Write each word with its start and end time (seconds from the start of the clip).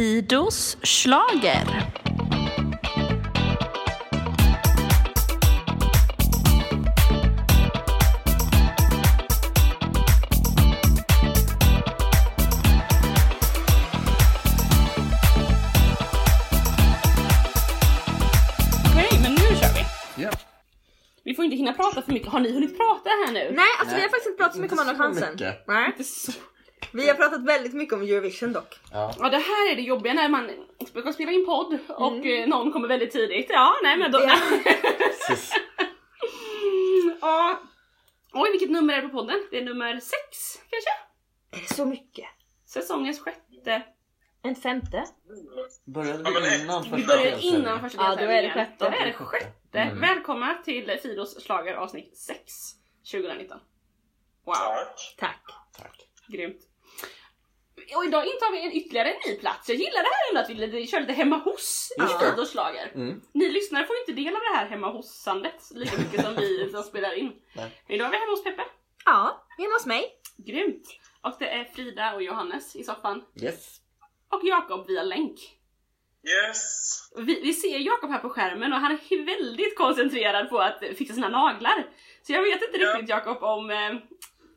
Fidos 0.00 0.76
slager. 0.82 1.66
Okej, 18.86 19.18
men 19.22 19.32
nu 19.32 19.56
kör 19.60 19.74
vi. 19.74 19.84
Ja. 20.22 20.30
Vi 21.24 21.34
får 21.34 21.44
inte 21.44 21.56
hinna 21.56 21.72
prata 21.72 22.02
för 22.02 22.12
mycket. 22.12 22.28
Har 22.32 22.40
ni 22.40 22.52
hunnit 22.52 22.76
prata 22.76 23.08
här 23.08 23.32
nu? 23.32 23.52
Nej, 23.56 23.64
alltså 23.80 23.96
vi 23.96 24.02
har 24.02 24.08
faktiskt 24.08 24.26
inte 24.26 24.36
pratat 24.38 24.54
så 24.54 24.60
mycket 24.60 24.78
om 24.78 24.88
Inte 24.88 24.90
Andra 24.90 25.04
chansen. 25.04 25.32
mycket. 25.32 25.64
Nej. 25.68 25.86
Inte 25.86 26.04
så. 26.04 26.32
Vi 26.92 27.08
har 27.08 27.14
pratat 27.14 27.44
väldigt 27.44 27.72
mycket 27.74 27.94
om 27.94 28.02
Eurovision 28.02 28.52
dock. 28.52 28.78
Ja. 28.92 29.14
Ja 29.18 29.28
det 29.28 29.38
här 29.38 29.72
är 29.72 29.76
det 29.76 29.82
jobbiga 29.82 30.14
när 30.14 30.28
man 30.28 30.50
ska 30.86 31.12
spela 31.12 31.32
in 31.32 31.46
podd 31.46 31.78
och 31.88 32.26
eh, 32.26 32.48
någon 32.48 32.72
kommer 32.72 32.88
väldigt 32.88 33.12
tidigt. 33.12 33.46
Ja, 33.50 33.74
nej 33.82 33.96
men 33.98 34.12
då... 34.12 34.20
Ja. 34.20 34.36
Ja. 37.20 37.60
Oj 38.32 38.50
vilket 38.50 38.70
nummer 38.70 38.94
är 38.94 39.02
det 39.02 39.08
på 39.08 39.14
podden? 39.18 39.36
Det 39.50 39.58
är 39.58 39.64
nummer 39.64 40.00
sex 40.00 40.58
kanske? 40.70 40.90
Är 41.52 41.68
det 41.68 41.74
så 41.74 41.84
mycket? 41.84 42.24
Säsongens 42.66 43.20
sjätte. 43.20 43.82
En 44.42 44.54
femte? 44.54 45.04
Började 45.86 46.22
vi 46.40 46.62
innan 46.62 46.82
Vi 46.82 46.90
första 46.90 47.06
börjar 47.06 47.24
deltävlingen? 47.24 47.60
innan 47.60 47.80
första 47.80 48.02
Ja, 48.02 48.16
då 48.16 48.22
är 48.22 48.26
det 48.26 48.32
deltävlingen. 48.42 48.66
sjätte. 48.66 48.84
Då 48.90 48.96
är 49.02 49.06
det 49.06 49.12
sjätte. 49.12 49.78
Mm. 49.78 50.00
Välkomna 50.00 50.54
till 50.64 50.98
Fidos 51.02 51.44
slager 51.44 51.74
avsnitt 51.74 52.16
6 52.16 52.52
2019. 53.12 53.58
Wow, 54.44 54.54
Tack. 54.54 55.40
Tack. 55.76 55.82
Tack. 55.82 56.08
grymt. 56.28 56.60
Och 57.96 58.04
idag 58.04 58.26
intar 58.26 58.52
vi 58.52 58.64
en 58.66 58.72
ytterligare 58.72 59.10
en 59.12 59.30
ny 59.30 59.36
plats. 59.36 59.68
Jag 59.68 59.78
gillar 59.78 60.02
det 60.02 60.08
här 60.14 60.28
ändå 60.30 60.40
att 60.40 60.50
vi 60.50 60.54
lite- 60.54 60.90
kör 60.90 61.00
lite 61.00 61.12
hemma 61.12 61.36
hos 61.36 61.92
i 62.42 62.46
slager. 62.46 62.92
Mm. 62.94 63.20
Ni 63.32 63.48
lyssnare 63.50 63.86
får 63.86 63.96
inte 63.96 64.12
del 64.22 64.34
av 64.34 64.40
det 64.40 64.56
här 64.56 64.66
hemma 64.66 64.90
hos-sandet 64.92 65.70
lika 65.74 65.96
mycket 65.98 66.24
som 66.24 66.34
vi 66.36 66.68
som 66.72 66.82
spelar 66.82 67.14
in. 67.18 67.32
Nej. 67.56 67.82
Idag 67.88 68.06
är 68.06 68.10
vi 68.10 68.16
hemma 68.18 68.30
hos 68.32 68.44
Peppe. 68.44 68.62
Ja, 69.04 69.46
hemma 69.58 69.74
hos 69.74 69.86
mig. 69.86 70.04
Grymt! 70.36 70.86
Och 71.22 71.36
det 71.38 71.48
är 71.48 71.64
Frida 71.64 72.14
och 72.14 72.22
Johannes 72.22 72.76
i 72.76 72.84
soffan. 72.84 73.24
Yes. 73.42 73.76
Och 74.32 74.40
Jakob 74.44 74.86
via 74.86 75.02
länk. 75.02 75.38
Yes. 76.28 77.10
Vi, 77.16 77.40
vi 77.42 77.52
ser 77.52 77.78
Jakob 77.78 78.10
här 78.10 78.18
på 78.18 78.28
skärmen 78.28 78.72
och 78.72 78.78
han 78.78 78.92
är 78.92 79.24
väldigt 79.26 79.76
koncentrerad 79.76 80.48
på 80.50 80.58
att 80.58 80.78
fixa 80.96 81.14
sina 81.14 81.28
naglar. 81.28 81.86
Så 82.22 82.32
jag 82.32 82.42
vet 82.42 82.62
inte 82.62 82.78
Ja. 82.78 82.92
riktigt 82.92 83.08
Jakob 83.10 83.42
om... 83.42 83.70
Eh, 83.70 83.92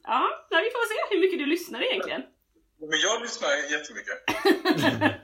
ja, 0.03 0.30
vi 0.50 0.56
får 0.72 0.88
se 1.09 1.16
hur 1.16 1.22
mycket 1.22 1.40
du 1.40 1.45
lyssnar 1.45 1.81
egentligen. 1.81 2.22
Men 2.89 3.00
jag 3.00 3.22
lyssnar 3.22 3.50
jättemycket. 3.72 4.17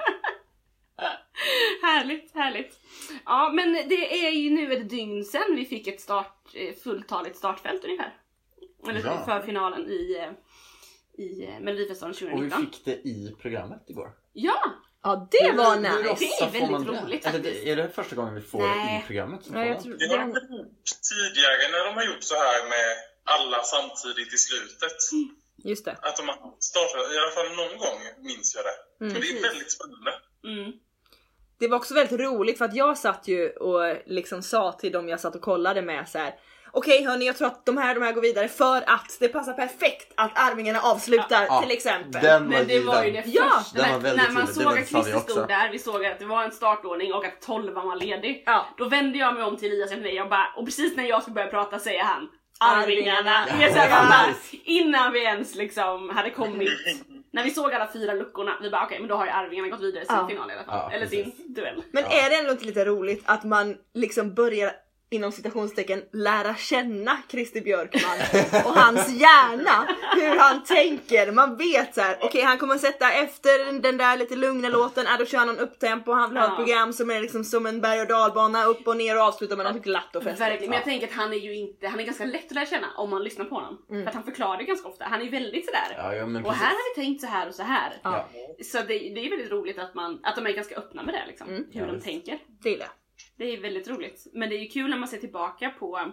härligt, 1.81 2.33
härligt. 2.35 2.79
Ja, 3.25 3.51
men 3.53 3.73
det 3.73 4.25
är 4.27 4.31
ju 4.31 4.49
nu 4.49 4.73
ett 4.73 4.89
dygn 4.89 5.25
sedan 5.25 5.55
vi 5.55 5.65
fick 5.65 5.87
ett 5.87 6.01
start, 6.01 6.47
eh, 6.53 6.75
fulltaligt 6.83 7.37
startfält 7.37 7.83
ungefär. 7.83 8.17
Eller 8.89 9.01
Ja. 9.05 9.25
för 9.25 9.41
finalen 9.41 9.87
i, 9.89 10.15
eh, 10.19 10.31
i 11.25 11.45
eh, 11.45 11.59
Melodifestivalen 11.59 12.15
Och 12.15 12.21
vi 12.45 12.49
2019. 12.49 12.65
fick 12.65 12.85
det 12.85 13.09
i 13.09 13.35
programmet 13.41 13.83
igår. 13.87 14.11
Ja! 14.33 14.61
Ja, 15.03 15.27
det 15.31 15.51
var 15.57 15.77
Hur- 15.77 16.03
hur 16.03 16.09
nice. 16.11 16.25
Det 16.25 16.45
är 16.45 16.51
väldigt 16.51 16.87
det? 16.93 17.01
roligt 17.01 17.25
Eller 17.25 17.37
faktiskt. 17.39 17.63
det- 17.65 17.69
Är 17.71 17.75
det 17.75 17.89
första 17.89 18.15
gången 18.15 18.35
vi 18.35 18.41
får 18.41 18.61
det 18.61 18.67
Nej. 18.75 19.01
i 19.03 19.07
programmet? 19.07 19.41
Ja, 19.53 19.65
jag 19.65 19.83
tror, 19.83 19.93
Det 19.97 20.07
har 20.07 20.17
det, 20.17 20.23
de 20.23 20.29
gjort 20.29 20.85
tidigare 21.09 21.71
när 21.71 21.85
de 21.85 21.95
har 21.95 22.03
gjort 22.05 22.23
så 22.23 22.35
här 22.35 22.69
med 22.69 22.95
alla 23.23 23.63
samtidigt 23.63 24.33
i 24.33 24.37
slutet. 24.37 24.97
Just 25.63 25.85
det. 25.85 25.91
Att 26.01 26.17
de 26.17 26.27
har 26.27 26.55
startat, 26.59 27.13
i 27.13 27.17
alla 27.17 27.31
fall 27.31 27.55
någon 27.55 27.77
gång 27.77 27.99
minns 28.17 28.55
jag 28.55 28.63
det. 28.65 29.05
Mm. 29.05 29.15
Så 29.15 29.21
det 29.21 29.27
är 29.27 29.41
väldigt 29.41 29.71
spännande. 29.71 30.11
Mm. 30.43 30.71
Det 31.59 31.67
var 31.67 31.77
också 31.77 31.93
väldigt 31.93 32.19
roligt 32.19 32.57
för 32.57 32.65
att 32.65 32.75
jag 32.75 32.97
satt 32.97 33.27
ju 33.27 33.49
och 33.49 33.97
liksom 34.05 34.41
sa 34.43 34.71
till 34.71 34.91
dem 34.91 35.09
jag 35.09 35.19
satt 35.19 35.35
och 35.35 35.41
kollade 35.41 35.81
med 35.81 36.09
så 36.09 36.17
här. 36.17 36.35
Okej 36.71 37.03
hörni 37.03 37.25
jag 37.25 37.37
tror 37.37 37.47
att 37.47 37.65
de 37.65 37.77
här 37.77 37.95
de 37.95 38.03
här 38.03 38.11
går 38.13 38.21
vidare 38.21 38.47
för 38.47 38.77
att 38.77 39.17
det 39.19 39.27
passar 39.27 39.53
perfekt 39.53 40.13
att 40.15 40.31
Arvingarna 40.35 40.79
avslutar 40.81 41.45
Ja, 41.45 41.61
till 41.61 41.71
exempel. 41.71 42.21
Den 42.21 42.43
var 42.43 42.57
Men 42.57 42.67
det 42.67 42.79
var 42.79 43.03
ju 43.03 43.11
det. 43.11 43.23
Ja, 43.25 43.63
första. 43.63 43.83
den 43.83 43.93
var 43.93 44.09
när, 44.09 44.15
när 44.15 44.29
man 44.29 44.47
tydlig. 44.47 44.63
såg 44.63 44.75
Det 44.75 44.81
att 44.81 44.89
Christer 44.89 45.19
stod 45.19 45.47
där, 45.47 45.71
vi 45.71 45.79
såg 45.79 46.05
att 46.05 46.19
det 46.19 46.25
var 46.25 46.43
en 46.43 46.51
startordning 46.51 47.13
och 47.13 47.25
att 47.25 47.41
12 47.41 47.73
var 47.73 47.95
ledig. 47.95 48.43
Ja. 48.45 48.65
Då 48.77 48.89
vände 48.89 49.17
jag 49.17 49.33
mig 49.33 49.43
om 49.43 49.57
till 49.57 49.71
Elias 49.71 49.91
och 49.91 49.97
jag 49.97 50.29
bara, 50.29 50.53
och 50.57 50.65
precis 50.65 50.97
när 50.97 51.03
jag 51.03 51.21
skulle 51.21 51.33
börja 51.33 51.47
prata 51.47 51.79
säger 51.79 52.03
han 52.03 52.29
Arvingarna. 52.59 53.35
Arvingarna. 53.35 54.25
Innan 54.63 55.13
vi 55.13 55.23
ens 55.23 55.55
liksom 55.55 56.09
hade 56.09 56.29
kommit, 56.29 56.69
när 57.31 57.43
vi 57.43 57.51
såg 57.51 57.73
alla 57.73 57.89
fyra 57.93 58.13
luckorna, 58.13 58.57
vi 58.61 58.69
bara 58.69 58.85
okej 58.85 58.99
men 58.99 59.09
då 59.09 59.15
har 59.15 59.25
ju 59.25 59.31
Arvingarna 59.31 59.69
gått 59.69 59.81
vidare 59.81 60.05
sin 60.05 60.15
Ja. 60.15 60.27
final 60.27 60.49
i 60.49 60.53
alla 60.53 60.63
fall. 60.63 60.77
Ja, 60.77 60.91
Eller 60.91 61.05
precis. 61.05 61.37
sin 61.37 61.53
duell. 61.53 61.83
Men 61.91 62.03
Ja. 62.03 62.25
är 62.25 62.29
det 62.29 62.35
ändå 62.35 62.51
inte 62.51 62.65
lite 62.65 62.85
roligt 62.85 63.23
att 63.25 63.43
man 63.43 63.77
liksom 63.93 64.33
börjar 64.33 64.71
inom 65.11 65.31
citationstecken 65.31 66.03
lära 66.13 66.55
känna 66.55 67.17
Christer 67.31 67.61
Björkman 67.61 68.17
och 68.65 68.73
hans 68.73 69.09
hjärna, 69.09 69.95
hur 70.15 70.39
han 70.39 70.63
tänker. 70.63 71.31
Man 71.31 71.57
vet 71.57 71.95
så 71.95 72.01
här, 72.01 72.17
okej 72.21 72.41
han 72.41 72.57
kommer 72.57 72.77
sätta 72.77 73.11
efter 73.11 73.81
den 73.81 73.97
där 73.97 74.17
lite 74.17 74.35
lugna 74.35 74.69
låten, 74.69 75.07
äh, 75.07 75.17
då 75.19 75.25
kör 75.25 75.37
han 75.37 75.47
någon 75.47 75.59
upptempo, 75.59 76.11
han 76.11 76.29
vill 76.29 76.37
ha 76.37 76.47
ett 76.47 76.55
program 76.55 76.93
som 76.93 77.11
är 77.11 77.21
liksom 77.21 77.43
som 77.43 77.65
en 77.65 77.81
berg 77.81 78.01
och 78.01 78.07
dalbana, 78.07 78.65
upp 78.65 78.87
och 78.87 78.97
ner 78.97 79.15
och 79.15 79.21
avsluta 79.21 79.55
med 79.55 79.65
något 79.65 79.83
glatt 79.83 80.15
och 80.15 80.23
festligt. 80.23 80.41
Verkligen, 80.41 80.69
men 80.69 80.77
jag 80.77 80.85
tänker 80.85 81.07
att 81.07 81.13
han 81.13 81.33
är 81.33 81.37
ju 81.37 81.55
inte, 81.55 81.87
han 81.87 81.99
är 81.99 82.03
ganska 82.03 82.25
lätt 82.25 82.45
att 82.45 82.51
lära 82.51 82.65
känna 82.65 82.87
om 82.97 83.09
man 83.09 83.23
lyssnar 83.23 83.45
på 83.45 83.55
honom. 83.55 83.77
Mm. 83.89 84.03
För 84.03 84.09
att 84.09 84.15
han 84.15 84.23
förklarar 84.23 84.57
det 84.57 84.63
ganska 84.63 84.87
ofta, 84.87 85.05
han 85.05 85.21
är 85.21 85.31
väldigt 85.31 85.65
sådär. 85.65 85.95
Ja, 85.97 86.13
ja, 86.15 86.25
men 86.25 86.45
och 86.45 86.53
här 86.53 86.67
har 86.69 86.95
vi 86.95 87.01
tänkt 87.01 87.21
så 87.21 87.27
här 87.27 87.47
och 87.47 87.55
så 87.55 87.63
här. 87.63 87.93
Ja. 88.03 88.29
Så 88.71 88.77
det, 88.77 88.85
det 88.87 89.25
är 89.25 89.29
väldigt 89.29 89.51
roligt 89.51 89.79
att, 89.79 89.95
man, 89.95 90.19
att 90.23 90.35
de 90.35 90.45
är 90.45 90.51
ganska 90.51 90.75
öppna 90.75 91.03
med 91.03 91.13
det 91.13 91.23
liksom. 91.27 91.47
Mm. 91.49 91.65
Hur 91.71 91.79
Ja, 91.79 91.85
de 91.85 91.93
visst. 91.93 92.05
tänker. 92.05 92.39
Det 92.63 92.69
gillar 92.69 92.85
jag. 92.85 92.91
Det 93.39 93.45
är 93.53 93.61
väldigt 93.61 93.87
roligt. 93.87 94.27
Men 94.33 94.49
det 94.49 94.55
är 94.55 94.59
ju 94.59 94.67
kul 94.67 94.89
när 94.89 94.97
man 94.97 95.07
ser 95.07 95.17
tillbaka 95.17 95.69
på, 95.69 96.11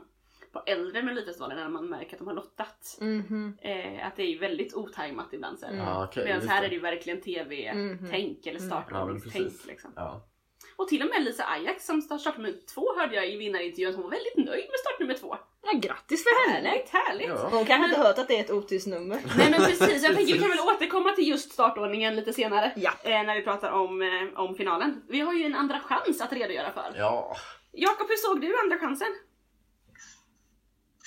på 0.52 0.62
äldre 0.66 1.02
Melodifestivalen 1.02 1.56
när 1.56 1.68
man 1.68 1.88
märker 1.88 2.12
att 2.12 2.18
de 2.18 2.26
har 2.28 2.34
lottat. 2.34 2.98
Mhm. 3.00 3.58
Eh, 3.62 4.06
att 4.06 4.16
det 4.16 4.22
är 4.22 4.38
väldigt 4.38 4.74
otajmat 4.74 5.32
ibland. 5.32 5.58
Ja, 5.72 6.04
okej, 6.04 6.24
Medan 6.24 6.48
här 6.48 6.60
det. 6.60 6.66
är 6.66 6.70
det 6.70 6.74
ju 6.76 6.80
verkligen 6.80 7.20
tv-tänk 7.20 8.46
eller 8.46 8.60
Mm. 8.60 8.68
Ja, 8.70 8.82
startordningstänk. 8.82 9.44
precis. 9.44 9.66
liksom. 9.66 9.92
Ja. 9.96 10.28
Och 10.76 10.88
till 10.88 11.02
och 11.02 11.08
med 11.08 11.24
Lisa 11.24 11.44
Ajax 11.44 11.86
som 11.86 12.02
start- 12.02 12.20
startnummer 12.20 12.54
två 12.74 12.86
hörde 12.98 13.14
jag 13.14 13.28
i 13.32 13.36
vinnarintervjun 13.36 13.88
att 13.90 13.94
hon 13.96 14.04
var 14.04 14.10
väldigt 14.10 14.36
nöjd 14.36 14.64
med 14.70 14.78
startnummer 14.80 15.14
två. 15.14 15.36
Ja, 15.66 15.78
grattis 15.78 16.24
för 16.24 16.50
henne! 16.52 16.68
Härligt, 16.68 16.88
härligt! 16.90 17.28
Ja. 17.28 17.48
Hon 17.48 17.66
kanske 17.66 17.88
inte 17.88 18.00
hört 18.00 18.18
att 18.18 18.28
det 18.28 18.36
är 18.36 18.40
ett 18.44 18.50
otyst 18.50 18.86
nummer. 18.86 19.20
Nej 19.36 19.50
men 19.50 19.60
precis, 19.60 20.02
jag 20.02 20.16
tänker 20.16 20.32
vi 20.32 20.38
kan 20.38 20.50
väl 20.50 20.60
återkomma 20.60 21.12
till 21.12 21.28
just 21.28 21.52
startordningen 21.52 22.16
lite 22.16 22.32
senare. 22.32 22.72
Ja. 22.76 22.92
Eh, 23.02 23.22
när 23.22 23.34
vi 23.34 23.42
pratar 23.42 23.70
om, 23.70 24.02
eh, 24.02 24.40
om 24.40 24.54
finalen. 24.56 25.02
Vi 25.08 25.20
har 25.20 25.32
ju 25.32 25.44
en 25.44 25.54
andra 25.54 25.80
chans 25.80 26.20
att 26.20 26.32
redogöra 26.32 26.72
för. 26.72 26.94
ja. 26.96 27.36
Jakob, 27.72 28.08
hur 28.08 28.16
såg 28.16 28.40
du 28.40 28.58
andra 28.58 28.78
chansen? 28.78 29.08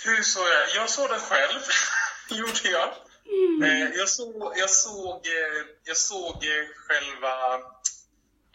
Hur 0.06 0.22
såg 0.24 0.44
jag? 0.44 0.82
Jag 0.82 0.90
såg 0.90 1.10
den 1.10 1.20
själv. 1.20 1.60
gjorde 2.40 2.70
jag. 2.78 2.90
Eh, 3.70 3.90
jag 3.98 4.10
såg, 4.10 4.54
jag 4.56 4.70
såg, 4.70 5.22
jag 5.84 5.98
såg 5.98 6.44
själva 6.76 7.34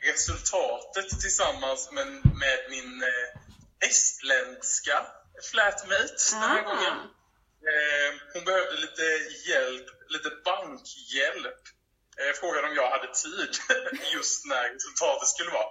resultatet 0.02 1.20
tillsammans 1.20 1.90
med, 1.92 2.06
med 2.06 2.58
min 2.70 3.02
estländska 3.88 5.06
flatmate 5.50 6.16
den 6.32 6.42
här 6.42 6.62
gången. 6.62 6.96
Eh, 7.70 8.10
hon 8.34 8.44
behövde 8.44 8.76
lite 8.86 9.02
hjälp, 9.50 9.86
lite 10.08 10.30
bankhjälp. 10.44 11.62
Eh, 12.20 12.32
frågade 12.40 12.68
om 12.68 12.74
jag 12.74 12.90
hade 12.90 13.08
tid 13.22 13.52
just 14.14 14.46
när 14.46 14.74
resultatet 14.74 15.28
skulle 15.28 15.50
vara. 15.50 15.70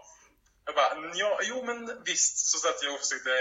Jag 0.65 0.75
bara, 0.75 1.11
ja, 1.15 1.39
jo 1.43 1.65
men 1.65 2.03
visst. 2.05 2.37
Så 2.51 2.57
satt 2.57 2.83
jag 2.83 2.93
och 2.93 2.99
försökte 2.99 3.35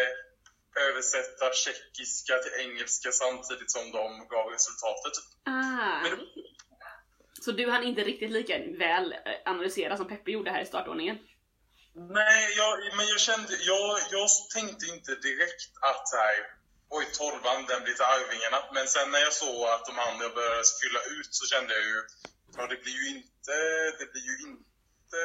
översätta 0.88 1.52
tjeckiska 1.52 2.38
till 2.38 2.66
engelska 2.66 3.12
samtidigt 3.12 3.70
som 3.70 3.92
de 3.92 4.28
gav 4.28 4.46
resultatet. 4.50 5.12
Ah. 5.44 6.02
Men, 6.02 6.18
Så 7.40 7.52
du 7.52 7.70
hann 7.70 7.84
inte 7.84 8.04
riktigt 8.04 8.30
lika 8.30 8.58
väl 8.78 9.12
eh, 9.12 9.18
analysera 9.44 9.96
som 9.96 10.08
Peppe 10.08 10.30
gjorde 10.30 10.50
här 10.50 10.62
i 10.62 10.66
startordningen? 10.66 11.18
Nej, 11.94 12.54
jag, 12.56 12.96
men 12.96 13.06
jag 13.12 13.20
kände, 13.20 13.52
jag, 13.72 13.98
jag 14.10 14.28
tänkte 14.54 14.86
inte 14.94 15.14
direkt 15.14 15.62
att 15.90 16.08
så 16.08 16.16
här, 16.16 16.36
oj, 16.96 17.04
tolvan, 17.18 17.66
den 17.70 17.82
blir 17.84 17.94
till 17.94 18.10
Arvingarna. 18.14 18.60
Men 18.76 18.86
sen 18.94 19.10
när 19.10 19.18
jag 19.26 19.32
såg 19.32 19.60
att 19.74 19.86
de 19.90 19.94
andra 20.08 20.26
började 20.36 20.64
fylla 20.82 21.00
ut 21.16 21.30
så 21.38 21.44
kände 21.52 21.70
jag 21.78 21.84
ju, 21.92 21.98
ja 22.56 22.62
det 22.72 22.78
blir 22.84 22.96
ju 23.02 23.06
inte, 23.16 23.56
det 23.98 24.06
blir 24.12 24.26
ju 24.30 24.36
inte 24.48 25.20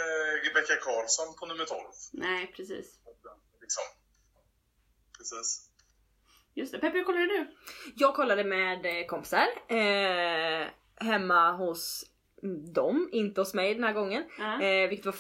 Rebecca 0.46 0.76
Karlsson 0.86 1.36
på 1.40 1.46
nummer 1.46 1.66
12. 1.66 1.82
Nej, 2.12 2.54
precis. 2.56 2.88
Liksom. 3.62 3.84
Precis. 5.18 5.68
Just 6.54 6.72
det. 6.72 6.80
Peppe, 6.80 6.98
hur 6.98 7.04
kollade 7.04 7.26
du? 7.26 7.48
Jag 7.96 8.16
kollade 8.16 8.44
med 8.44 8.86
eh, 8.86 9.06
kompisar 9.06 9.48
eh, 9.68 10.68
hemma 10.96 11.52
hos 11.52 12.06
dem, 12.74 13.10
inte 13.12 13.42
hos 13.42 13.54
mig 13.54 13.74
den 13.74 13.84
här 13.84 13.94
gången. 13.94 14.24
Ja. 14.38 14.62
Eh, 14.62 14.90
vilket 14.90 15.06
var 15.06 15.16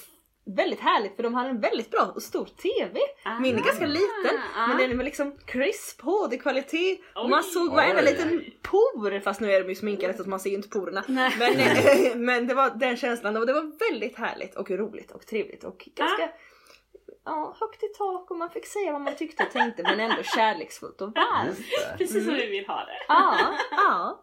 väldigt 0.47 0.79
härligt 0.79 1.15
för 1.15 1.23
de 1.23 1.33
hade 1.33 1.49
en 1.49 1.59
väldigt 1.59 1.91
bra 1.91 2.11
och 2.15 2.23
stor 2.23 2.45
TV. 2.45 2.99
Ah. 3.25 3.39
Min 3.39 3.55
är 3.57 3.63
ganska 3.63 3.85
liten 3.85 4.39
Ah. 4.55 4.67
men 4.67 4.77
den 4.77 4.97
var 4.97 5.03
liksom 5.03 5.38
crisp, 5.45 6.01
HD-kvalitet 6.01 6.97
och 7.15 7.29
man 7.29 7.44
såg 7.44 7.71
varenda 7.71 8.01
liten 8.01 8.44
por, 8.61 9.19
fast 9.19 9.41
nu 9.41 9.51
är 9.51 9.63
de 9.63 9.69
ju 9.69 9.75
sminkade 9.75 10.13
så 10.13 10.21
att 10.21 10.27
man 10.27 10.39
ser 10.39 10.49
ju 10.49 10.55
inte 10.55 10.69
porerna. 10.69 11.03
Nej. 11.07 11.33
Men, 11.39 12.25
men 12.25 12.47
det 12.47 12.53
var 12.53 12.69
den 12.69 12.97
känslan 12.97 13.38
och 13.38 13.45
det 13.45 13.53
var 13.53 13.91
väldigt 13.91 14.17
härligt 14.17 14.55
och 14.55 14.71
roligt 14.71 15.11
och 15.11 15.25
trevligt 15.25 15.63
och 15.63 15.89
ganska 15.95 16.29
ja, 17.27 17.56
högt 17.59 17.83
i 17.83 17.88
tak 17.97 18.31
och 18.31 18.38
man 18.38 18.50
fick 18.50 18.65
säga 18.65 18.91
vad 18.91 19.01
man 19.01 19.15
tyckte 19.15 19.44
och 19.44 19.51
tänkte 19.51 19.83
men 19.83 20.00
ändå 20.00 20.24
kärleksfullt 20.24 21.01
och 21.01 21.12
varmt. 21.15 21.57
Det. 21.57 21.97
Precis 21.97 22.25
som 22.25 22.33
vi 22.33 22.45
vill 22.47 22.68
ha 22.68 22.75
det. 22.85 23.00
Ja, 23.07 23.38
ja. 23.71 24.21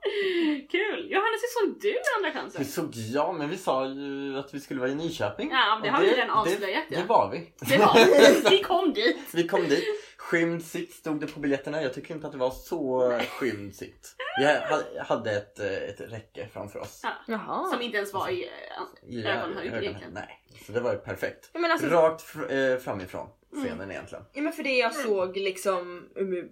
Kul! 0.70 1.06
Johannes, 1.10 1.40
hur 1.42 1.66
såg 1.66 1.80
du 1.80 1.94
Andra 2.16 2.30
Hur 2.30 2.40
chansen? 2.40 2.64
såg 2.64 2.90
jag? 2.94 3.34
Men 3.34 3.48
vi 3.48 3.56
sa 3.56 3.86
ju 3.86 4.38
att 4.38 4.54
vi 4.54 4.60
skulle 4.60 4.80
vara 4.80 4.90
i 4.90 4.94
Nyköping. 4.94 5.50
Ja, 5.50 5.80
det 5.82 5.88
Och 5.88 5.94
har 5.94 6.02
vi 6.02 6.10
redan 6.10 6.30
avslöjat, 6.30 6.84
Det, 6.88 6.94
ja. 6.94 7.00
det 7.00 7.06
var 7.08 7.30
vi. 7.30 7.52
Det 7.70 7.78
var 7.78 7.94
vi. 7.94 8.50
Vi 8.56 8.62
kom 8.62 8.92
dit. 8.92 9.16
Vi 9.34 9.48
kom 9.48 9.68
dit. 9.68 9.84
Skymd 10.30 10.64
sitt 10.64 10.92
stod 10.92 11.20
det 11.20 11.26
på 11.26 11.40
biljetterna. 11.40 11.82
Jag 11.82 11.94
tycker 11.94 12.14
inte 12.14 12.26
att 12.26 12.32
det 12.32 12.38
var 12.38 12.50
så 12.50 13.12
skymd 13.30 13.74
sitt. 13.74 14.16
Vi 14.38 14.44
ha- 14.46 15.04
hade 15.04 15.30
ett, 15.32 15.60
eh, 15.60 15.72
ett 15.72 16.00
räcke 16.00 16.48
framför 16.52 16.78
oss. 16.78 17.00
Ja. 17.02 17.10
Jaha. 17.26 17.70
Som 17.70 17.82
inte 17.82 17.96
ens 17.96 18.12
var 18.12 18.28
i 18.28 18.50
I 19.06 19.24
äh, 19.24 19.36
ögonhöjd 19.42 19.66
egentligen. 19.74 20.12
Nej, 20.12 20.40
så 20.66 20.72
det 20.72 20.80
var 20.80 20.92
ju 20.92 20.98
perfekt. 20.98 21.50
Ja, 21.52 21.60
men 21.60 21.70
alltså, 21.70 21.86
Rakt 21.86 22.22
fr- 22.22 22.72
eh, 22.72 22.78
framifrån 22.78 23.28
Mm. 23.52 23.64
scenen 23.66 23.90
egentligen. 23.90 24.24
Ja 24.32 24.42
men 24.42 24.52
för 24.52 24.62
det 24.62 24.76
jag 24.76 24.94
såg 24.94 25.36
liksom 25.36 26.08
um, 26.14 26.50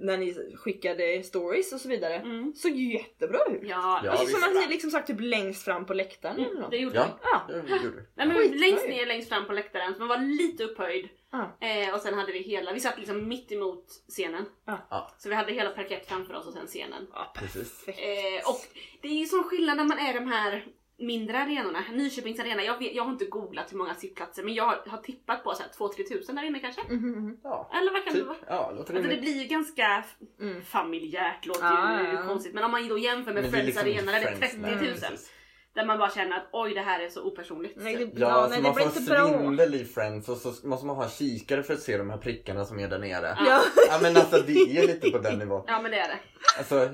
när 0.00 0.16
ni 0.18 0.56
skickade 0.56 1.22
stories 1.22 1.72
och 1.72 1.80
så 1.80 1.88
vidare 1.88 2.14
Mm. 2.14 2.52
såg 2.54 2.70
ju 2.72 2.92
jättebra 2.92 3.38
ut. 3.50 3.60
Ja, 3.62 4.00
Ja, 4.04 4.10
alltså 4.10 4.26
som 4.26 4.42
att 4.48 4.54
ni 4.54 4.66
liksom 4.68 4.90
sagt 4.90 5.06
typ 5.06 5.20
längst 5.20 5.64
fram 5.64 5.86
på 5.86 5.94
läktaren 5.94 6.36
eller 6.36 6.46
mm, 6.50 6.60
något. 6.62 6.70
det 6.70 6.76
gjorde 6.76 6.96
Ja. 6.96 7.06
vi. 7.48 7.54
Ja. 7.54 7.62
Det 7.62 7.84
gjorde. 7.84 8.04
Nej, 8.14 8.26
men 8.28 8.36
längst 8.60 8.88
ner, 8.88 9.06
längst 9.06 9.28
fram 9.28 9.46
på 9.46 9.52
läktaren, 9.52 9.92
så 9.94 9.98
man 9.98 10.08
var 10.08 10.18
lite 10.18 10.64
upphöjd. 10.64 11.08
Ja. 11.32 11.56
Eh, 11.60 11.94
och 11.94 12.00
sen 12.00 12.14
hade 12.14 12.32
vi 12.32 12.38
hela, 12.38 12.72
vi 12.72 12.80
satt 12.80 12.98
liksom 12.98 13.28
mitt 13.28 13.52
emot 13.52 13.84
scenen. 14.08 14.44
Ja. 14.66 14.78
Ja. 14.90 15.10
Så 15.18 15.28
vi 15.28 15.34
hade 15.34 15.52
hela 15.52 15.70
parkett 15.70 16.08
framför 16.08 16.34
oss 16.34 16.46
och 16.46 16.52
sen 16.52 16.66
scenen. 16.66 17.06
Ja, 17.12 17.32
Precis. 17.36 17.84
perfekt. 17.84 17.98
Eh, 18.44 18.50
och 18.50 18.60
det 19.02 19.08
är 19.08 19.12
ju 19.14 19.26
sån 19.26 19.44
skillnad 19.44 19.76
när 19.76 19.84
man 19.84 19.98
är 19.98 20.14
de 20.14 20.28
här 20.28 20.66
mindre 20.98 21.38
arenorna. 21.38 21.84
Nyköpings 21.92 22.40
arena, 22.40 22.62
jag, 22.62 22.78
vet, 22.78 22.94
jag 22.94 23.04
har 23.04 23.10
inte 23.12 23.24
googlat 23.24 23.72
hur 23.72 23.78
många 23.78 23.94
sittplatser 23.94 24.42
men 24.42 24.54
jag 24.54 24.64
har, 24.64 24.82
har 24.86 24.98
tippat 24.98 25.44
på 25.44 25.54
så 25.54 25.62
här 25.62 25.70
2-3 25.88 26.08
tusen 26.08 26.36
där 26.36 26.42
inne 26.42 26.58
kanske. 26.60 26.80
Mhm, 26.88 27.10
mhm. 27.10 27.36
Ja, 27.42 27.70
Eller 27.80 27.92
vad 27.92 28.04
kan 28.04 28.12
typ. 28.12 28.22
det 28.22 28.28
vara? 28.28 28.38
Ja, 28.48 28.72
låter 28.76 28.94
Alltså 28.94 29.10
det 29.10 29.20
blir 29.20 29.42
ju 29.42 29.48
ganska 29.48 30.04
Mm. 30.40 30.62
familjärt, 30.62 31.46
låter 31.46 31.64
Ja, 31.64 32.00
ju 32.02 32.08
ja, 32.14 32.22
konstigt. 32.26 32.54
Men 32.54 32.64
om 32.64 32.70
man 32.70 32.88
då 32.88 32.98
jämför 32.98 33.32
med 33.32 33.42
Men 33.42 33.52
det 33.52 33.58
Friends 33.58 33.66
liksom 33.66 33.92
arena 33.92 34.12
där 34.12 34.20
det 34.20 34.26
är 34.26 34.36
Friends, 34.36 34.54
30 34.54 34.58
nej, 34.60 34.74
000. 34.74 34.84
precis. 34.84 35.30
Där 35.74 35.86
man 35.86 35.98
bara 35.98 36.10
känner 36.10 36.36
att 36.36 36.48
oj 36.52 36.74
det 36.74 36.80
här 36.80 37.00
är 37.00 37.08
så 37.08 37.22
opersonligt. 37.22 37.74
Nej, 37.76 37.96
det, 37.96 38.02
Ja, 38.02 38.10
ja, 38.14 38.26
alltså 38.28 38.48
nej, 38.50 38.58
det 38.58 38.62
man 38.62 38.74
blir 38.74 38.84
får 38.84 39.38
svindel 39.38 39.74
i 39.74 39.84
Friends 39.84 40.28
och 40.28 40.36
så 40.36 40.66
måste 40.68 40.86
man 40.86 40.96
ha 40.96 41.04
en 41.04 41.10
kikare 41.10 41.62
för 41.62 41.74
att 41.74 41.80
se 41.80 41.98
de 41.98 42.10
här 42.10 42.18
prickarna 42.18 42.64
som 42.64 42.80
är 42.80 42.88
där 42.88 42.98
nere. 42.98 43.36
Ja. 43.46 43.60
Ja 43.88 43.98
men 44.02 44.16
alltså 44.16 44.42
det 44.46 44.52
är 44.52 44.86
lite 44.86 45.10
på 45.10 45.18
den 45.18 45.38
nivån. 45.38 45.64
Ja 45.66 45.82
men 45.82 45.90
det 45.90 45.98
är 45.98 46.08
det. 46.08 46.18
Alltså, 46.58 46.88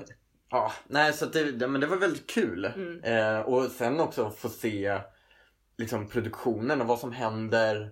ja, 0.51 0.71
nej 0.87 1.13
så 1.13 1.25
att 1.25 1.33
det, 1.33 1.67
men 1.67 1.81
det 1.81 1.87
var 1.87 1.97
väldigt 1.97 2.27
kul. 2.29 2.65
Mm. 2.65 3.03
Eh, 3.03 3.39
och 3.41 3.63
sen 3.71 3.99
också 3.99 4.29
få 4.29 4.49
se 4.49 4.99
liksom 5.77 6.07
produktionen 6.09 6.81
och 6.81 6.87
vad 6.87 6.99
som 6.99 7.11
händer 7.11 7.89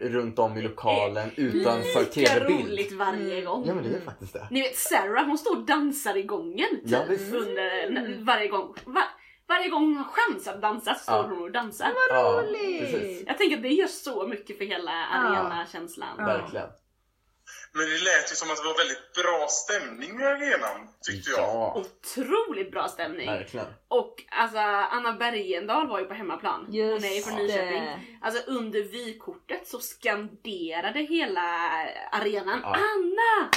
runt 0.00 0.38
om 0.38 0.56
i 0.58 0.62
lokalen 0.62 1.30
utanför 1.36 2.00
Lika 2.00 2.10
tv-bild. 2.12 2.68
roligt 2.68 2.92
varje 2.92 3.32
Mm. 3.32 3.44
gång. 3.44 3.64
Ja 3.66 3.74
men 3.74 3.84
det 3.84 3.96
är 3.96 4.00
faktiskt 4.00 4.32
det. 4.32 4.48
Ni 4.50 4.60
vet 4.62 4.76
Sarah 4.76 5.26
hon 5.26 5.38
står 5.38 5.56
och 5.56 5.66
dansar 5.66 6.16
i 6.16 6.22
gången 6.22 6.68
typ, 6.82 6.90
Ja, 6.90 7.04
visst. 7.08 7.34
under, 7.34 7.86
Mm. 7.86 8.24
varje 8.24 8.48
gång. 8.48 8.74
Va, 8.86 9.02
varje 9.48 9.68
gång 9.68 9.82
hon 9.82 9.96
har 9.96 10.04
chans 10.04 10.48
att 10.48 10.62
dansa 10.62 10.94
så 10.94 11.00
står 11.00 11.14
Ja. 11.16 11.22
hon 11.28 11.42
och 11.42 11.50
dansar. 11.52 11.88
Ja, 12.10 12.42
roligt. 12.48 12.80
precis. 12.80 13.22
Jag 13.26 13.38
tänker 13.38 13.56
att 13.56 13.62
det 13.62 13.68
gör 13.68 13.86
så 13.86 14.26
mycket 14.26 14.58
för 14.58 14.64
hela 14.64 14.90
arenakänslan. 14.92 16.08
Ja. 16.18 16.24
Verkligen. 16.24 16.66
Men 17.72 17.86
det 17.86 17.98
lät 17.98 18.32
ju 18.32 18.36
som 18.36 18.50
att 18.50 18.56
det 18.56 18.64
var 18.64 18.78
väldigt 18.78 19.12
bra 19.14 19.46
stämning 19.48 20.20
i 20.20 20.24
arenan, 20.24 20.88
tyckte 21.02 21.30
jag. 21.30 21.40
Ja, 21.40 21.74
Otroligt 21.84 22.70
bra 22.70 22.88
stämning. 22.88 23.26
verkligen. 23.26 23.66
Och 23.88 24.14
alltså 24.30 24.58
Anna 24.58 25.12
Bergendahl 25.12 25.88
var 25.88 25.98
ju 26.00 26.04
på 26.04 26.14
hemmaplan. 26.14 26.64
hon 26.66 27.04
är 27.04 27.14
ju 27.16 27.20
från 27.22 27.38
Just 27.38 27.54
Nyköping. 27.54 27.82
det. 27.84 28.00
Alltså 28.22 28.50
under 28.50 28.82
vykortet 28.82 29.66
så 29.68 29.78
skanderade 29.80 30.98
hela 31.00 31.40
arenan 32.12 32.60
Ja. 32.62 32.68
Anna! 32.76 33.50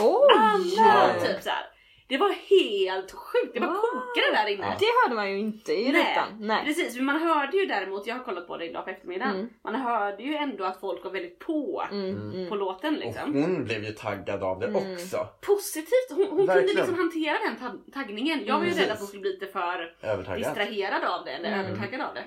Oj! 0.00 0.34
Anna! 0.38 1.20
Typ 1.20 1.42
så 1.42 1.50
här. 1.50 1.66
Det 2.06 2.18
var 2.18 2.28
helt 2.30 3.12
sjukt, 3.12 3.54
det 3.54 3.60
var 3.60 3.66
Wow. 3.66 3.76
kokade 3.76 4.32
där 4.42 4.46
inne. 4.52 4.76
Det 4.80 4.86
hörde 5.02 5.14
man 5.14 5.30
ju 5.30 5.38
inte 5.38 5.72
i 5.72 5.92
Nej. 5.92 6.00
rutan. 6.12 6.28
Nej. 6.46 6.64
Precis, 6.64 6.96
men 6.96 7.04
man 7.04 7.20
hörde 7.22 7.56
ju 7.56 7.66
däremot, 7.66 8.06
jag 8.06 8.14
har 8.14 8.24
kollat 8.24 8.46
på 8.46 8.56
det 8.56 8.64
idag 8.70 8.84
på 8.84 8.90
eftermiddagen, 8.90 9.34
Mm. 9.34 9.48
man 9.64 9.74
hörde 9.74 10.22
ju 10.22 10.34
ändå 10.34 10.64
att 10.64 10.80
folk 10.80 11.04
var 11.04 11.10
väldigt 11.10 11.38
på 11.38 11.84
Mm, 11.90 12.30
mm. 12.34 12.48
på 12.48 12.54
låten 12.54 12.94
Och 12.94 13.00
liksom. 13.00 13.34
hon 13.34 13.64
blev 13.64 13.84
ju 13.84 13.92
taggad 13.92 14.42
av 14.42 14.60
det 14.60 14.66
Mm. 14.66 14.92
också. 14.94 15.26
Positivt, 15.40 16.10
hon, 16.10 16.26
hon 16.30 16.46
kunde 16.46 16.62
liksom 16.62 16.94
hantera 16.98 17.36
den 17.48 17.56
tag- 17.56 17.92
taggningen. 17.92 18.40
Jag 18.46 18.58
var 18.58 18.64
ju 18.64 18.70
Mm. 18.72 18.82
rädd 18.82 18.90
att 18.92 18.98
hon 18.98 19.06
skulle 19.08 19.20
bli 19.20 19.30
lite 19.32 19.46
för 19.46 19.94
Övertaggad. 20.02 20.38
distraherad 20.38 21.04
av 21.04 21.24
det 21.24 21.30
eller 21.30 21.52
Mm. 21.52 21.60
övertaggad 21.66 22.00
av 22.00 22.14
det. 22.14 22.20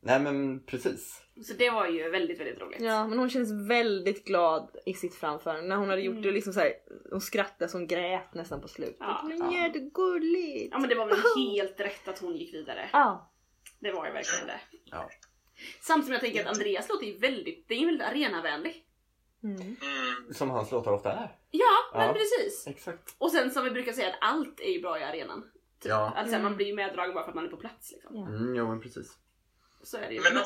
Nej 0.00 0.20
men 0.20 0.64
precis. 0.66 1.22
Så 1.44 1.52
det 1.52 1.70
var 1.70 1.86
ju 1.88 2.10
väldigt, 2.10 2.40
väldigt 2.40 2.58
roligt. 2.60 2.80
Ja 2.80 3.06
men 3.08 3.18
hon 3.18 3.30
känns 3.30 3.68
väldigt 3.70 4.24
glad 4.24 4.76
i 4.86 4.94
sitt 4.94 5.14
framförande. 5.14 5.62
När 5.68 5.76
hon 5.76 5.88
hade 5.88 6.02
gjort 6.02 6.12
Mm. 6.12 6.22
det 6.22 6.30
liksom 6.32 6.52
så 6.52 6.60
här, 6.60 6.72
hon 7.10 7.20
skrattade 7.20 7.68
så 7.70 7.78
hon 7.78 7.86
grät 7.86 8.34
nästan 8.34 8.60
på 8.60 8.68
slutet. 8.68 8.96
Ja. 9.00 9.20
men 9.28 9.38
Ja. 9.52 9.66
jättegulligt. 9.66 10.68
Ja 10.72 10.78
men 10.78 10.88
det 10.88 10.94
var 10.94 11.06
väl 11.06 11.18
helt 11.36 11.80
rätt 11.80 12.08
att 12.08 12.18
hon 12.18 12.36
gick 12.36 12.54
vidare. 12.54 12.90
Ja. 12.92 13.32
Det 13.80 13.92
var 13.92 14.06
ju 14.06 14.12
verkligen 14.12 14.46
det. 14.46 14.60
Ja. 14.84 15.08
Samtidigt 15.80 16.04
som 16.06 16.12
jag 16.12 16.20
tänker 16.20 16.40
att 16.40 16.56
Andreas 16.56 16.88
låter 16.88 17.06
ju 17.06 17.18
väldigt, 17.18 17.68
det 17.68 17.74
är 17.74 17.78
ju 17.78 17.86
väldigt 17.86 18.06
arenavänlig. 18.06 18.82
Mm. 19.42 19.56
Mm. 19.60 19.76
Som 20.34 20.50
hans 20.50 20.70
låtar 20.72 20.92
ofta 20.92 21.12
är. 21.12 21.36
Ja, 21.50 21.68
men 21.98 22.06
Ja. 22.06 22.12
precis. 22.12 22.66
Exakt. 22.66 23.14
Och 23.18 23.30
sen 23.32 23.50
som 23.50 23.64
vi 23.64 23.70
brukar 23.70 23.92
säga 23.92 24.08
att 24.08 24.18
allt 24.20 24.60
är 24.60 24.70
ju 24.70 24.80
bra 24.82 25.00
i 25.00 25.02
arenan. 25.04 25.42
Typ. 25.80 25.90
Ja. 25.90 26.12
Alltså 26.16 26.34
Mm. 26.34 26.42
man 26.42 26.56
blir 26.56 26.66
ju 26.66 26.74
meddragen 26.74 27.14
bara 27.14 27.24
för 27.24 27.30
att 27.30 27.34
man 27.34 27.44
är 27.44 27.48
på 27.48 27.56
plats 27.56 27.92
liksom. 27.92 28.16
Ja. 28.16 28.26
Mm, 28.28 28.54
jo 28.54 28.68
men 28.68 28.80
precis. 28.80 29.18
Så 29.86 29.96
är 29.96 30.08
det 30.08 30.14
ju. 30.14 30.20
Men 30.20 30.44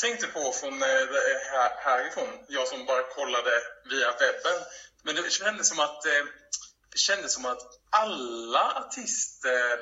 tänkte 0.00 0.26
på 0.26 0.52
från 0.52 0.82
här, 1.52 1.70
härifrån, 1.76 2.28
jag 2.48 2.68
som 2.68 2.86
bara 2.86 3.02
kollade 3.02 3.50
via 3.90 4.10
webben. 4.12 4.58
Men 5.02 5.14
det 5.14 5.30
kändes 5.30 5.68
som 5.68 5.78
att, 5.78 6.06
eh, 6.06 6.24
det 6.92 6.98
kändes 6.98 7.34
som 7.34 7.46
att 7.46 7.62
alla 7.90 8.72
artister 8.72 9.78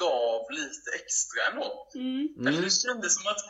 gav 0.00 0.50
lite 0.50 0.90
extra 0.94 1.42
ändå. 1.50 1.90
Mm. 1.94 2.28
Eller 2.40 2.50
Mm. 2.50 2.62
det 2.62 2.70
kändes 2.70 3.14
som 3.14 3.26
att 3.26 3.44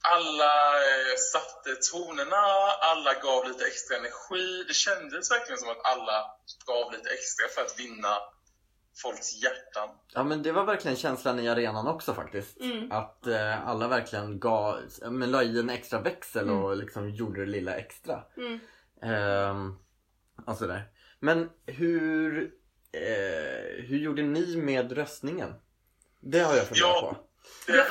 alla 0.00 0.84
eh, 0.84 1.16
satte 1.32 1.76
tonerna, 1.90 2.46
alla 2.90 3.14
gav 3.14 3.48
lite 3.48 3.66
extra 3.66 3.96
energi. 3.96 4.64
Det 4.68 4.74
kändes 4.74 5.30
verkligen 5.30 5.58
som 5.58 5.68
att 5.68 5.84
alla 5.84 6.36
gav 6.66 6.92
lite 6.92 7.10
extra 7.10 7.48
för 7.48 7.62
att 7.62 7.78
vinna 7.78 8.18
folks 9.02 9.42
hjärtan. 9.42 9.88
Ja 10.14 10.24
men 10.24 10.42
det 10.42 10.52
var 10.52 10.64
verkligen 10.64 10.96
känslan 10.96 11.40
i 11.40 11.48
arenan 11.48 11.86
också 11.86 12.14
faktiskt. 12.14 12.60
Mm. 12.60 12.92
Att 12.92 13.26
eh, 13.26 13.68
alla 13.68 13.88
verkligen 13.88 14.40
gav, 14.40 14.80
men 15.10 15.30
la 15.30 15.42
i 15.42 15.58
en 15.60 15.70
extra 15.70 16.00
växel 16.00 16.48
Mm. 16.48 16.62
och 16.62 16.76
liksom 16.76 17.10
gjorde 17.10 17.40
det 17.44 17.50
lilla 17.50 17.74
extra. 17.74 18.22
Mm. 18.36 18.58
Ehm, 19.02 19.74
och 20.46 20.56
sådär. 20.56 20.82
Men 21.20 21.50
hur, 21.66 22.42
eh, 22.92 23.84
hur 23.84 23.98
gjorde 23.98 24.22
ni 24.22 24.56
med 24.56 24.92
röstningen? 24.92 25.54
Det 26.20 26.38
har 26.40 26.56
jag 26.56 26.66
funderat 26.66 26.90
Ja. 27.02 27.14
på. 27.14 27.72
Jag, 27.72 27.86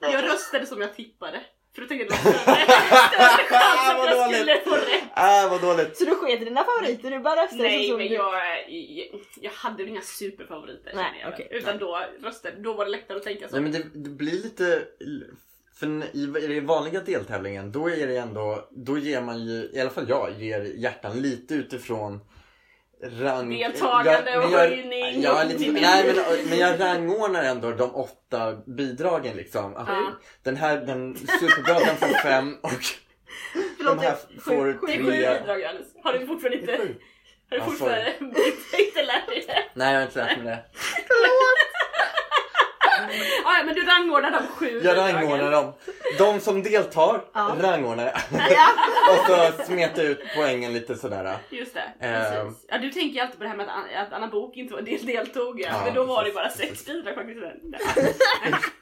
jag, 0.00 0.12
jag 0.14 0.24
röstade 0.24 0.66
som 0.66 0.80
jag 0.80 0.94
tippade. 0.94 1.40
För 1.76 1.82
då 1.82 1.88
tänkte 1.88 2.06
jag 2.06 2.14
att 2.14 2.24
det 2.24 2.30
var 2.30 2.38
större, 2.42 3.44
chans 3.48 3.90
att 3.90 3.98
Vad 3.98 4.08
jag 4.10 4.18
dåligt. 4.18 4.36
skulle 4.40 4.60
få 4.60 4.76
rätt. 4.76 5.02
Ah 5.14 5.48
vad 5.50 5.60
dåligt! 5.60 5.96
Så 5.96 6.04
du 6.04 6.14
sket 6.14 6.42
i 6.42 6.44
dina 6.44 6.64
favoriter? 6.64 7.10
Du 7.10 7.18
bara 7.18 7.42
röstade 7.42 7.62
Nej 7.62 7.88
som 7.88 7.98
men 7.98 8.08
du... 8.08 8.14
jag, 8.14 8.32
jag, 9.40 9.50
hade 9.50 9.76
väl 9.76 9.88
inga 9.88 10.00
superfavoriter 10.00 10.92
Nej, 10.94 11.20
jag. 11.22 11.32
okej. 11.32 11.48
Utan 11.50 11.78
då 11.78 12.00
röstade, 12.22 12.56
då 12.58 12.72
var 12.74 12.84
det 12.84 12.90
lättare 12.90 13.16
att 13.18 13.24
tänka 13.24 13.48
så. 13.48 13.60
Nej 13.60 13.62
men 13.62 13.72
det, 13.72 13.84
det 13.94 14.10
blir 14.10 14.32
lite, 14.32 14.82
för 15.74 15.86
i, 16.16 16.44
i 16.44 16.54
den 16.54 16.66
vanliga 16.66 17.00
deltävlingen 17.00 17.72
då 17.72 17.90
är 17.90 18.06
det 18.06 18.16
ändå, 18.16 18.68
då 18.70 18.98
ger 18.98 19.20
man 19.20 19.44
ju, 19.46 19.70
i 19.72 19.80
alla 19.80 19.90
fall 19.90 20.08
jag, 20.08 20.32
ger 20.38 20.60
hjärtan 20.62 21.22
lite 21.22 21.54
utifrån 21.54 22.20
rang... 23.02 23.50
Deltagande 23.58 24.30
jag- 24.30 24.44
och 24.44 24.50
jag- 24.50 24.58
höjning 24.58 25.22
Ja, 25.22 25.40
och 25.42 25.46
lite, 25.46 25.58
till- 25.58 25.72
nej 25.72 26.14
men, 26.14 26.48
men 26.48 26.58
jag 26.58 26.80
rangordnar 26.80 27.42
ändå 27.44 27.70
de 27.70 27.94
åtta 27.94 28.52
bidragen 28.66 29.36
liksom. 29.36 29.76
Att 29.76 29.88
Ja. 29.88 30.12
Den 30.42 30.56
här, 30.56 30.76
den 30.76 31.16
superbra 31.16 31.74
den 31.78 31.96
får 31.96 32.22
fem 32.22 32.56
och 32.62 32.70
Förlåt, 33.78 33.96
de 34.00 34.06
här 34.06 34.16
får 34.40 34.72
sju 34.78 34.86
tre. 34.86 35.02
bidrag 35.02 35.60
Johannes. 35.60 35.86
Har 36.04 36.12
du 36.12 36.26
fortfarande 36.26 36.58
inte, 36.60 36.78
Sju. 36.78 36.94
har 37.50 37.56
du 37.58 37.62
fortfarande 37.64 38.12
inte 38.78 39.02
lärt 39.02 39.26
dig 39.28 39.44
det? 39.46 39.64
Nej 39.74 39.92
jag 39.92 40.00
har 40.00 40.06
inte 40.06 40.18
lärt 40.24 40.38
mig 40.38 40.46
det. 40.46 40.64
Ah, 43.44 43.56
ja, 43.58 43.62
men 43.64 43.74
du 43.74 43.82
rangordnar 43.86 44.30
de 44.30 44.46
sju 44.46 44.80
Jag 44.84 44.96
rangordnar 44.96 45.50
dem. 45.50 45.72
De 46.18 46.40
som 46.40 46.62
deltar 46.62 47.24
Ja. 47.34 47.56
rangordnar. 47.60 48.06
Och 49.10 49.26
så 49.26 49.64
smetar 49.64 50.02
jag 50.02 50.10
ut 50.10 50.20
poängen 50.36 50.72
lite 50.72 50.94
sådär. 50.96 51.36
Just 51.50 51.74
det, 51.74 51.92
precis. 52.00 52.64
Ja, 52.68 52.78
du 52.78 52.90
tänker 52.92 53.14
ju 53.14 53.20
alltid 53.20 53.38
på 53.38 53.42
det 53.44 53.48
här 53.50 53.56
med 53.56 53.66
att, 53.68 54.06
att 54.06 54.12
Anna 54.12 54.28
Bok 54.28 54.56
inte 54.56 54.74
var 54.74 54.80
del, 54.82 55.06
deltog. 55.06 55.60
Ja. 55.60 55.68
Ja, 55.70 55.82
men 55.84 55.94
då 55.94 56.04
var 56.04 56.24
det 56.24 56.30
precis, 56.30 56.34
bara 56.34 56.44
precis. 56.48 56.68
sex 56.68 56.86
bidrag 56.86 57.14
faktiskt. 57.14 58.72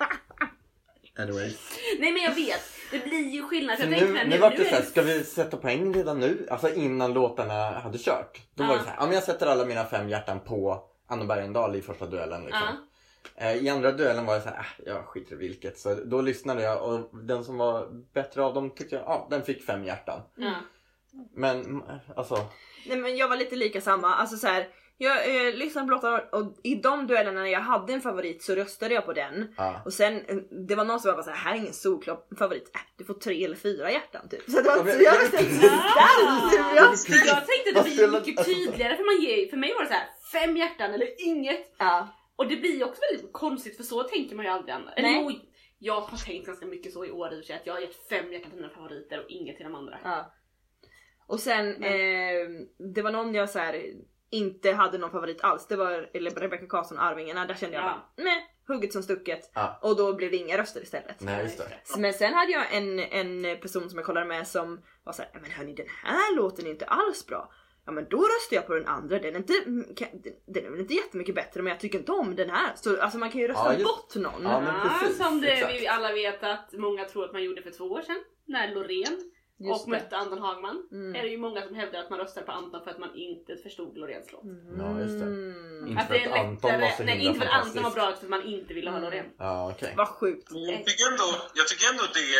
Anyways. 1.18 1.56
Nej 1.98 2.12
men 2.12 2.22
jag 2.22 2.34
vet, 2.34 2.60
det 2.90 2.98
blir 3.04 3.28
ju 3.28 3.42
skillnad. 3.42 3.76
Så 3.78 3.82
Jag 3.84 3.90
nu, 3.90 4.06
mig, 4.12 4.28
nu 4.28 4.38
var 4.38 4.50
det 4.50 4.56
är 4.56 4.64
såhär, 4.64 4.82
ska 4.82 5.02
vi 5.02 5.24
sätta 5.24 5.56
poäng 5.56 5.94
redan 5.94 6.20
nu? 6.20 6.46
Alltså 6.50 6.74
innan 6.74 7.12
låtarna 7.12 7.70
hade 7.70 7.98
kört. 7.98 8.40
Då 8.54 8.64
var 8.64 8.70
Ja. 8.70 8.76
det 8.78 8.84
såhär, 8.84 8.96
ja 9.00 9.06
men 9.06 9.14
jag 9.14 9.22
sätter 9.24 9.46
alla 9.46 9.64
mina 9.64 9.84
fem 9.84 10.08
hjärtan 10.08 10.40
på 10.40 10.82
Anna 11.08 11.24
Bergendahl 11.24 11.76
i 11.76 11.82
första 11.82 12.06
duellen 12.06 12.44
liksom. 12.44 12.62
Eh, 12.62 12.74
I 13.62 13.68
andra 13.68 13.92
duellen 13.92 14.26
var 14.26 14.34
jag 14.34 14.42
såhär, 14.42 14.58
äh, 14.58 14.64
jag 14.86 15.04
skiter 15.06 15.34
i 15.34 15.38
vilket. 15.38 15.78
Så 15.78 15.94
då 15.94 16.20
lyssnade 16.20 16.62
jag 16.62 16.82
och 16.82 17.24
den 17.24 17.44
som 17.44 17.58
var 17.58 17.88
bättre 18.14 18.42
av 18.44 18.54
dem 18.54 18.70
tyckte 18.70 18.94
jag, 18.96 19.04
ja 19.04 19.26
den 19.30 19.42
fick 19.42 19.64
fem 19.66 19.84
hjärtan. 19.84 20.20
Ja. 20.36 20.52
Men 21.34 21.60
mm, 21.64 21.82
alltså, 22.16 22.36
Nej 22.86 22.96
men 22.98 23.16
jag 23.16 23.28
var 23.28 23.36
lite 23.36 23.56
lika 23.56 23.80
samma, 23.80 24.14
alltså 24.14 24.36
så 24.36 24.46
här. 24.46 24.68
Jag 24.98 25.46
eh, 25.46 25.54
lyssnade 25.54 25.86
på 25.88 25.94
låtarna 25.94 26.18
och 26.32 26.54
i 26.62 26.74
de 26.74 27.06
duellerna 27.06 27.40
när 27.40 27.46
jag 27.48 27.60
hade 27.60 27.92
en 27.92 28.00
favorit 28.00 28.42
så 28.42 28.54
röstade 28.54 28.94
jag 28.94 29.04
på 29.06 29.12
den. 29.12 29.54
ja. 29.56 29.82
Och 29.84 29.92
sen, 29.92 30.16
eh, 30.26 30.36
det 30.68 30.74
var 30.74 30.84
någon 30.84 31.00
som 31.00 31.16
var 31.16 31.22
såhär, 31.22 31.36
här 31.36 31.52
är 31.54 31.58
ingen 31.58 31.72
solklar 31.72 32.18
favorit, 32.38 32.70
äh, 32.74 32.80
du 32.96 33.04
får 33.04 33.14
tre 33.14 33.44
eller 33.44 33.56
fyra 33.56 33.90
hjärtan 33.92 34.28
typ. 34.28 34.42
Så 34.50 34.56
det 34.56 34.62
var 34.62 34.76
Ja, 34.76 34.82
men- 34.84 34.92
jag 35.02 35.14
ja, 35.14 35.20
röstade 35.20 35.42
men- 35.42 35.54
sådär. 35.54 36.76
Jag- 36.76 36.98
Så 36.98 37.12
jag 37.12 37.46
tänkte 37.46 37.80
att 37.80 37.84
det 37.86 37.90
blir 37.94 38.08
mycket 38.20 38.44
tydligare 38.44 38.96
för 38.96 39.04
man 39.04 39.24
ger, 39.24 39.50
för 39.50 39.56
mig 39.56 39.74
var 39.74 39.82
det 39.82 39.88
så 39.88 39.94
här 39.94 40.08
fem 40.32 40.56
hjärtan 40.56 40.94
eller 40.94 41.26
inget. 41.26 41.74
Ja. 41.78 42.08
Och 42.36 42.48
det 42.48 42.56
blir 42.56 42.76
ju 42.76 42.84
också 42.84 43.00
väldigt 43.12 43.32
konstigt 43.32 43.76
för 43.76 43.84
så 43.84 44.02
tänker 44.02 44.36
man 44.36 44.44
ju 44.44 44.50
aldrig 44.50 44.74
annars. 44.74 44.94
Eller 44.96 45.08
jo, 45.08 45.30
jag 45.78 46.00
har 46.00 46.16
tänkt 46.18 46.46
ganska 46.46 46.66
mycket 46.66 46.92
så 46.92 47.04
i 47.04 47.10
år 47.10 47.34
i 47.34 47.40
och 47.40 47.50
att 47.56 47.66
jag 47.66 47.74
har 47.74 47.80
gett 47.80 48.08
fem 48.08 48.32
hjärtan 48.32 48.50
till 48.50 48.60
mina 48.60 48.74
favoriter 48.74 49.24
och 49.24 49.30
inget 49.30 49.56
till 49.56 49.64
de 49.64 49.74
andra. 49.74 49.98
Ja. 50.04 50.32
Och 51.26 51.40
sen, 51.40 51.82
eh, 51.82 52.48
det 52.94 53.02
var 53.02 53.12
någon 53.12 53.34
jag 53.34 53.50
så 53.50 53.58
här, 53.58 53.82
inte 54.30 54.72
hade 54.72 54.98
någon 54.98 55.10
favorit 55.10 55.44
alls. 55.44 55.66
Det 55.66 55.76
var 55.76 56.10
eller 56.14 56.30
Rebecca 56.30 56.66
Karlsson 56.66 56.98
och 56.98 57.04
Arvingarna. 57.04 57.46
Där 57.46 57.54
kände 57.54 57.76
jag 57.76 57.84
Ja. 57.84 57.88
bara, 58.16 58.24
nej, 58.24 58.46
hugget 58.68 58.92
som 58.92 59.02
stucket. 59.02 59.50
Ja. 59.54 59.78
Och 59.82 59.96
då 59.96 60.14
blev 60.14 60.30
det 60.30 60.36
inga 60.36 60.58
röster 60.58 60.82
istället. 60.82 61.20
Nej 61.20 61.42
just 61.42 61.58
det. 61.58 61.98
Men 61.98 62.12
sen 62.12 62.34
hade 62.34 62.52
jag 62.52 62.74
en, 62.74 62.98
en 62.98 63.60
person 63.60 63.90
som 63.90 63.98
jag 63.98 64.06
kollade 64.06 64.26
med 64.26 64.46
som 64.48 64.82
var 65.04 65.12
såhär, 65.12 65.30
men 65.42 65.50
hörni 65.50 65.74
den 65.74 65.86
här 66.02 66.36
låten 66.36 66.66
är 66.66 66.70
inte 66.70 66.86
alls 66.86 67.26
bra. 67.26 67.52
Ja 67.86 67.92
men 67.92 68.06
då 68.10 68.16
röstar 68.18 68.56
jag 68.56 68.66
på 68.66 68.74
den 68.74 68.86
andra, 68.86 69.18
den 69.18 69.34
är 69.34 69.38
inte, 69.38 69.52
mm, 69.66 69.86
den- 70.46 70.64
är 70.66 70.70
väl 70.70 70.80
inte 70.80 70.94
jättemycket 70.94 71.34
bättre 71.34 71.62
men 71.62 71.70
jag 71.70 71.80
tycker 71.80 71.98
inte 71.98 72.12
om 72.12 72.36
den 72.36 72.50
här. 72.50 72.72
Så 72.76 73.00
alltså 73.00 73.18
man 73.18 73.30
kan 73.30 73.40
ju 73.40 73.48
rösta 73.48 73.64
Ja, 73.64 73.72
just- 73.72 73.84
bort 73.84 74.14
någon. 74.14 74.42
Ja, 74.42 74.60
men 74.60 74.88
precis, 75.00 75.18
som 75.18 75.40
det, 75.40 75.68
vi 75.80 75.86
alla 75.86 76.12
vet 76.12 76.42
att 76.42 76.72
många 76.72 77.04
tror 77.04 77.24
att 77.24 77.32
man 77.32 77.44
gjorde 77.44 77.62
för 77.62 77.70
två 77.70 77.84
år 77.84 78.02
sedan. 78.02 78.24
När 78.46 78.74
Loreen 78.74 79.30
Just 79.58 79.84
och 79.84 79.90
det. 79.90 79.96
mötte 79.96 80.16
Anton 80.16 80.38
Hagman. 80.38 80.88
Mm. 80.92 81.14
Är 81.14 81.22
det 81.22 81.28
ju 81.28 81.38
många 81.38 81.62
som 81.66 81.74
hävdar 81.74 82.00
att 82.00 82.10
man 82.10 82.18
röstar 82.18 82.42
på 82.42 82.52
Anton 82.52 82.84
för 82.84 82.90
att 82.90 82.98
man 82.98 83.14
inte 83.14 83.56
förstod 83.56 83.98
Loreens 83.98 84.32
låt. 84.32 84.42
Ja, 84.78 85.00
just 85.00 85.18
det. 85.20 85.24
Mm. 85.26 85.86
Inte 85.88 86.00
Att 86.02 86.06
för 86.06 86.14
det 86.14 86.24
är 86.24 86.30
att 86.30 86.38
Anton 86.46 86.80
var 86.80 86.88
så 86.96 87.02
nej 87.02 87.14
himla 87.18 87.30
inte 87.34 87.40
för 87.46 87.52
att 87.54 87.64
Anton 87.66 87.82
var 87.82 87.90
bra 87.90 88.08
utan 88.08 88.18
för 88.20 88.26
att 88.26 88.30
man 88.30 88.42
inte 88.44 88.74
ville 88.74 88.90
ha 88.90 88.96
Mm. 88.98 89.04
Loreen. 89.10 89.26
Ja 89.38 89.70
okej. 89.74 89.94
Vad 89.96 90.08
sjukt. 90.08 90.48
Jag 90.50 90.86
tycker 90.86 91.04
ändå, 91.12 91.28
jag 91.54 91.66
tycker 91.68 91.86
ändå 91.92 92.04
det 92.18 92.34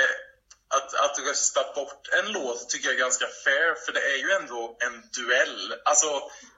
att, 0.76 0.95
att 0.95 1.19
rösta 1.19 1.73
bort 1.75 2.09
en 2.19 2.33
låt 2.33 2.69
tycker 2.69 2.87
jag 2.88 2.95
är 2.95 2.99
ganska 2.99 3.26
fair 3.45 3.75
för 3.85 3.93
det 3.93 4.00
är 4.12 4.16
ju 4.16 4.31
ändå 4.31 4.76
en 4.81 4.95
duell. 5.16 5.75
Alltså 5.85 6.07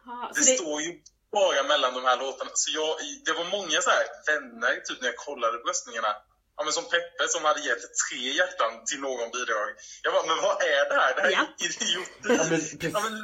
Ja, 0.07 0.31
det, 0.35 0.41
det, 0.41 0.47
står 0.47 0.81
ju 0.83 1.01
bara 1.33 1.63
mellan 1.63 1.95
de 1.95 2.05
här 2.05 2.17
låtarna. 2.17 2.51
Så 2.55 2.71
jag, 2.71 2.97
det 3.25 3.33
var 3.33 3.45
många 3.45 3.81
så 3.83 3.91
här 3.91 4.07
vänner 4.27 4.75
typ 4.81 5.01
när 5.01 5.09
jag 5.09 5.17
kollade 5.17 5.59
på 5.59 5.69
röstningarna. 5.69 6.13
Ja, 6.57 6.65
men 6.65 6.73
som 6.73 6.85
Peppe 6.85 7.29
som 7.29 7.45
hade 7.45 7.61
gett 7.61 7.85
tre 8.05 8.33
hjärtan 8.33 8.85
till 8.87 9.01
någon 9.01 9.31
bidrag. 9.31 9.69
Jag 10.03 10.13
bara, 10.13 10.27
men 10.27 10.43
vad 10.43 10.63
är 10.63 10.89
det 10.91 10.95
här? 11.01 11.15
Det 11.15 11.23
här 11.23 11.31
Ja. 11.31 11.39
är. 11.39 12.37
Ja, 12.37 12.45
men 12.45 12.49
precis. 12.49 12.79
Ja, 12.95 13.01
men 13.01 13.15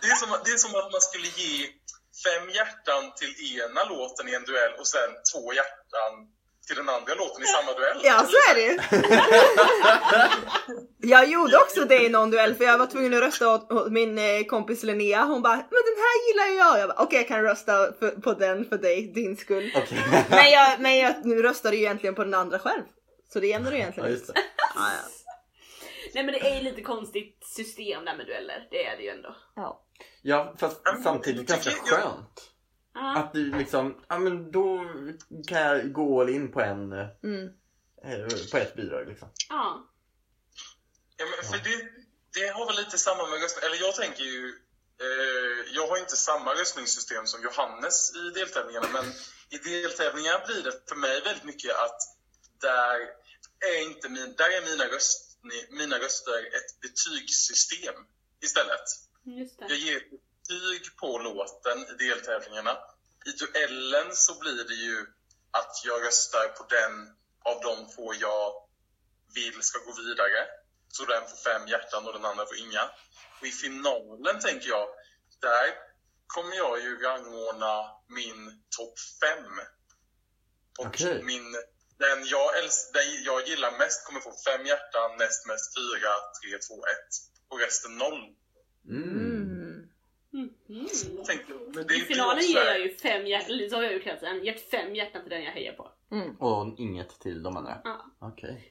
det, 0.00 0.06
är 0.06 0.14
som, 0.14 0.28
det 0.44 0.50
är 0.50 0.56
som 0.56 0.74
att 0.74 0.92
man 0.92 1.00
skulle 1.00 1.28
ge 1.28 1.68
fem 2.24 2.50
hjärtan 2.50 3.14
till 3.14 3.60
ena 3.60 3.84
låten 3.84 4.28
i 4.28 4.34
en 4.34 4.44
duell 4.44 4.72
och 4.80 4.86
sen 4.86 5.10
två 5.32 5.52
hjärtan 5.52 6.12
till 6.66 6.76
den 6.76 6.88
andra 6.88 7.14
låten 7.14 7.42
i 7.42 7.46
samma 7.46 7.72
duell. 7.72 8.00
Ja 8.02 8.26
så 8.26 8.36
är 8.50 8.54
det 8.54 8.62
ju. 8.62 8.78
Jag 11.08 11.28
gjorde 11.28 11.56
också 11.56 11.84
det 11.84 12.04
i 12.04 12.08
någon 12.08 12.30
duell 12.30 12.54
för 12.54 12.64
jag 12.64 12.78
var 12.78 12.86
tvungen 12.86 13.14
att 13.14 13.20
rösta 13.20 13.54
åt, 13.54 13.72
åt 13.72 13.92
min 13.92 14.18
eh, 14.18 14.44
kompis 14.46 14.82
Linnea. 14.82 15.24
Hon 15.24 15.42
bara, 15.42 15.56
men 15.56 15.64
den 15.84 15.96
här 15.96 16.28
gillar 16.28 16.64
jag. 16.64 16.78
Jag 16.80 16.88
bara, 16.88 17.02
okej 17.04 17.18
jag 17.18 17.28
kan 17.28 17.42
rösta 17.42 17.92
för, 17.98 18.10
på 18.10 18.32
den 18.32 18.64
för 18.68 18.78
dig, 18.78 19.12
din 19.14 19.36
skull. 19.36 19.72
Okej. 19.76 19.98
Men 20.30 20.50
jag, 20.50 20.80
men 20.80 20.98
jag 20.98 21.14
nu 21.24 21.42
röstade 21.42 21.76
ju 21.76 21.82
egentligen 21.82 22.14
på 22.14 22.24
den 22.24 22.34
andra 22.34 22.58
själv. 22.58 22.82
Så 23.32 23.40
det 23.40 23.46
jämnar 23.46 23.70
Ja 23.70 23.76
egentligen 23.76 24.10
just 24.10 24.28
ut. 24.28 24.34
det. 24.34 24.40
Ja, 24.76 24.80
ja. 24.80 25.08
nej 26.14 26.24
men 26.24 26.32
det 26.34 26.40
är 26.50 26.56
ju 26.56 26.62
lite 26.62 26.82
konstigt 26.82 27.38
system 27.56 28.04
där 28.04 28.16
med 28.16 28.26
dueller. 28.26 28.68
Det 28.70 28.86
är 28.86 28.96
det 28.96 29.02
ju 29.02 29.08
ändå. 29.10 29.36
Ja. 29.56 29.80
Ja 30.22 30.54
fast 30.58 30.80
Ja, 30.84 30.96
samtidigt 31.04 31.48
ganska 31.48 31.70
skönt. 31.70 32.50
Ja. 32.94 33.16
Att 33.18 33.32
du 33.32 33.58
liksom, 33.58 34.04
ja 34.08 34.18
men 34.18 34.50
då 34.52 34.84
kan 35.46 35.60
jag 35.62 35.92
gå 35.92 36.20
all 36.20 36.28
in 36.28 36.52
på 36.52 36.60
en, 36.60 36.92
eh, 36.92 37.06
Mm. 37.24 37.48
på 38.50 38.56
ett 38.56 38.74
bidrag 38.76 39.08
liksom. 39.08 39.28
ja. 39.48 39.90
Ja, 41.16 41.24
men 41.24 41.50
för 41.50 41.64
det, 41.70 41.88
det 42.34 42.46
har 42.48 42.66
väl 42.66 42.76
lite 42.76 42.98
samma 42.98 43.26
med 43.26 43.40
röstning. 43.42 43.64
Eller 43.66 43.80
jag 43.86 43.94
tänker 43.94 44.24
ju... 44.24 44.48
Eh, 45.00 45.74
jag 45.74 45.86
har 45.88 45.96
inte 45.98 46.16
samma 46.16 46.54
röstningssystem 46.54 47.26
som 47.26 47.42
Johannes 47.42 48.16
i 48.16 48.30
deltävlingarna. 48.38 48.88
Men 48.92 49.04
i 49.50 49.58
deltävlingar 49.58 50.46
blir 50.46 50.62
det 50.62 50.88
för 50.88 50.96
mig 50.96 51.20
väldigt 51.24 51.44
mycket 51.44 51.70
att 51.76 51.98
där 52.60 52.96
är, 53.70 53.82
inte 53.82 54.08
min, 54.08 54.34
där 54.36 54.50
är 54.56 54.70
mina, 54.70 54.84
röst, 54.84 55.38
mina 55.70 55.98
röster 55.98 56.38
ett 56.56 56.80
betygssystem 56.80 57.94
istället. 58.42 58.86
Just 59.24 59.58
det. 59.58 59.66
Jag 59.68 59.78
ger 59.78 59.96
ett 59.96 60.23
betyg 60.48 60.96
på 60.96 61.18
låten 61.18 61.78
i 61.78 62.04
deltävlingarna. 62.04 62.78
I 63.26 63.30
duellen 63.30 64.16
så 64.16 64.38
blir 64.38 64.64
det 64.64 64.74
ju 64.74 65.06
att 65.50 65.82
jag 65.84 66.06
röstar 66.06 66.48
på 66.48 66.66
den 66.68 67.16
av 67.44 67.60
de 67.62 67.94
två 67.94 68.14
jag 68.14 68.52
vill 69.34 69.62
ska 69.62 69.78
gå 69.78 69.92
vidare. 69.92 70.46
Så 70.88 71.04
den 71.04 71.22
får 71.28 71.36
fem 71.36 71.68
hjärtan 71.68 72.06
och 72.06 72.12
den 72.12 72.24
andra 72.24 72.46
får 72.46 72.56
inga. 72.56 72.90
Och 73.40 73.46
i 73.46 73.50
finalen 73.50 74.40
tänker 74.40 74.68
jag, 74.68 74.88
där 75.40 75.66
kommer 76.26 76.56
jag 76.56 76.82
ju 76.82 77.02
rangordna 77.02 77.90
min 78.08 78.62
topp 78.76 78.94
fem. 79.22 79.52
Och 80.78 80.86
Okej. 80.86 81.22
min, 81.22 81.52
den, 81.98 82.26
jag 82.26 82.58
älsk, 82.58 82.92
den 82.92 83.24
jag 83.24 83.48
gillar 83.48 83.78
mest 83.78 84.06
kommer 84.06 84.20
få 84.20 84.32
fem 84.46 84.66
hjärtan, 84.66 85.16
näst 85.18 85.46
mest 85.46 85.68
fyra, 85.78 86.12
tre, 86.36 86.58
två, 86.58 86.86
ett. 86.86 87.12
Och 87.48 87.60
resten 87.60 87.96
noll. 87.98 88.36
Mm. 88.88 89.33
Jag 90.66 91.24
tänkte, 91.24 91.52
men 91.74 91.84
I 91.84 92.00
finalen 92.00 92.44
ger 92.44 92.64
jag 92.64 92.80
ju 92.80 92.90
fem 92.94 93.26
hjärtan, 93.26 93.70
så 93.70 93.76
har 93.76 93.82
jag 93.82 93.92
gjort 93.92 94.02
hela 94.04 94.18
tiden, 94.18 94.44
gett 94.44 94.70
fem 94.70 94.94
hjärtan 94.94 95.22
till 95.22 95.30
den 95.30 95.42
jag 95.44 95.52
hejar 95.52 95.72
på. 95.72 95.90
Mm. 96.10 96.36
Och 96.36 96.74
inget 96.78 97.08
till 97.20 97.42
de 97.42 97.56
andra? 97.56 97.78
Ja. 97.84 98.04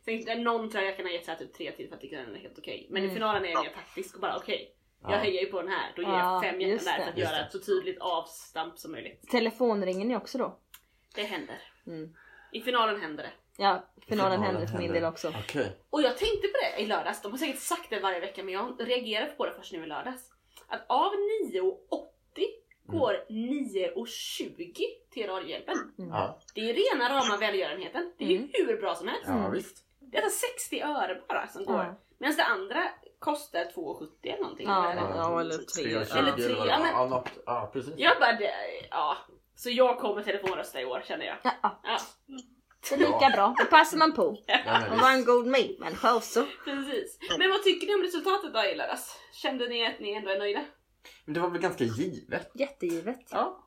Sen 0.06 0.30
är 0.30 0.36
någon 0.36 0.70
tror 0.70 0.84
jag 0.84 0.90
jag 0.92 0.98
kan 0.98 1.06
ha 1.06 1.14
gett 1.14 1.26
så 1.26 1.32
här 1.32 1.38
typ 1.38 1.54
tre 1.54 1.72
till 1.72 1.88
för 1.88 1.96
att 1.96 2.04
jag 2.04 2.12
tycker 2.12 2.26
den 2.26 2.36
är 2.36 2.40
helt 2.40 2.58
okej. 2.60 2.88
Men 2.90 3.02
i 3.02 3.06
Mm. 3.06 3.16
finalen 3.16 3.46
är 3.46 3.50
jag 3.50 3.64
mer 3.64 3.74
taktisk 3.74 4.16
och 4.16 4.22
bara 4.22 4.38
okej. 4.38 4.76
Jag 5.02 5.12
Ja. 5.12 5.18
hejar 5.18 5.42
ju 5.42 5.48
på 5.48 5.62
den 5.62 5.72
här, 5.72 5.94
då 5.96 6.02
ger 6.02 6.10
Ja, 6.10 6.34
jag 6.34 6.44
fem 6.44 6.62
hjärtan 6.62 6.86
där 6.86 7.04
för 7.04 7.12
att 7.12 7.18
Just 7.18 7.32
göra 7.32 7.40
det. 7.40 7.46
ett 7.46 7.52
så 7.52 7.60
tydligt 7.60 7.98
avstamp 8.00 8.80
som 8.80 8.92
möjligt. 8.92 9.30
Telefonringen 9.30 10.12
är 10.12 10.18
också 10.18 10.38
då. 10.38 10.60
Det 11.16 11.24
händer. 11.24 11.62
Mm. 11.88 12.14
I 12.52 12.62
finalen 12.62 13.02
händer 13.02 13.24
det. 13.24 13.32
Ja, 13.58 13.84
finalen 14.08 14.32
Finalen 14.32 14.42
hände 14.42 14.68
för 14.68 14.78
min 14.78 14.94
del 14.94 15.04
också. 15.04 15.34
Okej. 15.44 15.78
Och 15.90 16.02
jag 16.02 16.18
tänkte 16.18 16.48
på 16.48 16.58
det 16.76 16.82
i 16.84 16.86
lördags, 16.86 17.22
de 17.22 17.32
har 17.32 17.40
säkert 17.40 17.60
sagt 17.60 17.90
det 17.90 18.00
varje 18.00 18.20
vecka 18.20 18.44
men 18.44 18.54
jag 18.54 18.76
reagerade 18.80 19.32
på 19.32 19.46
det 19.46 19.54
först 19.54 19.74
nu 19.74 19.84
i 19.84 19.88
lördags. 19.88 20.33
Att 20.74 20.86
av 20.90 21.12
9,80 21.54 21.70
går 22.88 23.26
9,20 23.30 24.84
till 25.12 25.28
Radiohjälpen. 25.28 25.76
Ja. 25.98 26.40
Det 26.56 26.62
är 26.62 26.74
rena 26.74 27.10
rama 27.10 27.38
välgörenheten. 27.38 28.14
Det 28.18 28.26
är 28.26 28.30
ju 28.30 28.38
Mm. 28.38 28.50
hur 28.54 28.78
bra 28.82 28.96
som 28.96 29.08
helst. 29.08 29.24
ja, 29.28 29.50
visst. 29.50 29.78
Det 30.00 30.18
är 30.18 30.24
alltså 30.24 30.46
60 30.70 30.82
öre 30.82 31.22
bara 31.30 31.48
som 31.48 31.66
går. 31.66 31.76
Ja. 31.78 31.96
Medan 32.18 32.36
det 32.36 32.44
andra 32.44 32.84
kostar 33.20 33.66
2,70 33.66 34.10
eller 34.24 34.42
någonting. 34.42 34.68
Ja, 34.68 34.92
eller? 34.92 35.02
ja, 35.02 35.42
eller 35.42 35.58
tre. 35.58 35.84
Tre 35.84 35.98
och 35.98 36.08
tjugo 36.08 36.20
Eller 36.20 36.32
tre, 36.32 36.54
vad 36.56 36.68
det 36.68 36.72
ja, 36.72 36.78
var. 36.78 36.84
men- 36.84 36.92
Ja, 36.94 37.06
något, 37.08 37.30
ja 37.46 37.70
precis. 37.74 37.94
Jag 37.98 38.20
bara, 38.20 38.32
det, 38.34 38.52
ja. 38.92 39.18
Så 39.56 39.70
jag 39.70 40.00
kommer 40.00 40.24
telefonrösta 40.24 40.82
i 40.82 40.86
år 40.86 41.02
känner 41.08 41.26
jag. 41.26 41.38
Ja, 41.44 41.52
ja. 41.64 41.80
Ja, 41.84 41.98
det 42.90 42.96
är 42.96 43.00
lika 43.00 43.30
bra. 43.34 43.56
Det 43.58 43.66
passar 43.66 43.98
man 43.98 44.14
på. 44.14 44.38
Ja, 44.48 44.56
är 45.10 45.14
en 45.14 45.26
god 45.26 45.48
medmänniska 45.48 46.16
också. 46.16 46.48
precis. 46.66 47.18
Men 47.38 47.50
vad 47.50 47.64
tycker 47.64 47.88
ni 47.88 47.96
om 47.96 48.02
resultatet 48.02 48.54
då 48.54 48.64
i 48.64 48.76
lördags? 48.76 49.16
Kände 49.34 49.68
ni 49.68 49.88
att 49.88 50.00
ni 50.00 50.14
ändå 50.14 50.30
är 50.32 50.40
nöjda? 50.40 50.66
Men 51.26 51.34
det 51.34 51.40
var 51.40 51.50
väl 51.50 51.62
ganska 51.62 51.84
givet? 51.84 52.52
Jättegivet. 52.56 53.20
Ja. 53.30 53.60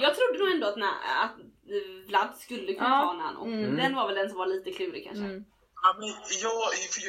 Jag 0.00 0.14
trodde 0.16 0.38
nog 0.38 0.50
ändå 0.54 0.66
att, 0.66 0.76
na- 0.76 1.24
att 1.24 1.36
Vlad 2.08 2.36
skulle 2.38 2.74
kunna 2.74 2.88
Ja. 2.88 3.02
ta 3.02 3.12
Nano. 3.12 3.44
Mm. 3.44 3.76
Den 3.76 3.94
var 3.94 4.06
väl 4.06 4.14
den 4.16 4.28
som 4.28 4.38
var 4.38 4.46
lite 4.46 4.72
klurig 4.72 5.04
kanske. 5.04 5.24
Mm. 5.24 5.44
Ja, 5.82 5.96
men 5.98 6.08
jag, 6.42 6.62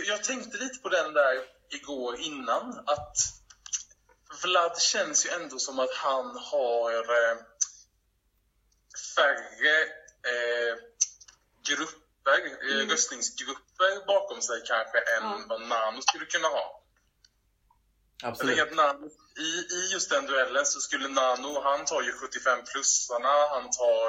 jag 0.07 0.23
tänkte 0.23 0.57
lite 0.57 0.79
på 0.81 0.89
den 0.89 1.13
där 1.13 1.33
igår 1.81 2.15
innan. 2.19 2.79
Att 2.85 3.15
Vlad 4.43 4.81
känns 4.81 5.25
ju 5.25 5.29
ändå 5.29 5.57
som 5.57 5.79
att 5.79 5.93
han 6.03 6.25
har 6.51 6.91
eh, 6.91 7.37
färre 9.15 9.75
eh, 10.31 10.73
grupper, 11.67 12.39
eh, 12.69 12.75
mm. 12.75 12.89
röstningsgrupper 12.89 14.05
bakom 14.07 14.41
sig 14.41 14.61
kanske 14.65 14.99
än 15.17 15.25
mm. 15.33 15.47
vad 15.47 15.61
Nano 15.61 16.01
skulle 16.01 16.25
kunna 16.25 16.47
ha. 16.47 16.81
Absolut. 18.23 18.75
Nano, 18.75 19.09
i, 19.37 19.49
I 19.75 19.91
just 19.91 20.09
den 20.09 20.25
duellen 20.25 20.65
så 20.65 20.79
skulle 20.79 21.07
Nano, 21.07 21.61
han 21.61 21.85
tar 21.85 22.01
ju 22.01 22.11
75-plussarna, 22.11 23.35
han 23.49 23.71
tar 23.71 24.07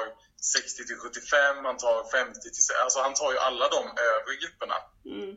60-75, 0.55 1.63
han 1.63 1.77
tar 1.77 2.11
50 2.11 2.41
till... 2.41 2.51
Alltså 2.83 2.99
han 2.99 3.13
tar 3.13 3.31
ju 3.31 3.37
alla 3.37 3.69
de 3.69 3.83
övre 4.11 4.35
grupperna. 4.41 4.75
Mm. 5.05 5.35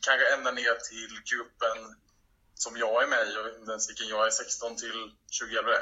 Kanske 0.00 0.34
ända 0.34 0.50
ner 0.50 0.74
till 0.90 1.20
gruppen 1.30 1.78
som 2.54 2.76
jag 2.76 3.02
är 3.02 3.06
med 3.06 3.28
i, 3.28 3.34
jag 3.34 3.44
vet 3.44 3.58
inte 3.58 3.70
ens 3.70 3.90
vilken 3.90 4.08
jag 4.08 4.26
är, 4.26 4.30
16 4.30 4.76
till 4.76 5.12
20 5.30 5.56
eller 5.58 5.78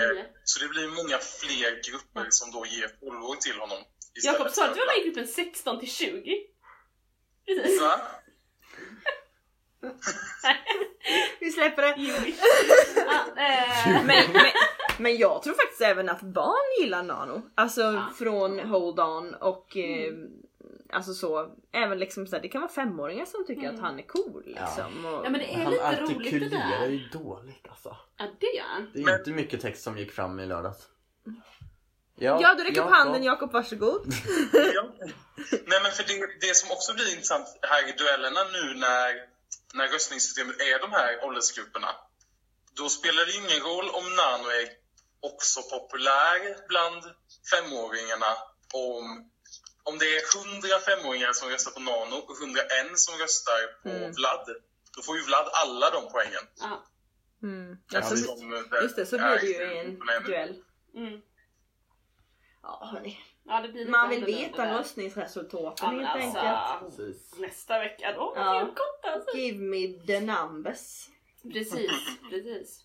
Eh, 0.00 0.24
så 0.44 0.60
det 0.62 0.68
blir 0.68 0.88
många 0.88 1.18
fler 1.18 1.70
grupper 1.90 2.24
ja. 2.24 2.30
som 2.30 2.50
då 2.50 2.66
ger 2.66 2.88
following 3.00 3.40
till 3.40 3.58
honom. 3.60 3.78
Jakob, 4.24 4.50
sa 4.50 4.62
du 4.62 4.68
att 4.68 4.74
du 4.74 4.80
var 4.80 4.86
med 4.86 4.98
i 5.02 5.04
gruppen 5.04 5.26
16 5.26 5.80
till 5.80 5.90
20? 5.90 6.36
Precis. 7.46 7.80
Va? 7.82 8.00
Vi 11.40 11.52
släpper 11.52 11.82
det. 11.82 11.88
ah, 13.08 13.40
eh. 13.40 14.04
men, 14.04 14.32
men, 14.32 14.46
men, 14.98 15.16
jag 15.16 15.42
tror 15.42 15.54
faktiskt 15.54 15.80
även 15.80 16.08
att 16.08 16.20
barn 16.20 16.80
gillar 16.80 17.02
Nano. 17.02 17.42
Alltså 17.54 17.82
ah. 17.82 18.12
från 18.18 18.60
Hold 18.60 19.00
On 19.00 19.34
och 19.34 19.76
eh, 19.76 20.08
mm 20.08 20.30
alltså 20.92 21.14
så, 21.14 21.56
även 21.72 21.98
liksom 21.98 22.26
så 22.26 22.36
här, 22.36 22.42
det 22.42 22.48
kan 22.48 22.60
vara 22.60 22.72
femåringar 22.72 23.24
som 23.24 23.46
tycker 23.46 23.68
att 23.68 23.80
han 23.80 23.98
är 23.98 24.02
cool 24.06 24.42
liksom. 24.46 25.04
Och, 25.06 25.26
Ja 25.26 25.30
men 25.30 25.32
det 25.32 25.54
är 25.54 25.58
Han 25.64 25.72
lite 25.72 26.00
roligt 26.00 26.08
det 26.08 26.24
artikulerar 26.24 26.80
där. 26.80 26.88
ju 26.88 27.08
dåligt 27.08 27.68
alltså. 27.68 27.96
Ja 28.16 28.26
det 28.40 28.46
gör 28.56 28.64
han. 28.64 28.90
Det 28.94 29.00
är 29.02 29.18
inte 29.18 29.30
mycket 29.30 29.60
text 29.60 29.82
som 29.82 29.98
gick 29.98 30.12
fram 30.12 30.40
i 30.40 30.46
lördags. 30.46 30.88
ja 32.14 32.54
du 32.54 32.64
räcker 32.64 32.82
upp 32.82 32.90
handen 32.90 33.22
Jakob, 33.24 33.52
varsågod. 33.52 34.06
Ja. 34.74 34.84
Nej 35.66 35.80
men 35.82 35.92
för 35.92 36.04
det, 36.08 36.46
det 36.46 36.54
som 36.56 36.70
också 36.70 36.94
blir 36.94 37.10
intressant 37.10 37.46
här 37.62 37.88
i 37.88 37.92
duellerna 37.92 38.40
nu 38.52 38.74
när, 38.74 39.10
när 39.74 39.88
röstningssystemet 39.88 40.60
är 40.60 40.78
de 40.80 40.92
här 40.92 41.24
åldersgrupperna. 41.24 41.88
Då 42.76 42.88
spelar 42.88 43.26
det 43.26 43.32
ingen 43.42 43.60
roll 43.70 43.88
om 43.98 44.04
Nano 44.20 44.48
är 44.60 44.66
också 45.20 45.60
populär 45.62 46.68
bland 46.68 47.02
femåringarna 47.52 48.32
om, 48.74 49.30
om 49.88 49.98
det 49.98 50.08
är 50.16 50.22
100 50.36 50.68
femåringar 50.88 51.32
som 51.32 51.48
röstar 51.48 51.72
på 51.76 51.80
Nano 51.80 52.16
och 52.28 52.36
101 52.42 52.98
som 53.06 53.14
röstar 53.22 53.60
på 53.82 53.88
Mm. 53.88 54.12
Vlad. 54.12 54.46
Då 54.96 55.02
får 55.02 55.16
ju 55.16 55.22
Vlad 55.22 55.48
alla 55.62 55.90
de 55.90 56.00
poängen. 56.12 56.44
Ja. 56.60 56.84
Mm. 57.42 57.78
Ja, 57.92 58.02
så, 58.02 58.14
det 58.14 58.82
just 58.82 58.96
det, 58.96 59.06
så 59.06 59.16
blir 59.16 59.38
det 59.40 59.46
ju 59.46 59.74
i 59.74 59.78
en 59.78 59.98
duell. 60.26 60.54
Mm. 60.94 61.20
Ja, 62.62 62.90
hörni. 62.92 63.18
ja 63.44 63.60
det 63.60 63.68
blir 63.68 63.80
lite 63.80 63.90
Man 63.90 64.08
vill 64.10 64.24
veta 64.24 64.78
röstningsresultaten 64.78 66.00
Ja, 66.00 66.06
helt 66.06 66.24
alltså, 66.24 66.38
enkelt. 66.38 66.96
Precis. 66.96 67.38
Nästa 67.38 67.78
vecka 67.78 68.12
då. 68.12 68.32
Ja. 68.36 68.54
Ja. 68.54 68.64
Gott 68.64 69.12
alltså. 69.14 69.36
Give 69.36 69.58
me 69.58 70.06
the 70.06 70.20
numbers. 70.20 71.08
Precis, 71.42 71.90
precis. 72.30 72.84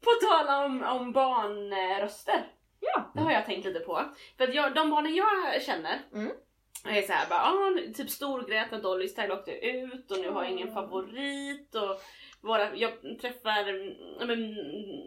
På 0.00 0.10
tal 0.10 0.64
om, 0.64 0.82
om 0.82 1.12
barnröster. 1.12 2.52
Ja. 2.80 3.10
Det 3.14 3.20
har 3.20 3.32
jag 3.32 3.46
tänkt 3.46 3.64
lite 3.64 3.80
på. 3.80 4.04
För 4.36 4.44
att 4.48 4.54
jag, 4.54 4.74
de 4.74 4.90
barnen 4.90 5.14
jag 5.14 5.62
känner 5.62 5.98
Mm. 6.14 6.30
är 6.84 7.02
så 7.02 7.12
här, 7.12 7.28
bara, 7.28 7.40
ah, 7.40 7.92
typ 7.94 8.10
storgrät 8.10 8.70
när 8.70 8.82
Dolly 8.82 9.08
Style 9.08 9.32
åkte 9.34 9.52
ut 9.66 10.10
och 10.10 10.18
nu 10.18 10.30
har 10.30 10.42
jag 10.44 10.52
ingen 10.52 10.74
favorit. 10.74 11.74
Och 11.74 12.00
våra, 12.40 12.76
jag 12.76 12.92
träffar 13.20 13.68
mm, 13.68 13.94
men, 14.26 14.54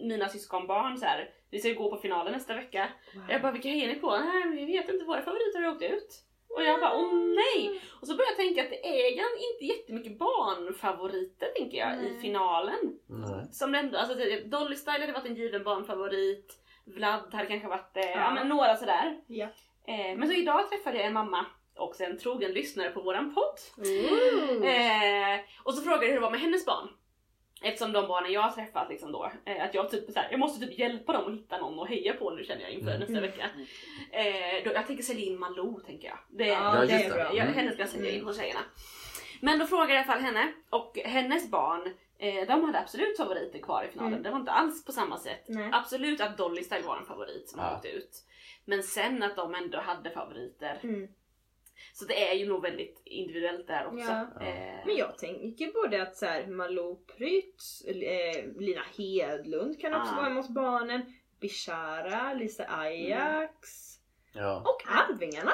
mina 0.08 0.30
syskonbarn 0.30 0.98
så 0.98 1.06
här. 1.06 1.30
vi 1.52 1.60
ska 1.60 1.68
ju 1.68 1.76
gå 1.76 1.90
på 1.90 1.98
finalen 1.98 2.34
nästa 2.34 2.56
vecka. 2.56 2.90
Jag 3.30 3.42
bara, 3.42 3.52
vilka 3.52 3.70
hejar 3.70 3.88
ni 3.88 3.96
på? 3.96 4.18
Nej, 4.18 4.66
vi 4.66 4.66
vet 4.66 4.90
inte, 4.90 5.06
våra 5.06 5.22
favoriter 5.22 5.62
har 5.62 5.76
åkt 5.76 5.84
ut. 5.84 6.24
Och 6.50 6.64
jag 6.64 6.80
bara, 6.80 6.98
åh 6.98 7.14
nej! 7.14 7.82
Och 8.02 8.08
så 8.08 8.16
börjar 8.16 8.30
jag 8.30 8.38
tänka 8.38 8.64
att 8.64 8.70
det 8.70 8.88
är 8.88 9.52
inte 9.54 9.66
jättemycket 9.66 10.20
barnfavoriter 10.20 11.48
tänker 11.58 11.78
jag 11.78 11.94
i 11.94 12.10
Nej. 12.12 12.22
finalen. 12.22 13.00
Nej. 13.08 13.46
Som 13.52 13.76
ändå, 13.76 13.98
alltså 13.98 14.16
Dolly 14.46 14.76
Style 14.76 15.00
hade 15.00 15.14
varit 15.14 15.26
en 15.26 15.36
given 15.36 15.64
barnfavorit. 15.64 16.58
Vlad 16.96 17.34
hade 17.34 17.46
kanske 17.48 17.68
varit 17.68 17.98
eh, 17.98 18.04
ja. 18.04 18.12
Ja. 18.20 18.32
men 18.34 18.48
några 18.50 18.76
sådär. 18.76 19.18
Ja. 19.28 19.48
Eh, 19.88 20.18
men 20.18 20.28
så 20.28 20.34
idag 20.34 20.70
träffade 20.70 20.98
jag 20.98 21.06
en 21.08 21.14
mamma, 21.14 21.46
också 21.76 22.04
en 22.04 22.18
trogen 22.18 22.52
lyssnare 22.52 22.90
på 22.90 23.02
våran 23.02 23.36
podd. 23.36 23.60
Ooh. 23.78 24.66
Eh, 24.68 25.40
och 25.64 25.74
så 25.74 25.82
frågade 25.82 26.04
jag 26.06 26.10
hur 26.10 26.16
det 26.16 26.22
var 26.22 26.32
med 26.32 26.40
hennes 26.42 26.66
barn. 26.66 26.88
Eftersom 27.64 27.92
de 27.92 28.08
barnen 28.08 28.32
jag 28.32 28.42
har 28.42 28.52
träffat 28.52 28.90
liksom 28.90 29.12
då, 29.12 29.32
eh, 29.46 29.64
att 29.64 29.74
jag 29.74 29.90
typ 29.92 30.12
så 30.12 30.20
här, 30.20 30.28
jag 30.32 30.40
måste 30.40 30.66
typ 30.68 30.80
hjälpa 30.80 31.14
dem 31.14 31.26
att 31.34 31.40
hitta 31.40 31.58
någon 31.58 31.80
att 31.80 31.90
heja 31.90 32.14
på 32.14 32.30
nu 32.30 32.44
känner 32.44 32.62
jag 32.62 32.72
inför 32.72 32.88
Mm. 32.96 33.00
nästa 33.00 33.22
vecka. 33.22 33.46
Eh, 34.12 34.64
då, 34.66 34.72
jag 34.74 34.88
tänker 34.88 35.04
sälja 35.04 35.26
in 35.26 35.40
Malou 35.40 35.80
tänker 35.80 36.08
jag. 36.08 36.18
Det, 36.30 36.46
Ja, 36.48 36.72
det 36.76 36.82
just 36.94 37.06
är 37.06 37.10
det. 37.10 37.16
bra. 37.16 37.24
jag, 37.24 37.38
Mm. 37.38 37.54
henne 37.54 37.72
ska 37.72 37.82
jag 37.82 37.90
sälja 37.90 38.10
in 38.10 38.16
Mm. 38.16 38.28
hos 38.28 38.38
tjejerna. 38.40 38.60
Men 39.42 39.60
då 39.60 39.66
frågade 39.68 39.94
jag 39.94 40.02
i 40.02 40.04
alla 40.06 40.14
fall 40.14 40.22
henne 40.24 40.54
och 40.70 41.00
hennes 41.06 41.52
barn, 41.52 41.94
eh, 42.22 42.48
de 42.48 42.64
hade 42.64 42.80
absolut 42.80 43.18
favoriter 43.18 43.60
kvar 43.60 43.84
i 43.84 43.88
finalen. 43.92 44.14
Mm. 44.14 44.24
Det 44.24 44.32
var 44.32 44.40
inte 44.40 44.52
alls 44.52 44.86
på 44.86 44.92
samma 44.92 45.18
sätt. 45.18 45.44
Nej. 45.48 45.70
Absolut 45.74 46.22
att 46.22 46.38
Dolly 46.38 46.64
Style 46.64 46.82
var 46.88 46.98
en 46.98 47.06
favorit 47.06 47.50
som 47.50 47.60
Ja. 47.60 47.76
åkte 47.76 47.88
ut. 47.90 48.26
Men 48.66 48.84
sen 48.84 49.24
att 49.24 49.36
de 49.36 49.56
ändå 49.56 49.78
hade 49.80 50.10
favoriter. 50.10 50.80
Mm. 50.84 51.08
Så 51.94 52.06
det 52.06 52.30
är 52.30 52.34
ju 52.34 52.46
nog 52.48 52.62
väldigt 52.62 53.02
individuellt 53.06 53.68
där 53.68 53.86
också. 53.88 54.12
Ja. 54.12 54.46
Eh, 54.46 54.86
Men 54.86 54.96
jag 54.96 55.18
tänker 55.18 55.72
både 55.74 56.02
att 56.02 56.16
så 56.16 56.26
här, 56.26 56.48
Malou 56.48 56.96
Prytz, 57.18 57.82
eh, 57.86 58.46
Lina 58.60 58.82
Hedlund 58.98 59.80
kan 59.82 59.94
också 59.94 60.14
Ah. 60.14 60.16
vara 60.16 60.26
hemma 60.26 60.40
hos 60.40 60.50
barnen, 60.50 61.14
Bishara, 61.40 62.34
Lisa 62.34 62.66
Ajax 62.70 63.70
Ja. 64.34 64.60
och 64.66 64.82
Arvingarna. 64.92 65.52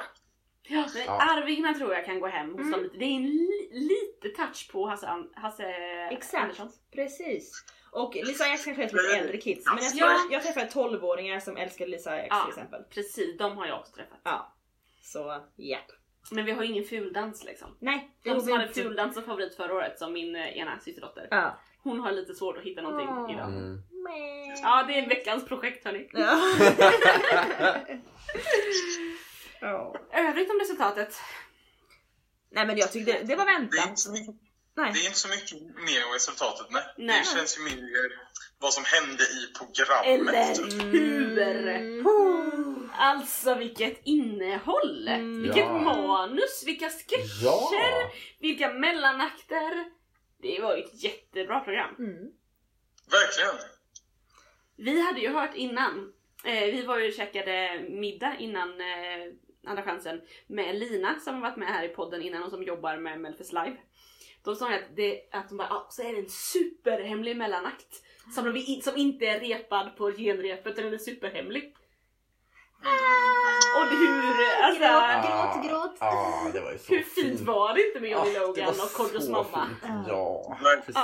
Ja, 0.69 0.85
men 0.93 1.03
Ja. 1.05 1.21
Arvingarna 1.21 1.73
tror 1.77 1.93
jag 1.93 2.05
kan 2.05 2.19
gå 2.19 2.27
hem 2.27 2.51
hos 2.51 2.59
Mm. 2.59 2.71
dem 2.71 2.83
lite. 2.83 2.97
Det 2.97 3.05
är 3.05 3.15
en 3.15 3.23
li- 3.27 3.69
lite 3.71 4.29
touch 4.43 4.69
på 4.71 4.87
Hasse, 4.87 5.07
An- 5.07 5.29
Hasse 5.35 5.63
Exakt. 6.11 6.41
Andersson. 6.43 6.69
Precis. 6.93 7.63
Och 7.91 8.15
Lisa 8.15 8.43
Ajax 8.43 8.65
kanske 8.65 8.83
är 8.83 8.87
ett 8.87 8.93
lite 8.93 9.17
äldre 9.17 9.37
kids 9.37 9.65
men 9.65 9.83
jag, 9.83 9.93
Ja. 9.95 10.17
tror, 10.17 10.33
jag 10.33 10.43
träffade 10.43 10.65
12-åringar 10.67 11.39
som 11.39 11.57
älskar 11.57 11.87
Lisa 11.87 12.11
Ajax 12.11 12.27
Ja. 12.29 12.41
till 12.43 12.49
exempel. 12.49 12.83
Precis, 12.83 13.37
de 13.37 13.57
har 13.57 13.65
jag 13.67 13.79
också 13.79 13.93
träffat. 13.95 14.19
Ja. 14.23 14.53
Så 15.01 15.41
japp. 15.55 15.85
Men 16.31 16.45
vi 16.45 16.51
har 16.51 16.63
ingen 16.63 16.83
fuldans 16.83 17.43
liksom. 17.43 17.77
Nej, 17.79 18.11
det 18.23 18.29
De 18.29 18.41
som 18.41 18.51
hade 18.51 18.67
fuldans 18.73 19.13
som 19.13 19.23
favorit 19.23 19.55
förra 19.55 19.73
året, 19.73 19.99
som 19.99 20.13
min 20.13 20.35
eh, 20.35 20.57
ena 20.57 20.79
systerdotter. 20.79 21.27
Ja. 21.31 21.57
Hon 21.83 21.99
har 21.99 22.11
lite 22.11 22.33
svårt 22.33 22.57
att 22.57 22.63
hitta 22.63 22.81
någonting 22.81 23.09
Åh. 23.09 23.31
idag. 23.33 23.47
Mm. 23.47 23.77
Ja, 24.63 24.83
det 24.87 24.99
är 24.99 25.09
veckans 25.09 25.45
projekt 25.45 25.85
hörni. 25.85 26.09
Ja. 26.13 26.39
ja. 29.61 29.95
Övrigt 30.13 30.49
om 30.49 30.59
resultatet. 30.59 31.15
Nej 32.51 32.65
men 32.67 32.77
jag 32.77 32.91
tyckte 32.91 33.23
det 33.23 33.35
var 33.35 33.45
Det 33.45 33.51
är, 33.51 33.59
väntat. 33.59 33.87
inte 33.89 34.01
så 34.01 34.11
mycket, 34.11 34.35
Nej. 34.75 34.91
det 34.93 34.99
är 34.99 35.05
inte 35.05 35.19
så 35.19 35.27
mycket 35.29 35.61
mer 35.61 36.05
om 36.07 36.13
resultatet. 36.13 36.67
Nej. 36.69 36.83
Nej. 36.97 37.19
Det 37.19 37.37
känns 37.37 37.57
ju 37.59 37.63
mer 37.63 38.11
vad 38.59 38.73
som 38.73 38.83
hände 38.85 39.23
i 39.23 39.53
programmet. 39.57 40.05
Eller 40.05 41.79
hur? 41.79 41.99
Mm. 41.99 42.89
Alltså 42.99 43.55
vilket 43.55 44.01
innehåll! 44.03 45.07
Mm. 45.07 45.41
Vilket 45.41 45.57
Ja. 45.65 45.79
manus, 45.81 46.63
vilka 46.65 46.89
sketcher, 46.89 47.43
Ja! 47.43 47.71
vilka 48.39 48.73
mellanakter. 48.73 49.85
Det 50.41 50.59
var 50.61 50.75
ju 50.77 50.83
ett 50.83 51.03
jättebra 51.03 51.59
program. 51.59 51.95
Mm. 51.99 52.31
Verkligen. 53.11 53.55
Vi 54.77 55.01
hade 55.01 55.19
ju 55.19 55.29
hört 55.29 55.55
innan, 55.55 56.13
eh, 56.43 56.65
vi 56.65 56.81
var 56.85 56.97
ju 56.97 57.07
och 57.07 57.13
käkade 57.13 57.85
middag 57.89 58.35
innan 58.39 58.81
eh, 58.81 59.33
Andra 59.67 59.83
chansen 59.83 60.21
med 60.47 60.75
Lina 60.75 61.19
som 61.19 61.33
har 61.33 61.41
varit 61.41 61.57
med 61.57 61.67
här 61.67 61.83
i 61.83 61.89
podden 61.89 62.21
innan 62.21 62.43
och 62.43 62.49
som 62.49 62.63
jobbar 62.63 62.97
med 62.97 63.19
Melfes 63.19 63.51
live. 63.53 63.77
Då 64.43 64.55
sa 64.55 64.73
att, 64.73 64.95
det, 64.95 65.21
att 65.31 65.49
de 65.49 65.57
bara, 65.57 65.67
ah, 65.69 65.87
så 65.89 66.01
är 66.01 66.13
det 66.13 66.19
en 66.19 66.29
superhemlig 66.29 67.37
mellanakt. 67.37 68.03
Som, 68.35 68.53
de, 68.53 68.81
som 68.83 68.97
inte 68.97 69.25
är 69.25 69.39
repad 69.39 69.97
på 69.97 70.11
genrepet 70.11 70.67
utan 70.67 70.83
den 70.83 70.93
är 70.93 70.97
superhemlig. 70.97 71.75
Och 73.75 73.85
hur, 73.85 74.45
alltså, 74.63 74.83
Gråt, 74.83 75.63
gråt, 75.63 75.69
gråt. 75.69 75.97
Ja, 75.99 76.49
det 76.53 76.59
var 76.59 76.71
ju 76.71 76.77
så 76.77 76.93
hur 76.93 77.03
fint 77.03 77.41
var 77.41 77.73
det 77.73 77.87
inte 77.87 77.99
med 77.99 78.09
Johnny 78.09 78.33
Ja, 78.33 78.39
det 78.39 78.47
Logan 78.47 78.69
och 78.69 78.93
Kodjos 78.93 79.29
mamma? 79.29 79.67
fint. 79.67 80.07
Ja. 80.07 80.57
Ah. 80.61 80.81
precis. 80.85 80.97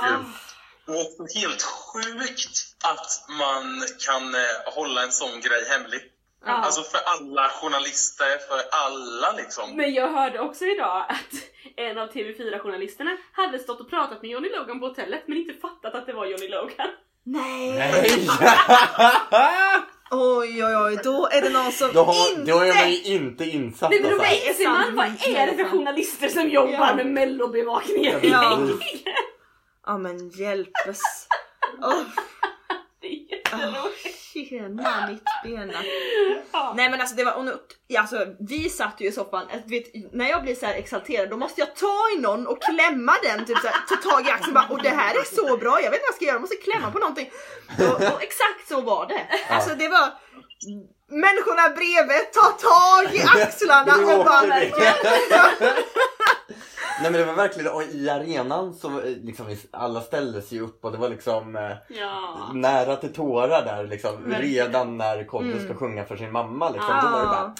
Och 0.86 0.94
också 1.00 1.38
helt 1.40 1.62
sjukt 1.62 2.76
att 2.84 3.24
man 3.38 3.64
kan 4.06 4.34
eh, 4.34 4.74
hålla 4.74 5.02
en 5.02 5.12
sån 5.12 5.40
grej 5.40 5.64
hemlig. 5.70 6.00
Ja. 6.46 6.52
Alltså 6.52 6.82
för 6.82 7.00
alla 7.04 7.48
journalister, 7.48 8.38
för 8.48 8.60
alla 8.70 9.32
liksom. 9.36 9.76
Men 9.76 9.94
jag 9.94 10.08
hörde 10.08 10.40
också 10.40 10.64
idag 10.64 11.06
att 11.08 11.34
en 11.76 11.98
av 11.98 12.10
TV4-journalisterna 12.12 13.16
hade 13.32 13.58
stått 13.58 13.80
och 13.80 13.90
pratat 13.90 14.22
med 14.22 14.30
Johnny 14.30 14.48
Logan 14.56 14.80
på 14.80 14.86
hotellet 14.86 15.22
men 15.26 15.36
inte 15.38 15.54
fattat 15.54 15.94
att 15.94 16.06
det 16.06 16.12
var 16.12 16.26
Johnny 16.26 16.48
Logan. 16.48 16.88
Nej. 17.24 17.70
Nej! 17.70 18.28
Oj 20.10 20.64
oj 20.64 20.76
oj, 20.76 20.98
då 21.04 21.28
är 21.32 21.42
det 21.42 21.48
någon 21.50 21.72
som 21.72 21.90
då, 21.92 22.02
har, 22.04 22.30
inte... 22.30 22.50
då 22.52 22.58
är 22.58 22.74
man 22.74 22.90
ju 22.90 23.02
inte 23.02 23.44
insatt 23.44 23.90
Nej 23.90 24.00
men 24.00 24.10
då 24.10 24.18
alltså. 24.20 24.48
inser 24.48 24.68
man 24.68 24.94
vad 24.96 25.06
är 25.06 25.46
det 25.46 25.56
för 25.56 25.64
journalister 25.64 26.28
som 26.28 26.48
jobbar 26.48 26.72
Ja. 26.72 26.94
med 26.94 27.06
mellobevakningen 27.06 28.20
Ja. 28.22 28.58
Ja 29.86 29.98
men 29.98 30.30
hjälpes. 30.30 31.00
Oh, 31.82 32.02
Det 33.00 33.06
är 33.06 33.36
jätteroligt. 33.36 34.13
Tjena 34.34 35.08
mitt 35.08 35.24
bena. 35.44 35.72
Ja. 36.52 36.72
Nej 36.76 36.90
men 36.90 37.00
alltså 37.00 37.16
det 37.16 37.24
var, 37.24 37.32
och 37.32 37.44
nu, 37.44 37.58
alltså 37.98 38.26
vi 38.48 38.70
satt 38.70 39.00
ju 39.00 39.08
i 39.08 39.12
soffan, 39.12 39.46
vet, 39.66 40.12
när 40.12 40.28
jag 40.28 40.42
blir 40.42 40.54
så 40.54 40.66
här 40.66 40.74
exalterad 40.74 41.30
då 41.30 41.36
måste 41.36 41.60
jag 41.60 41.76
ta 41.76 42.10
i 42.16 42.20
någon 42.20 42.46
och 42.46 42.62
klämma 42.62 43.14
den, 43.22 43.46
typ 43.46 43.58
så 43.58 43.66
här, 43.66 43.76
ta 43.88 44.10
tag 44.10 44.26
i 44.26 44.30
axeln 44.30 44.54
bara, 44.54 44.68
och 44.70 44.82
det 44.82 44.88
här 44.88 45.14
är 45.14 45.34
så 45.34 45.56
bra, 45.56 45.80
jag 45.82 45.90
vet 45.90 46.00
inte 46.00 46.06
vad 46.06 46.08
jag 46.08 46.14
ska 46.14 46.24
göra, 46.24 46.34
jag 46.34 46.40
måste 46.40 46.56
klämma 46.56 46.90
på 46.90 46.98
någonting. 46.98 47.30
Och, 47.78 48.14
och 48.14 48.22
exakt 48.22 48.68
så 48.68 48.80
var 48.80 49.06
det. 49.06 49.26
Alltså 49.48 49.74
det 49.74 49.88
var 49.88 50.12
människorna 51.08 51.68
bredvid, 51.68 52.32
ta 52.32 52.46
tag 52.68 53.14
i 53.14 53.22
axlarna 53.22 53.94
och 54.14 54.24
bara 54.24 54.44
Nej 57.02 57.10
men 57.10 57.12
det 57.12 57.24
var 57.24 57.34
verkligen, 57.34 57.72
och 57.72 57.82
i 57.82 58.10
arenan 58.10 58.74
så 58.74 58.88
eh, 59.00 59.04
liksom 59.04 59.56
alla 59.70 60.00
ställde 60.00 60.42
sig 60.42 60.60
upp 60.60 60.84
och 60.84 60.92
det 60.92 60.98
var 60.98 61.08
liksom 61.08 61.56
eh, 61.56 61.70
Ja. 61.88 62.50
nära 62.54 62.96
till 62.96 63.12
tårar 63.14 63.64
där 63.64 63.86
liksom. 63.86 64.10
Verkligen. 64.30 64.64
Redan 64.66 64.96
när 64.98 65.24
Kodjo 65.24 65.52
Mm. 65.52 65.64
ska 65.64 65.74
sjunga 65.74 66.04
för 66.04 66.16
sin 66.16 66.32
mamma 66.32 66.70
liksom. 66.70 66.90
Ja. 66.96 67.02
Då 67.02 67.08
var 67.10 67.20
det 67.20 67.26
bara 67.26 67.54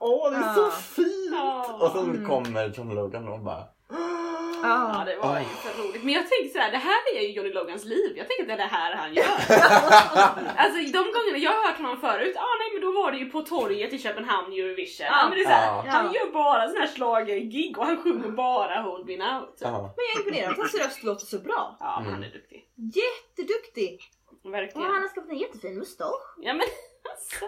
Åh 0.00 0.30
det 0.30 0.36
är 0.36 0.54
så 0.54 0.60
Ja. 0.60 0.70
fint! 0.70 1.06
Ja. 1.32 1.78
Och 1.80 1.92
sen 1.92 2.10
Mm. 2.10 2.28
kommer 2.28 2.72
John 2.76 2.94
Logan 2.94 3.28
och 3.28 3.40
bara 3.40 3.64
Ja 4.62 4.92
Ja. 4.98 5.04
det 5.06 5.16
var 5.16 5.38
ju 5.38 5.44
så 5.64 5.82
roligt. 5.82 6.02
Men 6.04 6.14
jag 6.14 6.28
tänkte 6.28 6.48
så 6.52 6.58
här, 6.58 6.70
det 6.72 6.78
här 6.78 7.00
är 7.16 7.20
ju 7.20 7.28
Johnny 7.32 7.52
Logans 7.52 7.84
liv. 7.84 8.12
Jag 8.16 8.26
tänker 8.28 8.42
att 8.42 8.48
det 8.48 8.52
är 8.52 8.56
det 8.68 8.74
här 8.76 8.94
han 8.94 9.14
gör. 9.14 9.24
alltså 10.62 10.78
de 10.92 11.02
gångerna 11.16 11.38
jag 11.38 11.50
har 11.52 11.66
hört 11.66 11.76
honom 11.76 12.00
förut, 12.00 12.36
ah, 12.36 12.54
nej 12.60 12.68
men 12.72 12.80
då 12.82 12.92
var 13.02 13.12
det 13.12 13.18
ju 13.18 13.30
på 13.30 13.42
torget 13.42 13.92
i 13.92 13.98
Köpenhamn 13.98 14.52
Eurovision. 14.52 15.06
Ja. 15.10 15.26
men 15.28 15.38
det 15.38 15.44
är 15.44 15.44
så 15.44 15.50
här, 15.50 15.66
Ja. 15.86 15.90
Han 15.90 16.12
gör 16.12 16.30
bara 16.32 16.68
sån 16.68 16.80
här 16.80 16.88
schlagergig 16.88 17.78
och 17.78 17.86
han 17.86 18.02
sjunger 18.02 18.28
bara 18.28 18.80
Hold 18.82 19.06
Me 19.06 19.16
Now. 19.16 19.40
Typ. 19.46 19.52
Ja. 19.60 19.80
Men 19.96 20.04
jag 20.08 20.16
är 20.16 20.18
imponerad 20.18 20.50
att 20.52 20.58
hans 20.58 20.74
röst 20.74 21.02
låter 21.02 21.26
så 21.26 21.38
bra. 21.38 21.76
Ja 21.80 21.86
han 21.86 22.06
Mm. 22.06 22.22
är 22.22 22.30
duktig. 22.30 22.66
Jätteduktig! 22.76 24.00
Och 24.44 24.54
Verkligen. 24.54 24.86
han 24.92 25.02
har 25.02 25.08
skaffat 25.08 25.30
en 25.30 25.38
jättefin 25.38 25.78
mustasch. 25.78 26.34
Ja 26.38 26.52
men 26.52 26.66
alltså, 27.10 27.44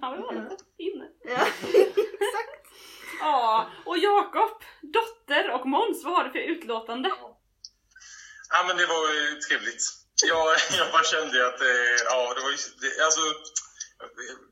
han 0.00 0.12
vill 0.12 0.22
vara 0.22 0.34
lite 0.34 0.64
inne. 0.76 1.04
Ja, 1.24 1.30
exakt. 2.20 2.61
Ja, 3.20 3.70
och 3.86 3.98
Jakob, 3.98 4.62
Dotter 4.82 5.50
och 5.50 5.66
Måns, 5.66 6.04
vad 6.04 6.14
har 6.14 6.24
du 6.24 6.30
för 6.30 6.38
utlåtande? 6.38 7.08
Ja, 8.50 8.64
men 8.66 8.76
det 8.76 8.86
var 8.86 9.12
ju 9.14 9.36
trevligt. 9.40 9.82
Jag, 10.28 10.46
jag 10.78 10.92
bara 10.92 11.02
kände 11.04 11.46
att 11.46 11.60
eh, 11.60 11.96
ja, 12.04 12.34
det 12.34 12.40
var 12.42 12.50
ju, 12.50 12.56
det, 12.80 13.04
alltså, 13.04 13.20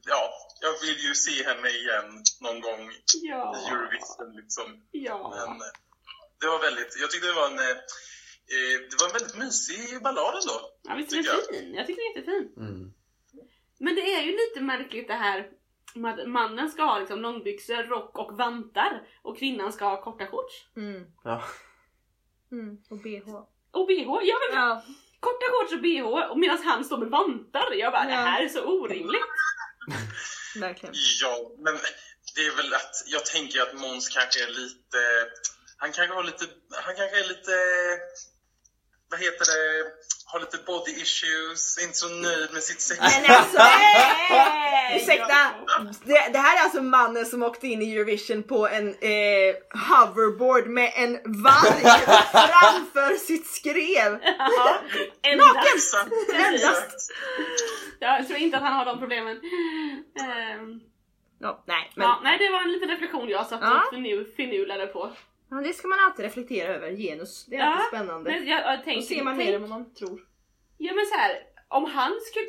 ja, 0.07 0.33
jag 0.61 0.81
vill 0.87 0.99
ju 1.09 1.15
se 1.15 1.45
henne 1.45 1.69
igen 1.69 2.23
någon 2.41 2.61
gång 2.61 2.91
Ja. 3.23 3.57
i 3.59 3.71
Eurovision 3.73 4.37
liksom. 4.37 4.83
Ja. 4.91 5.33
Men 5.37 5.57
eh, 5.61 5.73
det 6.41 6.47
var 6.47 6.59
väldigt, 6.59 6.97
jag 7.01 7.11
tyckte 7.11 7.27
det 7.27 7.33
var 7.33 7.47
en, 7.47 7.59
eh, 7.59 7.77
det 8.91 8.97
var 9.01 9.07
en 9.07 9.13
väldigt 9.13 9.37
mysig 9.37 10.03
ballad 10.03 10.35
ändå. 10.35 10.61
ja 10.83 10.95
visst 10.95 11.13
är 11.13 11.17
den 11.17 11.25
jag. 11.25 11.47
fin? 11.55 11.75
Jag 11.75 11.87
tycker 11.87 12.03
den 12.03 12.13
är 12.13 12.17
jättefin. 12.17 12.53
Mm. 12.57 12.93
Men 13.79 13.95
det 13.95 14.15
är 14.15 14.23
ju 14.23 14.33
lite 14.33 14.61
märkligt 14.61 15.09
det 15.09 15.15
här 15.15 15.49
mannen 16.27 16.71
ska 16.71 16.83
ha 16.83 16.99
liksom 16.99 17.21
långbyxor, 17.21 17.83
rock 17.83 18.19
och 18.19 18.37
vantar 18.39 19.03
och 19.23 19.39
kvinnan 19.39 19.73
ska 19.73 19.85
ha 19.85 20.03
korta 20.03 20.27
shorts. 20.27 20.67
Mm. 20.77 21.05
Ja. 21.25 21.43
Mm. 22.53 22.77
Och 22.91 22.99
bh. 22.99 23.35
Och 23.71 23.87
bh, 23.87 24.03
ja 24.23 24.37
men 24.51 24.59
Ja. 24.61 24.83
korta 25.21 25.47
shorts 25.51 25.73
och 25.73 25.81
bh 25.83 26.03
och 26.31 26.39
medan 26.39 26.59
han 26.65 26.85
står 26.85 26.99
med 26.99 27.09
vantar. 27.09 27.73
Jag 27.73 27.93
bara, 27.93 28.05
det 28.05 28.13
Ja. 28.13 28.19
här 28.19 28.43
är 28.43 28.49
så 28.49 28.65
orimligt. 28.65 29.23
Verkligen. 30.61 30.95
Ja, 31.23 31.51
men 31.59 31.75
det 32.35 32.41
är 32.47 32.57
väl 32.57 32.75
att 32.75 32.95
jag 33.07 33.27
tänker 33.27 33.61
att 33.63 33.75
Måns 33.81 34.09
kanske 34.09 34.45
är 34.45 34.49
lite, 34.49 34.99
han 35.77 35.93
kanske 35.93 36.15
har 36.15 36.25
lite, 36.25 36.45
han 36.71 36.95
kanske 36.97 37.21
är 37.25 37.29
lite, 37.29 37.53
vad 39.11 39.21
heter 39.21 39.45
det, 39.53 39.91
har 40.33 40.41
lite 40.41 40.57
body 40.67 40.93
issues, 40.93 41.79
inte 41.83 41.95
så 41.99 42.09
nöjd 42.09 42.53
med 42.53 42.63
sitt 42.63 42.81
sex. 42.81 43.01
Men 43.01 43.37
alltså, 43.37 43.59
Nej, 43.59 45.01
ursäkta! 45.03 45.51
Det, 46.05 46.29
det 46.33 46.39
här 46.39 46.59
är 46.59 46.63
alltså 46.63 46.83
mannen 46.83 47.27
som 47.27 47.43
åkte 47.43 47.67
in 47.69 47.83
i 47.83 47.93
Eurovision 47.97 48.43
på 48.43 48.69
en 48.69 48.89
eh, 48.89 49.55
hoverboard 49.89 50.67
med 50.67 50.93
en 50.97 51.13
varg 51.43 51.81
framför 52.33 53.15
sitt 53.17 53.47
skrev. 53.47 54.19
Ja, 54.39 54.81
Naken! 55.37 56.13
endast. 56.47 57.13
Jag 58.01 58.27
tror 58.27 58.39
inte 58.39 58.57
att 58.57 58.63
han 58.63 58.73
har 58.73 58.85
de 58.85 58.99
problemen. 58.99 59.37
Ehm, 60.21 60.81
Ja, 61.43 61.65
nej, 61.67 61.93
men 61.95 62.07
ja, 62.09 62.21
nej, 62.23 62.39
det 62.39 62.51
var 62.51 62.61
en 62.63 62.73
liten 62.73 62.89
reflektion 62.89 63.29
jag 63.29 63.47
satt 63.47 63.61
Ja. 63.63 63.83
och 63.89 63.95
finu- 63.95 64.35
finurlade 64.37 64.87
på. 64.87 65.13
Ja, 65.51 65.57
det 65.57 65.73
ska 65.73 65.89
man 65.89 65.99
alltid 66.01 66.25
reflektera 66.25 66.75
över. 66.75 66.91
Genus, 66.97 67.47
det 67.47 67.57
är 67.57 67.61
alltid 67.63 67.81
Ja, 67.93 67.99
spännande. 67.99 68.31
Men 68.31 68.47
jag, 68.47 68.61
jag 68.63 68.79
Då 68.79 68.85
tänkte, 68.85 69.15
ser 69.15 69.25
man 69.25 69.37
mer 69.37 69.55
än 69.55 69.61
vad 69.61 69.71
man 69.71 69.95
tror. 69.95 70.21
Ja 70.79 70.93
men 70.95 71.07
så 71.07 71.15
här, 71.15 71.33
om 71.69 71.85
han 71.85 72.13
skulle, 72.27 72.47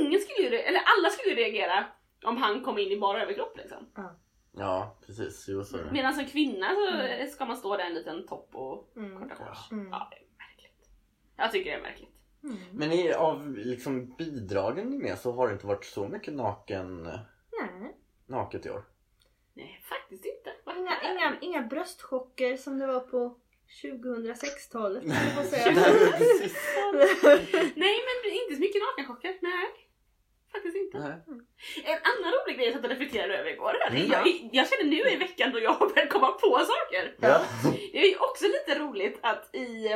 ingen 0.00 0.20
skulle 0.20 0.48
ju, 0.48 0.56
eller 0.56 0.80
alla 0.80 1.10
skulle 1.10 1.30
ju 1.34 1.36
reagera 1.36 1.84
om 2.24 2.36
han 2.36 2.62
kom 2.64 2.78
in 2.78 2.92
i 2.92 3.00
bara 3.00 3.22
överkropp 3.22 3.56
liksom. 3.56 3.86
Ja 4.56 4.96
precis, 5.06 5.46
jo 5.48 5.64
så 5.64 5.76
är 5.76 5.84
det. 5.84 5.92
Medan 5.92 6.14
som 6.14 6.24
kvinna 6.26 6.66
så 6.70 7.32
ska 7.32 7.44
man 7.46 7.56
stå 7.56 7.76
där 7.76 7.84
i 7.84 7.86
en 7.88 7.94
liten 7.94 8.26
topp 8.26 8.48
och 8.52 8.92
Mm. 8.96 9.18
korta 9.18 9.34
shorts. 9.34 9.72
Mm. 9.72 9.88
Ja, 9.90 10.08
det 10.10 10.16
är 10.16 10.48
märkligt. 10.48 10.88
Jag 11.36 11.52
tycker 11.52 11.70
det 11.70 11.76
är 11.76 11.82
märkligt. 11.82 12.10
Mm. 12.44 12.56
Men 12.72 12.92
i, 12.92 13.12
av 13.12 13.56
liksom 13.56 14.14
bidragen 14.16 14.86
ni 14.90 14.98
med 14.98 15.18
så 15.18 15.32
har 15.32 15.46
det 15.48 15.52
inte 15.52 15.66
varit 15.66 15.84
så 15.84 16.08
mycket 16.08 16.34
naken, 16.34 17.02
Nej. 17.02 17.96
naket 18.26 18.66
i 18.66 18.70
år. 18.70 18.84
Nej, 19.54 19.80
faktiskt 19.88 20.24
inte. 20.24 20.52
Inga, 20.78 21.12
inga, 21.12 21.36
inga 21.40 21.62
bröstchocker 21.62 22.56
som 22.56 22.78
det 22.78 22.86
var 22.86 23.00
på 23.00 23.36
2006-talet. 23.82 25.02
höll 25.02 25.26
jag 25.26 25.34
på 25.34 25.40
att 25.40 25.50
säga. 25.50 25.64
Nej, 27.76 28.00
men 28.06 28.32
inte 28.32 28.54
så 28.54 28.60
mycket 28.60 28.82
nakenchocker. 28.82 29.36
Nej. 29.40 29.66
Faktiskt 30.52 30.76
inte. 30.76 30.98
Nej. 30.98 31.12
En 31.84 31.98
annan 32.10 32.32
rolig 32.32 32.56
grej 32.56 32.66
jag 32.66 32.74
satt 32.74 32.84
och 32.84 32.90
reflekterade 32.90 33.38
över 33.38 33.50
igår. 33.50 33.74
Mm. 33.88 34.10
Jag, 34.10 34.26
jag 34.52 34.68
känner 34.68 34.84
nu 34.84 35.10
i 35.10 35.16
veckan 35.16 35.52
då 35.52 35.60
jag 35.60 35.72
har 35.72 35.88
börjat 35.88 36.10
komma 36.10 36.32
på 36.32 36.58
saker. 36.58 37.16
Ja. 37.20 37.44
Det 37.92 37.98
är 37.98 38.08
ju 38.08 38.16
också 38.16 38.44
lite 38.44 38.78
roligt 38.78 39.18
att 39.22 39.54
i 39.54 39.86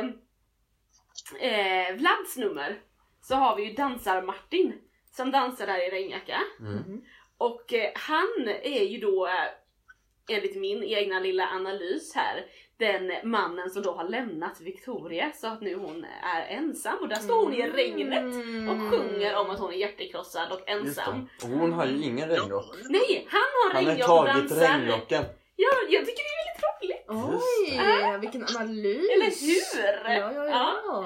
eh, 1.39 1.95
Vlads 1.95 2.37
nummer 2.37 2.79
så 3.21 3.35
har 3.35 3.55
vi 3.55 3.63
ju 3.63 3.73
dansar-Martin 3.73 4.73
som 5.11 5.31
dansar 5.31 5.67
där 5.67 5.87
i 5.87 5.89
regnjacka. 5.89 6.41
Mm. 6.59 7.01
Och 7.39 7.73
eh, 7.73 7.91
han 7.95 8.47
är 8.63 8.83
ju 8.83 8.97
då, 8.97 9.27
eh, 9.27 10.35
enligt 10.35 10.55
min 10.55 10.83
egna 10.83 11.19
lilla 11.19 11.47
analys 11.49 12.15
här, 12.15 12.45
den 12.77 13.11
mannen 13.29 13.69
som 13.69 13.81
då 13.81 13.91
har 13.91 14.09
lämnat 14.09 14.61
Victoria 14.61 15.31
så 15.35 15.47
att 15.47 15.61
nu 15.61 15.75
hon 15.75 16.05
är 16.23 16.41
ensam 16.57 16.97
och 17.01 17.07
där 17.09 17.15
står 17.15 17.43
hon 17.43 17.53
i 17.53 17.69
regnet 17.69 18.23
och 18.69 18.89
sjunger 18.91 19.35
om 19.37 19.49
att 19.49 19.59
hon 19.59 19.73
är 19.73 19.77
hjärtekrossad 19.77 20.51
och 20.51 20.69
ensam. 20.69 21.29
Och 21.43 21.49
hon 21.49 21.73
har 21.73 21.85
ju 21.85 22.03
ingen 22.03 22.29
regnrock. 22.29 22.75
Nej, 22.89 23.27
han 23.29 23.41
har 23.41 23.73
Han 23.73 23.85
har 23.85 23.91
regnrock 23.91 24.09
och 24.19 24.27
tagit 24.27 24.49
dansar. 24.49 24.77
regnrocken. 24.79 25.23
Ja, 25.55 25.69
jag 25.89 26.05
tycker 26.05 26.23
det 26.23 26.35
är 26.35 26.45
väldigt 26.45 26.63
roligt. 26.81 27.41
Oj, 27.41 28.19
vilken 28.21 28.43
analys! 28.57 29.09
Eller 29.09 29.41
hur? 29.41 30.19
Ja, 30.19 30.33
ja, 30.33 30.47
ja. 30.87 31.05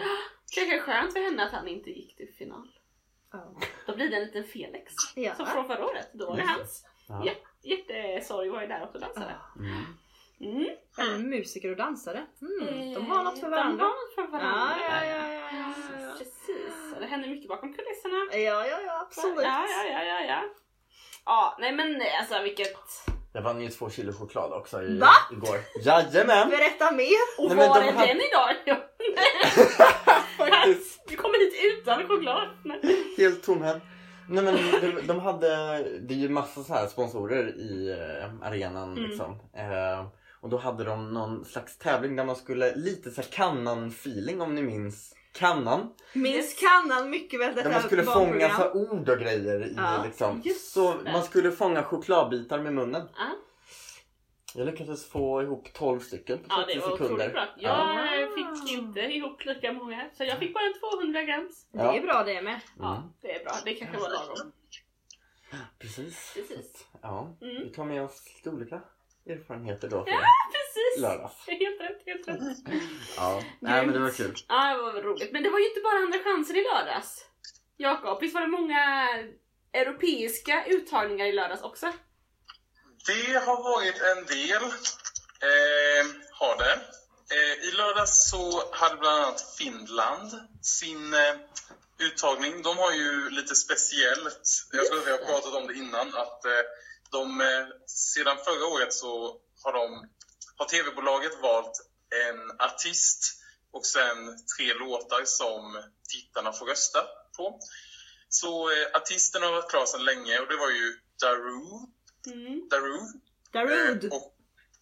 Kanske 0.55 0.79
skönt 0.79 1.13
för 1.13 1.19
henne 1.19 1.43
att 1.45 1.51
han 1.51 1.67
inte 1.67 1.89
gick 1.89 2.15
till 2.17 2.29
final. 2.37 2.67
Ja. 3.33 3.53
Då 3.87 3.95
blir 3.95 4.09
det 4.09 4.15
en 4.15 4.23
liten 4.23 4.43
Felix. 4.43 4.93
Ja. 5.15 5.35
Som 5.35 5.45
från 5.45 5.67
förra 5.67 5.85
året. 5.85 6.09
Då 6.13 6.25
var 6.29 6.35
det 6.37 6.43
hans. 6.43 6.85
Ja. 7.07 7.23
Hjärtesorg 7.63 8.49
var 8.49 8.61
ju 8.61 8.67
där 8.67 8.83
också 8.83 8.93
och 8.97 9.01
dansade. 9.01 9.35
Mm. 9.59 9.85
Mm. 10.41 10.67
Även 10.99 11.29
musiker 11.29 11.71
och 11.71 11.77
dansare. 11.77 12.25
Mm, 12.41 12.93
de 12.93 12.95
Eh, 12.95 13.07
har 13.07 13.23
något 13.23 13.39
för 13.39 13.45
De 13.49 13.51
varandra. 13.51 13.83
har 13.83 13.89
något 13.91 14.15
för 14.15 14.27
varandra. 14.37 14.75
Ja, 14.89 15.05
ja, 15.05 15.17
ja, 15.17 15.33
ja, 15.33 15.73
ja. 16.01 16.13
Precis. 16.17 16.73
Det 16.99 17.05
händer 17.05 17.29
mycket 17.29 17.47
bakom 17.49 17.73
kulisserna. 17.73 18.15
Ja, 18.31 18.67
ja, 18.67 18.79
ja, 18.85 19.01
absolut. 19.01 19.43
Ja, 19.43 19.65
ja, 19.69 19.83
ja, 19.91 20.03
ja, 20.03 20.21
ja. 20.27 20.43
Ja, 21.25 21.57
nej 21.59 21.71
men 21.73 22.01
alltså 22.19 22.41
vilket... 22.43 22.77
Jag 23.33 23.41
vann 23.41 23.61
ju 23.61 23.69
två 23.69 23.89
kilo 23.89 24.13
choklad 24.13 24.53
också 24.53 24.81
i, 24.83 24.99
Va? 24.99 25.07
igår. 25.31 25.57
Jajamän! 25.83 26.49
Berätta 26.49 26.91
mer! 26.91 27.19
Och 27.37 27.55
Nej, 27.55 27.67
var 27.69 27.81
de 27.81 27.87
är 27.87 27.91
hade- 27.93 28.07
den 28.07 28.21
idag? 28.21 28.55
Faktiskt. 30.37 31.03
Du 31.07 31.15
kommer 31.15 31.39
hit 31.39 31.53
utan 31.81 32.07
choklad. 32.07 32.47
Nej. 32.63 32.79
Helt 33.17 33.43
tomhänt. 33.43 33.83
Nej 34.29 34.43
men 34.43 34.55
de, 34.81 35.07
de 35.07 35.19
hade, 35.19 35.47
det 35.99 36.13
är 36.13 36.17
ju 36.17 36.29
massa 36.29 36.63
så 36.63 36.73
här 36.73 36.87
sponsorer 36.87 37.47
i 37.47 37.89
eh, 37.91 38.47
arenan 38.47 38.91
Mm. 38.97 39.03
liksom. 39.09 39.31
Eh, 39.53 40.05
och 40.41 40.49
då 40.49 40.57
hade 40.57 40.83
de 40.83 41.13
någon 41.13 41.45
slags 41.45 41.77
tävling 41.77 42.15
där 42.15 42.25
man 42.25 42.35
skulle, 42.35 42.75
lite 42.75 43.11
så 43.11 43.21
här 43.21 43.29
kannan-feeling 43.29 44.41
om 44.41 44.55
ni 44.55 44.61
minns 44.61 45.13
kannan. 45.33 45.89
Minns 46.13 46.55
kannan 46.59 47.09
mycket 47.09 47.39
väl 47.39 47.55
detta 47.55 47.69
Där 47.69 47.75
man 47.75 47.83
skulle 47.83 48.03
fånga 48.03 48.49
så 48.49 48.71
ord 48.71 49.09
och 49.09 49.19
grejer 49.19 49.65
i 49.65 49.73
Ja, 49.77 50.03
liksom. 50.05 50.41
just 50.45 50.71
Så 50.73 50.93
det. 51.03 51.11
man 51.11 51.23
skulle 51.23 51.51
fånga 51.51 51.83
chokladbitar 51.83 52.59
med 52.59 52.73
munnen. 52.73 53.01
Ja. 53.17 53.25
Jag 54.55 54.65
lyckades 54.65 55.09
få 55.09 55.41
ihop 55.43 55.73
12 55.73 55.99
stycken 55.99 56.39
på 56.39 56.49
30 56.55 56.71
Ja, 56.75 56.97
sekunder. 56.97 57.29
bra. 57.29 57.47
Ja. 57.57 58.05
Jag 58.15 58.33
fick 58.33 58.71
inte 58.71 58.99
ihop 58.99 59.45
lika 59.45 59.73
många, 59.73 60.09
så 60.13 60.23
jag 60.23 60.39
fick 60.39 60.53
bara 60.53 60.63
en 60.65 60.73
200 60.99 61.23
grams. 61.23 61.67
Det 61.71 61.79
är 61.79 62.01
bra 62.01 62.23
det 62.23 62.41
med. 62.41 62.59
Ja, 62.79 63.03
det 63.21 63.35
är 63.39 63.43
bra. 63.43 63.53
Det 63.65 63.73
kanske 63.73 63.97
var 63.97 64.09
lagom. 64.09 64.51
Precis. 65.79 66.33
Precis. 66.35 66.87
Ja, 67.01 67.35
Mm. 67.41 67.63
vi 67.63 67.69
tar 67.69 67.85
med 67.85 68.03
oss 68.03 68.23
lite 68.35 68.49
olika 68.49 68.81
erfarenheter 69.27 69.89
då 69.89 70.03
Ja, 70.07 70.19
Precis! 70.51 71.01
lördags. 71.01 71.43
Helt 71.47 71.81
rätt, 71.81 72.01
helt 72.05 72.27
rätt. 72.27 72.57
Ja, 73.17 73.41
nej 73.59 73.85
men 73.85 73.93
det 73.93 73.99
var 73.99 74.09
kul. 74.09 74.35
Ja, 74.47 74.75
det 74.77 74.81
var 74.83 75.01
roligt. 75.01 75.31
Men 75.31 75.43
det 75.43 75.49
var 75.49 75.59
ju 75.59 75.67
inte 75.67 75.81
bara 75.83 75.97
Andra 75.97 76.19
chanser 76.19 76.53
i 76.57 76.63
lördags. 76.63 77.25
Jakob, 77.77 78.21
visst 78.21 78.33
var 78.35 78.41
det 78.41 78.47
många 78.47 79.07
europeiska 79.73 80.65
uttagningar 80.67 81.25
i 81.25 81.31
lördags 81.31 81.61
också? 81.61 81.91
Det 83.05 83.45
har 83.45 83.63
varit 83.63 84.01
en 84.01 84.25
del. 84.25 84.63
Eh, 84.63 86.05
har 86.31 86.57
det. 86.57 86.73
Eh, 87.35 87.67
I 87.67 87.71
lördags 87.71 88.29
så 88.29 88.73
hade 88.75 88.97
bland 88.97 89.23
annat 89.23 89.55
Finland 89.57 90.31
sin 90.61 91.13
eh, 91.13 91.35
uttagning. 91.99 92.61
De 92.61 92.77
har 92.77 92.91
ju 92.91 93.29
lite 93.29 93.55
speciellt, 93.55 94.67
jag 94.71 94.87
tror 94.87 95.05
vi 95.05 95.11
har 95.11 95.17
pratat 95.17 95.53
om 95.53 95.67
det 95.67 95.73
innan, 95.73 96.15
att 96.15 96.45
eh, 96.45 96.51
de 97.11 97.41
eh, 97.41 97.67
sedan 97.87 98.37
förra 98.45 98.67
året 98.67 98.93
så 98.93 99.37
har 99.63 99.73
de 99.73 100.09
har 100.57 100.65
tv-bolaget 100.65 101.41
valt 101.41 101.81
en 102.27 102.61
artist 102.61 103.39
och 103.71 103.85
sen 103.85 104.37
tre 104.57 104.73
låtar 104.73 105.25
som 105.25 105.83
tittarna 106.09 106.53
får 106.53 106.65
rösta 106.65 106.99
på. 107.37 107.59
Så 108.29 108.71
eh, 108.71 108.87
artisten 108.93 109.43
har 109.43 109.51
varit 109.51 109.69
klar 109.69 109.85
sedan 109.85 110.05
länge 110.05 110.39
och 110.39 110.47
det 110.47 110.57
var 110.57 110.69
ju 110.69 110.99
Darude, 111.21 111.87
Mm. 112.27 112.69
Darude, 112.69 113.13
Darude. 113.51 114.07
eh, 114.07 114.13
och, 114.13 114.35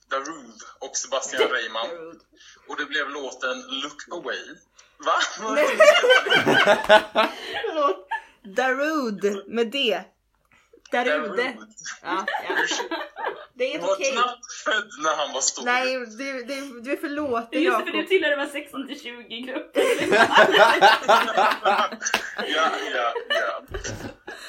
Darude 0.10 0.54
och 0.80 0.98
Sebastian 0.98 1.50
Reimann. 1.50 2.20
Och 2.68 2.78
det 2.78 2.86
blev 2.86 3.10
låten 3.10 3.62
Look 3.62 4.02
Away. 4.12 4.56
Va? 4.98 5.14
Förlåt. 7.66 8.08
Darude 8.44 9.44
med 9.48 9.68
D. 9.72 10.02
Darude. 10.92 11.58
Ja, 12.02 12.26
ja. 12.50 12.56
Det 13.54 13.64
är 13.64 13.74
inte 13.74 13.86
var 13.86 13.94
okej. 13.94 14.12
knappt 14.12 14.54
född 14.66 14.90
när 15.04 15.16
han 15.16 15.34
var 15.34 15.42
stor. 15.42 15.66
Nej, 15.66 16.00
du, 16.00 16.44
du, 16.44 16.82
du 16.82 16.92
är 16.92 16.98
förlåten 16.98 17.62
Just 17.62 17.80
det, 17.80 17.86
för 17.86 17.92
du 17.98 18.04
tillhörde 18.08 18.36
var 18.36 18.46
16 18.46 18.88
till 18.88 19.00
20 19.02 19.42
gruppen. 19.42 19.84
ja, 20.12 20.28
ja, 22.94 23.14
ja. 23.30 23.64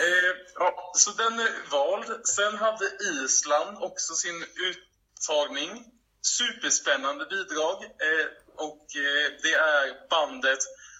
Eh, 0.02 0.36
ja. 0.54 0.92
Så 0.94 1.10
den 1.10 1.40
är 1.40 1.70
vald. 1.70 2.26
Sen 2.26 2.56
hade 2.56 2.84
Island 3.24 3.78
också 3.80 4.14
sin 4.14 4.44
uttagning. 4.68 5.84
Superspännande 6.22 7.26
bidrag. 7.26 7.84
Eh, 7.84 8.26
och 8.56 8.96
eh, 8.96 9.32
det 9.42 9.52
är 9.52 10.08
bandet 10.08 10.58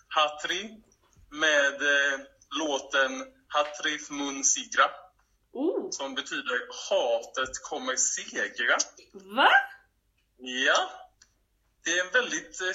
Hatri 0.09 0.83
med 1.31 1.83
eh, 1.83 2.21
låten 2.59 3.25
Hatrif 3.49 4.11
Mun 4.11 4.45
Sigra 4.45 4.91
Oh, 5.53 5.91
som 5.91 6.15
betyder 6.15 6.61
hatet 6.89 7.63
kommer 7.63 7.97
segra. 7.97 8.79
va? 9.13 9.49
Ja, 10.39 10.91
det 11.85 11.99
är 11.99 12.05
en 12.05 12.13
väldigt 12.13 12.61
eh, 12.61 12.73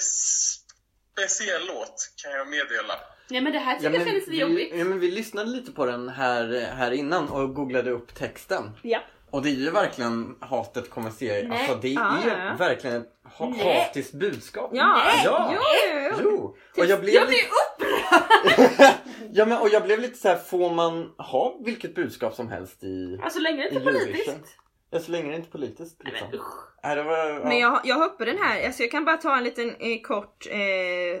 speciell 1.14 1.66
låt 1.66 2.12
kan 2.16 2.32
jag 2.32 2.48
meddela. 2.48 3.00
Nej 3.30 3.40
men 3.40 3.52
det 3.52 3.58
här 3.58 3.74
tycker 3.78 3.92
jag 3.92 4.02
kändes 4.06 4.14
lite 4.26 4.30
vi, 4.30 4.40
jobbigt. 4.40 4.72
ja, 4.74 4.84
men 4.84 5.00
vi 5.00 5.10
lyssnade 5.10 5.50
lite 5.50 5.72
på 5.72 5.86
den 5.86 6.08
här, 6.08 6.70
här 6.76 6.90
innan 6.90 7.28
och 7.28 7.54
googlade 7.54 7.90
upp 7.90 8.14
texten. 8.14 8.70
Ja. 8.82 8.98
Och 9.30 9.42
det 9.42 9.48
är 9.48 9.52
ju 9.54 9.70
verkligen 9.70 10.36
hatet 10.40 10.90
kommer 10.90 11.10
se. 11.10 11.42
Nej. 11.48 11.58
Alltså 11.58 11.78
det 11.82 11.96
Ah, 11.98 12.18
är 12.24 12.28
ja, 12.28 12.44
ja. 12.44 12.56
verkligen 12.58 12.96
ett 12.96 13.12
ha- 13.24 13.48
Nej. 13.48 13.80
hatiskt 13.84 14.12
budskap. 14.14 14.70
Ja, 14.74 15.02
Nej. 15.04 15.22
Ja. 15.24 15.54
jo, 15.54 16.16
jo! 16.22 16.56
Och 16.76 16.84
jag 16.86 17.00
blev 17.00 17.14
Jag 17.14 17.28
lite... 17.30 17.42
upprörd! 17.44 18.94
ja, 19.32 19.46
men, 19.46 19.58
och 19.58 19.68
jag 19.68 19.82
blev 19.82 20.00
lite 20.00 20.18
så 20.18 20.28
här, 20.28 20.36
får 20.36 20.74
man 20.74 21.10
ha 21.18 21.56
vilket 21.64 21.94
budskap 21.94 22.34
som 22.34 22.48
helst 22.48 22.84
i, 22.84 23.20
Alltså 23.22 23.38
länge 23.40 23.62
det 23.62 23.68
inte 23.68 23.90
är 23.90 23.92
politiskt. 23.92 24.56
Ja, 24.90 24.98
så 25.00 25.12
länge 25.12 25.30
det 25.30 25.36
inte 25.36 25.48
är 25.48 25.52
politiskt. 25.52 25.96
Nej 26.04 26.12
Liksom. 26.12 26.28
men 26.30 26.38
usch. 26.40 26.68
Nej, 26.84 26.96
det 26.96 27.02
var, 27.02 27.16
ja. 27.30 27.40
Men 27.44 27.58
jag, 27.58 27.80
jag 27.84 28.02
uppe 28.04 28.24
den 28.24 28.38
här, 28.38 28.66
alltså 28.66 28.82
jag 28.82 28.90
kan 28.90 29.04
bara 29.04 29.16
ta 29.16 29.36
en 29.36 29.44
liten 29.44 29.68
eh, 29.78 30.00
kort 30.02 30.46
eh, 30.50 31.20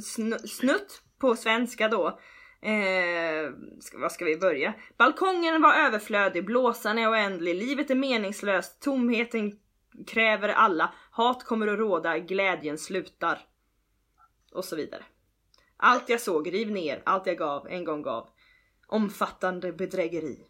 sn- 0.00 0.46
snutt 0.46 1.02
på 1.20 1.36
svenska 1.36 1.88
då. 1.88 2.20
Eh, 2.62 3.52
ska, 3.80 3.98
vad 3.98 4.12
ska 4.12 4.24
vi 4.24 4.36
börja? 4.36 4.74
Balkongen 4.96 5.62
var 5.62 5.74
överflödig, 5.74 6.44
blåsan 6.44 6.98
är 6.98 7.10
oändlig, 7.10 7.54
livet 7.54 7.90
är 7.90 7.94
meningslöst, 7.94 8.80
tomheten 8.80 9.58
kräver 10.06 10.48
alla, 10.48 10.94
hat 11.10 11.44
kommer 11.44 11.66
att 11.66 11.78
råda, 11.78 12.18
glädjen 12.18 12.78
slutar. 12.78 13.46
Och 14.52 14.64
så 14.64 14.76
vidare. 14.76 15.04
Allt 15.76 16.08
jag 16.08 16.20
såg, 16.20 16.52
riv 16.52 16.70
ner, 16.70 17.02
allt 17.04 17.26
jag 17.26 17.38
gav, 17.38 17.68
en 17.68 17.84
gång 17.84 18.02
gav. 18.02 18.28
Omfattande 18.86 19.72
bedrägeri. 19.72 20.46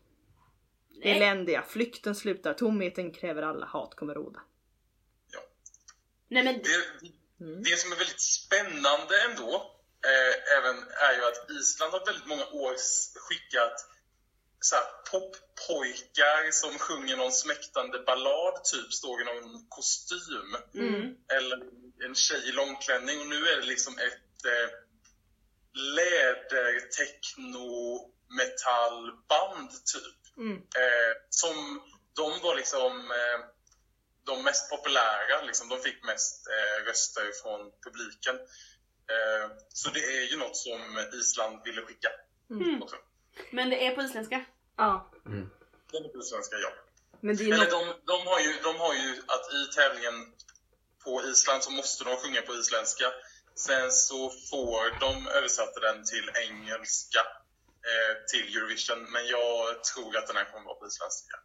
Nej. 1.04 1.16
Eländiga, 1.16 1.62
flykten 1.62 2.14
slutar, 2.14 2.54
tomheten 2.54 3.12
kräver 3.12 3.42
alla, 3.42 3.66
hat 3.66 3.94
kommer 3.94 4.14
råda. 4.14 4.40
Nej 6.28 6.44
men 6.44 6.54
Det, 6.54 7.10
Mm. 7.44 7.62
det 7.62 7.78
som 7.78 7.92
är 7.92 7.96
väldigt 7.96 8.20
spännande 8.20 9.14
ändå 9.30 9.76
eh, 10.06 10.58
även 10.58 10.76
är 10.88 11.12
ju 11.16 11.24
att 11.24 11.50
Island 11.50 11.92
har 11.92 12.06
väldigt 12.06 12.26
många 12.26 12.46
år 12.46 12.76
skickat 13.14 13.86
så 14.60 14.76
här, 14.76 14.84
poppojkar 15.10 16.50
som 16.50 16.78
sjunger 16.78 17.16
någon 17.16 17.32
smäktande 17.32 17.98
ballad, 17.98 18.64
typ 18.64 18.92
står 18.92 19.22
i 19.22 19.24
någon 19.24 19.66
kostym. 19.68 20.56
Mm. 20.74 21.16
Eller 21.28 21.58
en 22.04 22.14
tjej 22.14 22.48
i 22.48 22.52
långklänning 22.52 23.20
och 23.20 23.26
nu 23.26 23.46
är 23.48 23.56
det 23.56 23.66
liksom 23.66 23.98
ett 23.98 24.44
eh, 24.44 24.70
läder 25.74 26.80
techno 26.80 28.10
metallband 28.28 29.70
typ. 29.70 30.36
Mm. 30.36 30.56
Eh, 30.56 31.12
som 31.30 31.82
de 32.16 32.40
var 32.42 32.56
liksom 32.56 33.10
eh, 33.10 33.40
de 34.26 34.42
mest 34.44 34.70
populära, 34.70 35.42
liksom, 35.46 35.68
de 35.68 35.78
fick 35.78 36.04
mest 36.04 36.46
eh, 36.46 36.84
röster 36.84 37.30
från 37.42 37.60
publiken. 37.84 38.38
Eh, 39.12 39.50
så 39.68 39.90
det 39.90 40.00
är 40.00 40.30
ju 40.30 40.36
något 40.36 40.56
som 40.56 40.80
Island 41.20 41.60
ville 41.64 41.82
skicka. 41.82 42.08
Mm. 42.50 42.82
också. 42.82 42.96
Men 43.50 43.70
det 43.70 43.86
är 43.86 43.94
på 43.94 44.02
isländska. 44.02 44.44
Ja, 44.76 45.10
Den 45.92 46.04
är 46.04 46.08
på 46.08 46.22
svenska, 46.22 46.56
ja. 46.56 46.70
men 47.20 47.36
det 47.36 47.44
är 47.44 47.52
Eller 47.52 47.58
något... 47.58 48.06
de, 48.06 48.12
de, 48.12 48.26
har 48.26 48.40
ju, 48.40 48.52
de 48.62 48.76
har 48.84 48.94
ju 48.94 49.10
att 49.34 49.46
i 49.58 49.62
tävlingen 49.76 50.32
på 51.04 51.22
Island 51.22 51.62
så 51.62 51.70
måste 51.70 52.04
de 52.04 52.16
sjunga 52.16 52.42
på 52.42 52.54
isländska. 52.54 53.04
Sen 53.54 53.90
så 53.90 54.30
får 54.30 55.00
de 55.00 55.26
översätta 55.28 55.80
den 55.80 56.04
till 56.04 56.30
engelska 56.46 57.22
eh, 57.90 58.12
till 58.30 58.56
Eurovision. 58.56 59.02
Men 59.12 59.26
jag 59.26 59.84
tror 59.84 60.16
att 60.16 60.26
den 60.26 60.36
här 60.36 60.44
kommer 60.52 60.64
vara 60.64 60.78
på 60.80 60.86
isländska. 60.86 61.36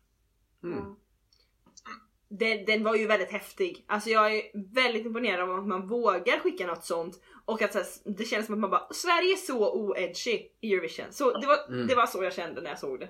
Mm. 0.63 0.95
Den, 2.29 2.65
den 2.65 2.83
var 2.83 2.95
ju 2.95 3.07
väldigt 3.07 3.31
häftig. 3.31 3.85
Alltså 3.87 4.09
jag 4.09 4.35
är 4.35 4.41
väldigt 4.73 5.05
imponerad 5.05 5.49
av 5.49 5.59
att 5.59 5.67
man 5.67 5.87
vågar 5.87 6.39
skicka 6.39 6.67
något 6.67 6.85
sånt. 6.85 7.15
Och 7.45 7.61
att 7.61 7.71
så 7.73 7.79
här, 7.79 7.87
det 8.17 8.25
känns 8.25 8.45
som 8.45 8.55
att 8.55 8.59
man 8.61 8.69
bara 8.69 8.87
Sverige 8.93 9.33
är 9.33 9.37
så 9.37 9.73
oedgy 9.73 10.47
i 10.61 10.73
Eurovision. 10.73 11.13
Så 11.13 11.37
det 11.37 11.47
var, 11.47 11.67
Mm. 11.67 11.87
det 11.87 11.95
var 11.95 12.05
så 12.07 12.23
jag 12.23 12.33
kände 12.33 12.61
när 12.61 12.69
jag 12.69 12.79
såg 12.79 12.99
det. 12.99 13.09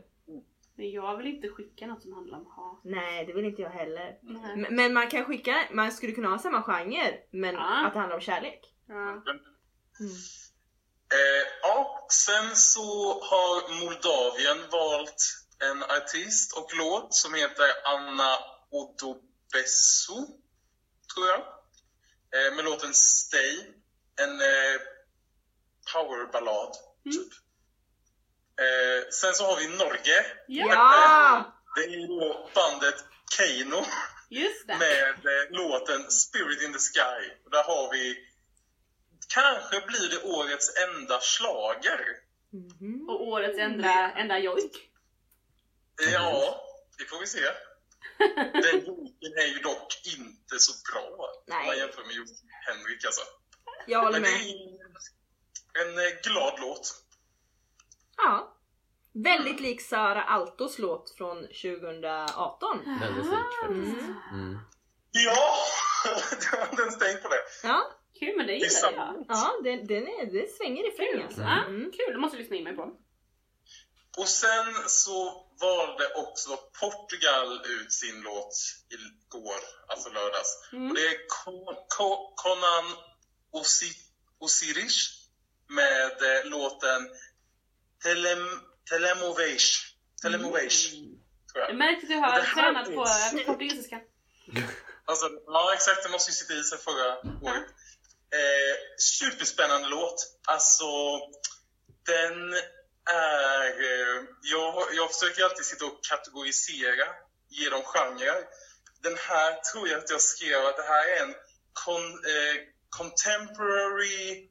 Men 0.77 0.91
jag 0.91 1.17
vill 1.17 1.27
inte 1.27 1.49
skicka 1.49 1.87
något 1.87 2.01
som 2.01 2.13
handlar 2.13 2.37
om 2.37 2.45
hat. 2.45 2.79
Nej 2.83 3.25
det 3.25 3.33
vill 3.33 3.45
inte 3.45 3.61
jag 3.61 3.69
heller. 3.69 4.17
Nej. 4.21 4.51
M- 4.53 4.67
Men 4.69 4.93
man 4.93 5.09
kan 5.09 5.25
skicka, 5.25 5.55
man 5.71 5.91
skulle 5.91 6.11
kunna 6.13 6.29
ha 6.29 6.39
samma 6.39 6.63
genre 6.63 7.13
men 7.31 7.55
Ja. 7.55 7.85
att 7.87 7.93
det 7.93 7.99
handlar 7.99 8.15
om 8.15 8.21
kärlek. 8.21 8.73
Ja. 8.87 8.93
Mm. 9.11 9.21
Eh, 11.13 11.47
ja, 11.61 12.07
sen 12.11 12.55
så 12.55 12.83
har 13.21 13.79
Moldavien 13.83 14.57
valt 14.71 15.23
en 15.71 15.83
artist 15.83 16.57
och 16.57 16.69
låt 16.77 17.13
som 17.13 17.33
heter 17.33 17.65
Anna 17.85 18.37
Odobesu, 18.71 20.13
tror 21.13 21.27
jag. 21.27 21.39
Eh, 21.39 22.55
med 22.55 22.65
låten 22.65 22.93
Stay. 22.93 23.59
En 24.21 24.41
eh, 24.41 24.81
powerballad, 25.93 26.75
typ. 27.03 27.33
Eh, 28.59 29.09
sen 29.11 29.33
så 29.33 29.45
har 29.45 29.57
vi 29.57 29.67
Norge. 29.67 30.25
ja! 30.47 30.65
Ja! 30.69 31.51
Det 31.75 31.81
är 31.81 32.07
då 32.07 32.49
bandet 32.55 32.95
Keino 33.37 33.85
Just 34.29 34.67
det. 34.67 34.77
med 34.77 35.09
eh, 35.09 35.51
låten 35.51 36.11
Spirit 36.11 36.61
in 36.61 36.73
the 36.73 36.79
Sky. 36.79 37.31
Och 37.45 37.51
där 37.51 37.63
har 37.63 37.91
vi 37.91 38.27
Kanske 39.27 39.81
blir 39.87 40.09
det 40.09 40.23
årets 40.23 40.77
enda 40.77 41.19
slager. 41.21 41.99
Mhm. 42.53 43.09
Och 43.09 43.27
årets 43.27 43.59
enda, 43.59 44.11
enda 44.11 44.39
jojk. 44.39 44.91
Ja, 46.13 46.61
det 46.97 47.05
får 47.05 47.19
vi 47.19 47.27
se. 47.27 47.39
Den 48.63 48.85
boken 48.85 49.33
är 49.37 49.47
ju 49.47 49.59
dock 49.59 50.01
inte 50.17 50.59
så 50.59 50.73
bra 50.91 51.31
om 51.59 51.65
man 51.65 51.77
jämför 51.77 52.03
med 52.03 52.15
Henrik 52.67 53.05
alltså. 53.05 53.21
Jag 53.87 53.99
håller 54.01 54.19
Men 54.19 54.31
det 54.31 54.37
med. 54.37 55.87
är 55.87 55.87
en 55.87 55.97
eh, 55.97 56.13
glad 56.23 56.59
låt. 56.59 56.95
Ja. 58.17 58.51
Väldigt 59.13 59.59
lik 59.59 59.81
Sara 59.81 60.23
Altos 60.23 60.79
låt 60.79 61.13
från 61.17 61.41
2018. 61.41 62.99
Väldigt 62.99 63.25
lik 63.25 63.33
faktiskt. 63.61 64.01
Mm. 64.07 64.15
Mm. 64.31 64.59
Ja! 65.11 65.47
Du 66.51 66.57
har 66.57 66.67
inte 66.69 66.81
ens 66.81 66.99
tänkt 66.99 67.23
på 67.23 67.29
det. 67.29 67.41
Ja, 67.63 67.91
Kul, 68.19 68.37
men 68.37 68.47
det 68.47 68.53
gillar 68.53 68.91
jag. 68.93 69.25
ja 69.27 69.53
det, 69.63 69.75
den 69.77 70.07
är, 70.07 70.25
det 70.31 70.49
svänger 70.57 70.93
i 70.93 70.95
fräng 70.97 71.11
Kul. 71.13 71.23
alltså. 71.23 71.41
Ja, 71.41 71.63
Mm. 71.67 71.91
kul, 71.91 72.13
det 72.13 72.17
måste 72.19 72.37
jag 72.37 72.41
lyssna 72.41 72.55
in 72.55 72.63
mig 72.63 72.75
på. 72.75 72.91
Och 74.17 74.27
sen 74.27 74.73
så 74.87 75.45
valde 75.61 76.13
också 76.15 76.49
Portugal 76.81 77.61
ut 77.65 77.91
sin 77.93 78.21
låt 78.21 78.53
igår, 78.95 79.59
alltså 79.87 80.09
lördags. 80.09 80.69
Mm. 80.73 80.89
Och 80.89 80.95
det 80.95 81.01
är 81.07 81.17
Conan 82.43 82.85
Osi- 83.59 84.01
Osiris 84.39 84.95
med 85.69 86.11
eh, 86.21 86.45
låten 86.45 87.09
Telem, 88.03 88.47
Telemovage. 88.89 89.95
Telemovage. 90.21 90.91
Tror 91.53 91.63
Jag 91.69 91.75
märkte 91.77 92.05
att 92.05 92.09
du 92.09 92.15
har 92.15 92.41
tränat 92.41 92.85
på 92.85 93.05
portugisiska. 93.45 94.01
Alltså, 95.05 95.29
ja 95.45 95.73
exakt, 95.73 96.03
det 96.03 96.09
måste 96.09 96.31
ju 96.31 96.35
sitta 96.35 96.53
i 96.53 96.63
sen 96.63 96.79
förra 96.79 97.17
året. 97.41 97.65
Eh, 98.39 98.75
superspännande 98.97 99.87
låt. 99.87 100.15
Alltså, 100.47 100.85
den 102.05 102.53
är... 103.09 103.65
Eh, 103.67 104.23
jag, 104.41 104.87
jag 104.93 105.13
försöker 105.13 105.43
alltid 105.43 105.65
sitta 105.65 105.85
och 105.85 106.03
kategorisera, 106.03 107.05
ge 107.49 107.69
dem 107.69 107.83
genrer. 107.83 108.43
Den 109.03 109.17
här 109.17 109.61
tror 109.61 109.87
jag 109.89 109.99
att 109.99 110.09
jag 110.09 110.21
skrev 110.21 110.65
att 110.65 110.77
det 110.77 110.83
här 110.83 111.07
är 111.07 111.23
en 111.23 111.35
con, 111.73 112.03
eh, 112.03 112.55
contemporary 112.97 114.49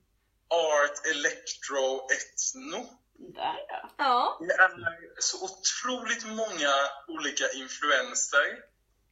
art 0.48 1.06
electro 1.06 2.06
etno. 2.16 2.80
Där 3.18 3.58
ja. 3.68 3.90
Ja. 3.98 4.38
Det 4.40 4.54
är 4.54 5.20
så 5.20 5.36
otroligt 5.44 6.24
många 6.26 6.74
olika 7.08 7.52
influenser. 7.52 8.46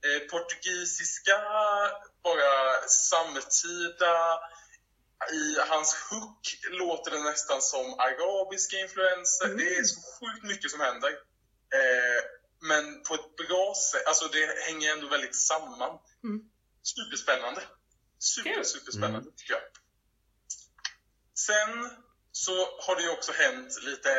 Eh, 0.05 0.21
portugisiska, 0.31 1.37
bara 2.23 2.89
samtida. 2.89 4.41
I 5.33 5.57
hans 5.69 5.95
hook 6.11 6.59
låter 6.71 7.11
det 7.11 7.23
nästan 7.23 7.63
som 7.63 7.87
arabiska 7.99 8.77
influenser. 8.77 9.49
Det 9.49 9.77
är 9.77 9.85
så 9.85 10.01
sjukt 10.01 10.45
mycket 10.45 10.71
som 10.71 10.81
händer. 10.81 11.11
Eh, 11.79 12.21
men 12.61 13.03
på 13.03 13.15
ett 13.15 13.37
bra 13.37 13.75
sätt. 13.93 14.07
Alltså 14.07 14.29
det 14.29 14.47
hänger 14.67 14.93
ändå 14.93 15.09
väldigt 15.09 15.37
samman. 15.37 15.99
Mm. 16.25 16.41
Superspännande. 16.83 17.63
Super, 18.23 18.63
superspännande 18.63 19.31
tycker 19.37 19.53
jag. 19.53 19.63
Sen 21.35 21.91
så 22.33 22.53
har 22.81 22.97
det 22.97 23.03
ju 23.03 23.09
också 23.11 23.33
hänt 23.33 23.83
lite 23.83 24.11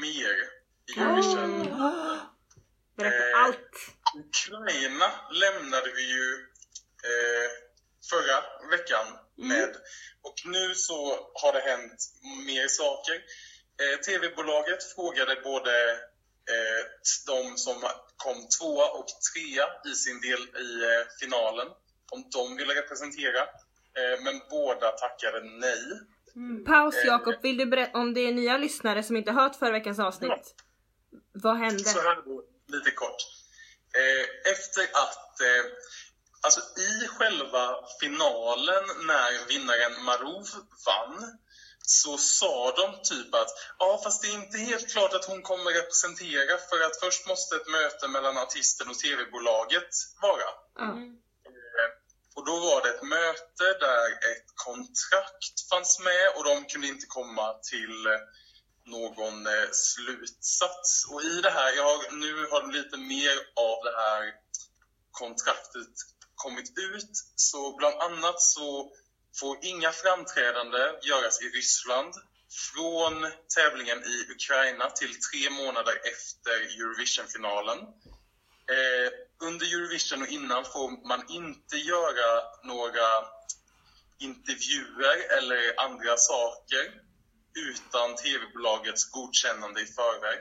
mer 0.00 0.34
i 0.90 1.00
Eurovision. 1.00 1.62
Berätta 2.96 3.30
Eh. 3.30 3.44
allt. 3.44 3.70
Ukraina 4.16 5.10
lämnade 5.30 5.92
vi 5.92 6.02
ju 6.02 6.34
eh, 7.10 7.50
förra 8.10 8.68
veckan 8.70 9.06
med. 9.36 9.76
Och 10.22 10.34
nu 10.44 10.74
så 10.74 11.30
har 11.34 11.52
det 11.52 11.60
hänt 11.60 12.00
mer 12.46 12.68
saker. 12.68 13.14
Eh, 13.82 13.98
TV-bolaget 14.00 14.94
frågade 14.94 15.40
både 15.44 15.90
eh, 16.52 16.82
de 17.26 17.56
som 17.56 17.82
kom 18.16 18.48
tvåa 18.58 18.90
och 18.90 19.06
trea 19.32 19.66
i 19.92 19.94
sin 19.94 20.20
del 20.20 20.40
i 20.40 20.84
eh, 20.84 21.06
finalen 21.20 21.68
om 22.12 22.24
de 22.32 22.56
ville 22.56 22.74
representera. 22.74 23.40
Eh, 23.98 24.24
men 24.24 24.40
båda 24.50 24.90
tackade 24.90 25.40
nej. 25.40 25.84
Paus 26.66 26.94
Eh. 26.94 27.06
Jakob, 27.06 27.34
vill 27.42 27.56
du 27.56 27.66
berätta 27.66 27.98
om 27.98 28.14
det 28.14 28.20
är 28.20 28.32
nya 28.32 28.56
lyssnare 28.56 29.02
som 29.02 29.16
inte 29.16 29.32
hört 29.32 29.56
förra 29.56 29.72
veckans 29.72 29.98
avsnitt? 29.98 30.54
Vad 31.32 31.56
hände? 31.56 31.84
Så 31.84 32.00
här 32.00 32.16
då, 32.24 32.44
lite 32.66 32.90
kort. 32.90 33.22
Eh, 34.00 34.52
efter 34.52 34.82
att, 34.82 35.40
alltså 36.40 36.60
i 36.80 37.06
själva 37.06 37.76
finalen 38.00 38.84
när 39.06 39.48
vinnaren 39.48 40.04
Marov 40.04 40.46
vann 40.86 41.38
så 41.82 42.18
sa 42.18 42.72
de 42.76 43.02
typ 43.02 43.34
att 43.34 43.48
ja 43.78 44.00
fast 44.04 44.22
det 44.22 44.28
är 44.28 44.34
inte 44.34 44.58
helt 44.58 44.92
klart 44.92 45.14
att 45.14 45.24
hon 45.24 45.42
kommer 45.42 45.70
representera 45.70 46.58
för 46.70 46.80
att 46.86 47.00
först 47.00 47.28
måste 47.28 47.56
ett 47.56 47.68
möte 47.68 48.08
mellan 48.08 48.36
artisten 48.38 48.88
och 48.88 48.98
tv-bolaget 48.98 49.90
vara. 50.22 50.50
Ja. 50.78 50.98
Och 52.34 52.44
då 52.46 52.60
var 52.60 52.82
det 52.82 52.88
ett 52.88 53.02
möte 53.02 53.66
där 53.86 54.10
ett 54.10 54.46
kontrakt 54.54 55.68
fanns 55.70 56.00
med 56.00 56.32
och 56.36 56.44
de 56.44 56.64
kunde 56.64 56.86
inte 56.86 57.06
komma 57.06 57.52
till 57.70 58.06
eh, 58.06 58.20
någon 58.84 59.46
eh, 59.46 59.70
slutsats. 59.72 61.06
Och 61.10 61.22
i 61.22 61.40
det 61.40 61.50
här, 61.50 61.72
jag 61.76 61.84
har, 61.84 62.10
nu 62.10 62.46
har 62.50 62.72
lite 62.72 62.96
mer 62.96 63.36
av 63.56 63.84
det 63.84 63.96
här 63.96 64.34
kontraktet 65.10 65.94
kommit 66.34 66.78
ut. 66.78 67.10
Så 67.36 67.76
bland 67.76 67.96
annat 67.96 68.40
så 68.42 68.92
får 69.40 69.58
inga 69.62 69.92
framträdande 69.92 70.78
göras 71.02 71.42
i 71.42 71.44
Ryssland 71.44 72.14
från 72.72 73.26
tävlingen 73.56 74.04
i 74.04 74.32
Ukraina 74.32 74.90
till 74.90 75.14
tre 75.20 75.50
månader 75.50 75.94
efter 76.04 76.80
Eurovisionfinalen. 76.80 77.78
Eh, 78.70 79.12
under 79.48 79.66
Eurovision 79.66 80.22
och 80.22 80.28
innan 80.28 80.64
får 80.64 81.08
man 81.08 81.24
inte 81.28 81.76
göra 81.76 82.42
några 82.64 83.08
intervjuer 84.20 85.38
eller 85.38 85.80
andra 85.80 86.16
saker 86.16 86.84
utan 87.54 88.16
tv-bolagets 88.16 89.10
godkännande 89.10 89.80
i 89.80 89.86
förväg. 89.86 90.40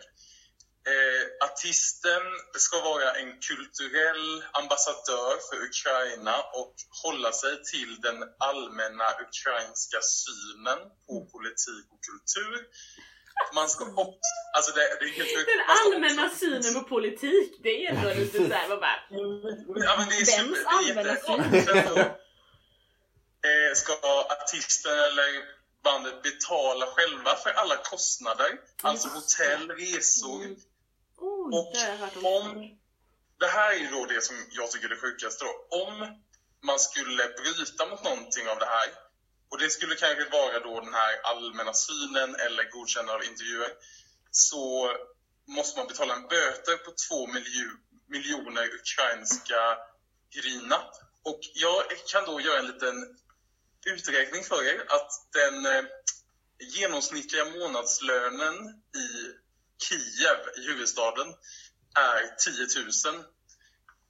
Eh, 0.87 1.47
artisten 1.47 2.21
ska 2.57 2.81
vara 2.81 3.11
en 3.11 3.39
kulturell 3.39 4.43
ambassadör 4.51 5.33
för 5.49 5.57
Ukraina 5.69 6.37
och 6.41 6.75
hålla 7.03 7.31
sig 7.31 7.63
till 7.63 8.01
den 8.01 8.23
allmänna 8.39 9.07
ukrainska 9.27 9.99
synen 10.01 10.79
på 11.07 11.25
politik 11.25 11.85
och 11.93 12.03
kultur. 12.09 12.67
Man 13.53 13.69
ska 13.69 13.83
också... 13.85 14.31
Alltså 14.55 14.71
det, 14.71 14.81
det 14.99 15.05
är 15.05 15.09
helt 15.09 15.37
sjukt. 15.37 15.49
Den 15.55 15.93
allmänna 15.93 16.25
också- 16.25 16.37
synen 16.37 16.73
på 16.73 16.89
politik, 16.89 17.59
det 17.63 17.85
är 17.85 17.93
ändå 17.93 18.09
lite 18.13 18.37
såhär, 18.37 18.67
man 18.69 18.79
bara... 18.79 18.99
Ja, 19.85 19.95
men 19.97 20.09
det 20.09 20.15
är 20.15 20.37
Vems 20.37 20.57
super, 20.57 20.71
allmänna 20.71 21.15
så, 21.15 21.99
eh, 23.47 23.73
Ska 23.75 23.93
artisten 24.29 24.91
eller 24.91 25.29
bandet 25.83 26.23
betala 26.23 26.85
själva 26.85 27.35
för 27.35 27.49
alla 27.49 27.75
kostnader? 27.75 28.51
Alltså 28.81 29.07
hotell, 29.07 29.69
resor. 29.71 30.43
Mm. 30.43 30.55
Oj. 31.17 31.59
Och 31.59 31.73
Det 31.73 32.27
om, 32.27 32.77
det 33.39 33.47
här 33.47 33.71
är 33.71 33.79
ju 33.79 33.87
då 33.87 34.05
det 34.05 34.21
som 34.21 34.35
jag 34.51 34.71
tycker 34.71 34.85
är 34.85 34.89
det 34.89 35.01
sjukaste 35.01 35.45
då. 35.45 35.77
Om 35.83 36.19
man 36.63 36.79
skulle 36.79 37.23
bryta 37.27 37.85
mot 37.85 38.03
någonting 38.03 38.49
av 38.49 38.59
det 38.59 38.65
här, 38.65 38.87
och 39.51 39.57
det 39.57 39.69
skulle 39.69 39.95
kanske 39.95 40.29
vara 40.29 40.59
då 40.59 40.79
den 40.79 40.93
här 40.93 41.21
allmänna 41.23 41.73
synen 41.73 42.35
eller 42.35 42.69
godkännande 42.71 43.13
av 43.13 43.23
intervjuer, 43.23 43.71
så 44.31 44.95
måste 45.47 45.79
man 45.79 45.87
betala 45.87 46.15
en 46.15 46.27
böter 46.27 46.77
på 46.77 46.91
två 47.07 47.27
miljo- 47.27 47.77
miljoner 48.07 48.69
ukrainska 48.73 49.77
grina. 50.35 50.75
Och 51.23 51.39
jag 51.53 51.83
kan 52.11 52.25
då 52.25 52.41
göra 52.41 52.59
en 52.59 52.67
liten 52.67 53.17
uträkning 53.85 54.43
för 54.43 54.63
er 54.63 54.85
att 54.89 55.11
den 55.33 55.65
eh, 55.65 55.83
genomsnittliga 56.59 57.45
månadslönen 57.45 58.55
i 58.95 59.07
Kiev, 59.83 60.37
i 60.57 60.67
huvudstaden, 60.67 61.27
är 61.95 62.35
10 62.35 63.13
000. 63.13 63.25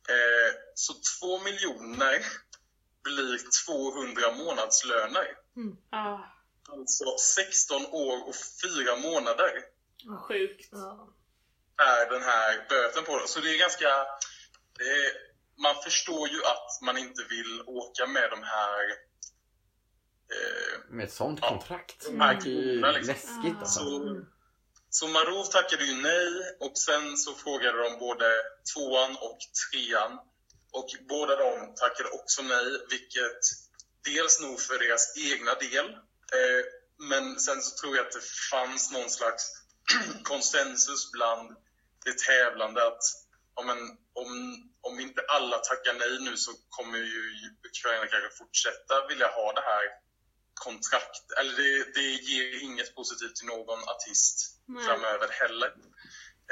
Eh, 0.09 0.53
så 0.75 0.93
2 1.19 1.39
miljoner 1.39 2.25
blir 3.03 3.39
200 3.67 4.21
månadslöner. 4.45 5.27
Ah, 5.89 6.19
Alltså 6.69 7.17
16 7.17 7.85
år 7.85 8.27
och 8.29 8.35
4 8.35 8.95
månader 8.95 9.51
sjukt. 10.27 10.69
Ja. 10.71 11.07
är 11.77 12.09
den 12.11 12.21
här 12.21 12.65
böten 12.69 13.03
på. 13.03 13.23
Så 13.27 13.39
det 13.39 13.53
är 13.55 13.59
ganska... 13.59 13.87
Det 14.77 14.83
är, 14.83 15.11
man 15.61 15.83
förstår 15.83 16.29
ju 16.29 16.37
att 16.45 16.81
man 16.81 16.97
inte 16.97 17.23
vill 17.29 17.61
åka 17.65 18.07
med 18.07 18.29
de 18.31 18.43
här... 18.43 18.79
Eh, 20.33 20.79
Med 20.89 21.05
ett 21.05 21.13
sånt 21.13 21.41
kontrakt. 21.41 22.05
de 22.05 22.17
Det 22.17 22.23
här 22.23 22.31
är 22.35 22.41
ju 22.41 22.41
kronorna 22.73 22.91
liksom. 22.91 23.13
läskigt 23.13 23.59
alltså. 23.59 23.79
Så, 23.79 24.25
så 24.89 25.07
Marov 25.07 25.43
tackade 25.43 25.85
ju 25.85 26.01
nej 26.01 26.57
och 26.59 26.77
sen 26.77 27.17
så 27.17 27.33
frågade 27.33 27.83
de 27.83 27.99
både 27.99 28.25
tvåan 28.73 29.11
och 29.11 29.37
trean. 29.71 30.19
Och 30.71 30.89
båda 31.09 31.35
de 31.35 31.75
tackade 31.75 32.09
också 32.09 32.41
nej, 32.41 32.65
vilket 32.89 33.41
dels 34.05 34.41
nog 34.41 34.61
för 34.61 34.79
deras 34.79 35.17
egna 35.17 35.55
del. 35.55 35.89
Eh, 36.33 36.65
men 36.97 37.39
sen 37.39 37.61
så 37.61 37.81
tror 37.81 37.95
jag 37.97 38.05
att 38.05 38.11
det 38.11 38.25
fanns 38.51 38.91
någon 38.91 39.09
slags 39.09 39.43
konsensus 40.23 41.11
bland 41.11 41.55
de 42.05 42.13
tävlande 42.13 42.87
att 42.87 43.03
ja, 43.55 43.63
men, 43.63 43.77
om, 44.13 44.29
om 44.81 44.99
inte 44.99 45.21
alla 45.27 45.57
tackar 45.57 45.93
nej 45.93 46.19
nu 46.19 46.37
så 46.37 46.51
kommer 46.69 46.97
ju 46.97 47.21
Ukraina 47.69 48.07
kanske 48.07 48.37
fortsätta 48.37 49.07
vilja 49.07 49.27
ha 49.27 49.53
det 49.53 49.61
här 49.61 49.83
kontrakt. 50.53 51.31
Eller 51.39 51.53
det, 51.55 51.93
det 51.93 52.09
ger 52.09 52.63
inget 52.63 52.95
positivt 52.95 53.35
till 53.35 53.47
någon 53.47 53.79
artist 53.83 54.59
Nej. 54.65 54.85
framöver 54.85 55.27
heller. 55.27 55.73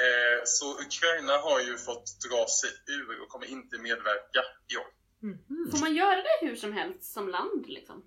Eh, 0.00 0.42
så 0.44 0.80
Ukraina 0.80 1.36
har 1.38 1.60
ju 1.60 1.78
fått 1.78 2.20
dra 2.30 2.46
sig 2.46 2.70
ur 2.86 3.22
och 3.22 3.28
kommer 3.28 3.46
inte 3.46 3.78
medverka 3.78 4.42
i 4.72 4.76
år. 4.76 4.86
Mhm. 5.22 5.70
Får 5.70 5.78
man 5.78 5.94
göra 5.94 6.16
det 6.22 6.46
hur 6.46 6.56
som 6.56 6.72
helst 6.72 7.12
som 7.12 7.28
land 7.28 7.66
liksom? 7.66 8.02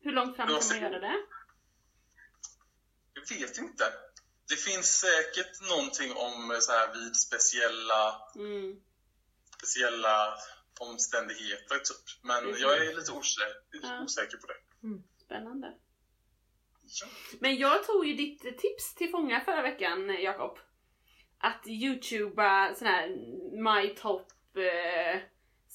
Hur 0.00 0.12
långt 0.12 0.36
fram 0.36 0.48
kan 0.48 0.60
man 0.68 0.80
göra 0.80 0.98
det? 1.00 1.16
Jag 3.14 3.38
vet 3.38 3.58
inte. 3.58 3.84
Det 4.48 4.56
finns 4.56 4.86
säkert 5.00 5.68
någonting 5.70 6.12
om 6.16 6.58
så 6.60 6.72
här 6.72 6.92
vid 6.94 7.16
speciella, 7.16 8.22
Mm. 8.36 8.80
speciella 9.58 10.34
omständigheter 10.80 11.78
typ. 11.78 12.22
Men 12.22 12.44
Mhm. 12.44 12.56
jag 12.58 12.86
är 12.86 12.94
lite 12.96 13.12
osäker, 13.12 13.54
Ja. 13.82 14.02
osäker 14.04 14.36
på 14.36 14.46
det. 14.46 14.54
Spännande. 15.24 15.72
Ja. 16.82 17.06
Men 17.40 17.56
jag 17.56 17.86
tog 17.86 18.06
ju 18.06 18.14
ditt 18.14 18.40
tips 18.42 18.94
till 18.94 19.10
fånga 19.10 19.40
förra 19.44 19.62
veckan, 19.62 20.08
Jakob. 20.08 20.58
Att 21.44 21.66
youtuba 21.68 22.74
sån 22.74 22.88
här 22.88 23.08
My 23.52 23.88
Top 23.94 24.26
eh, 24.56 25.20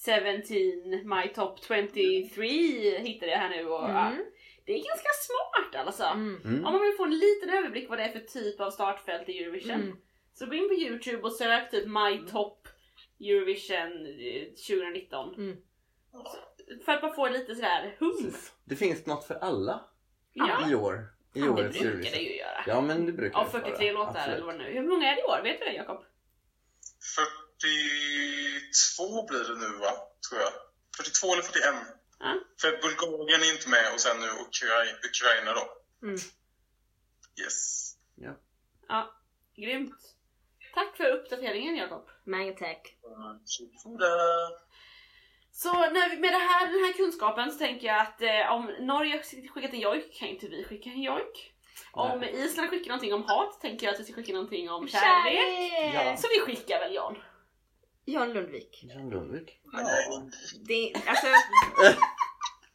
17, 0.06 1.10
My 1.10 1.28
Top 1.36 1.60
23 1.64 3.00
hittade 3.00 3.32
jag 3.32 3.38
här 3.40 3.50
nu 3.50 3.66
och 3.70 3.84
ja, 3.90 4.08
Mm. 4.08 4.26
det 4.66 4.74
är 4.74 4.78
ganska 4.78 5.10
smart 5.26 5.86
alltså. 5.86 6.04
Mm. 6.04 6.42
Mm. 6.46 6.66
Om 6.66 6.74
man 6.74 6.82
vill 6.82 6.98
få 6.98 7.04
en 7.06 7.18
liten 7.20 7.50
överblick 7.50 7.90
vad 7.90 7.98
det 8.00 8.04
är 8.04 8.10
för 8.12 8.20
typ 8.20 8.60
av 8.60 8.72
startfält 8.72 9.30
i 9.30 9.44
Eurovision. 9.44 9.72
Mm. 9.82 9.98
Så 10.34 10.46
gå 10.46 10.54
in 10.54 10.68
på 10.68 10.74
youtube 10.74 11.22
och 11.24 11.32
sök 11.32 11.72
typ 11.72 11.88
My 11.88 12.32
Top 12.32 12.68
Eurovision 13.20 14.06
eh, 14.06 14.44
2019. 14.68 15.36
Mm. 15.36 15.58
För 16.86 16.92
att 16.92 17.02
bara 17.02 17.14
få 17.14 17.28
lite 17.30 17.56
sådär 17.56 17.96
hum. 18.00 18.34
Det 18.66 18.76
finns 18.76 19.06
något 19.06 19.26
för 19.28 19.36
alla 19.36 19.82
Ja, 20.34 20.70
i 20.72 20.76
år. 20.76 21.08
I 21.40 21.42
det 21.42 21.50
årets 21.50 21.80
brukar 21.80 22.12
det 22.12 22.18
ju 22.18 22.36
göra. 22.38 22.64
Ja 22.68 22.82
men 22.82 23.06
det 23.06 23.12
brukar 23.12 23.40
Av 23.40 23.46
det 23.46 23.52
43 23.52 23.94
vara. 23.94 24.06
låtar 24.06 24.20
Absolut. 24.20 24.38
eller 24.38 24.46
vad 24.46 24.60
det 24.60 24.64
nu. 24.64 24.72
Hur 24.74 24.84
många 24.90 25.12
är 25.12 25.16
det 25.16 25.22
i 25.22 25.24
år? 25.24 25.40
Vet 25.44 25.60
du 25.60 25.66
det 25.66 25.74
Jakob? 25.74 26.04
42 27.16 29.28
blir 29.28 29.44
det 29.44 29.56
nu 29.60 29.78
va? 29.78 29.92
Tror 30.30 30.42
jag. 30.42 30.52
42 30.98 31.34
eller 31.34 31.44
41. 31.44 31.64
Ja. 32.20 32.36
För 32.62 32.72
Bulgarien 32.72 33.42
är 33.42 33.54
inte 33.56 33.70
med 33.70 33.94
och 33.94 34.00
sen 34.00 34.20
nu 34.20 34.28
Ukra- 34.28 35.08
Ukraina 35.10 35.54
då. 35.54 35.64
Mm. 36.08 36.20
Yes. 37.42 37.86
Ja, 38.88 39.16
grymt. 39.56 39.96
Tack 40.74 40.98
för 40.98 41.06
uppdateringen 41.10 41.76
Jakob. 41.76 42.10
Manga 42.26 42.54
tack. 42.54 42.98
Varsågoda. 43.02 44.08
Så 45.64 45.72
när 45.74 46.10
vi, 46.10 46.18
med 46.18 46.34
det 46.34 46.38
här, 46.38 46.68
den 46.68 46.86
här 46.86 46.94
kunskapen 46.94 47.52
så 47.52 47.58
tänker 47.58 47.88
jag 47.88 48.02
att 48.02 48.22
eh, 48.22 48.54
om 48.54 48.66
Norge 48.80 49.12
har 49.14 49.48
skickat 49.54 49.74
en 49.74 49.80
jojk 49.80 50.14
kan 50.20 50.28
inte 50.28 50.48
vi 50.48 50.64
skicka 50.64 50.90
en 50.90 51.02
jojk. 51.02 51.54
Om 51.92 52.24
Island 52.24 52.70
skickar 52.70 52.88
någonting 52.88 53.14
om 53.14 53.24
hat 53.24 53.62
tänker 53.62 53.86
jag 53.86 53.94
att 53.94 54.00
vi 54.00 54.04
ska 54.04 54.14
skicka 54.14 54.34
någonting 54.34 54.70
om 54.70 54.88
kärlek. 54.88 55.94
Ja. 55.94 56.18
Så 56.18 56.28
vi 56.28 56.40
skickar 56.40 56.80
väl 56.80 56.94
Jan? 56.94 57.18
Jan 58.06 58.34
Lundvik. 58.34 58.84
Jan 58.84 59.10
Lundvik. 59.10 59.62
Nej. 59.74 60.30
Det, 60.68 60.94
alltså, 61.08 61.28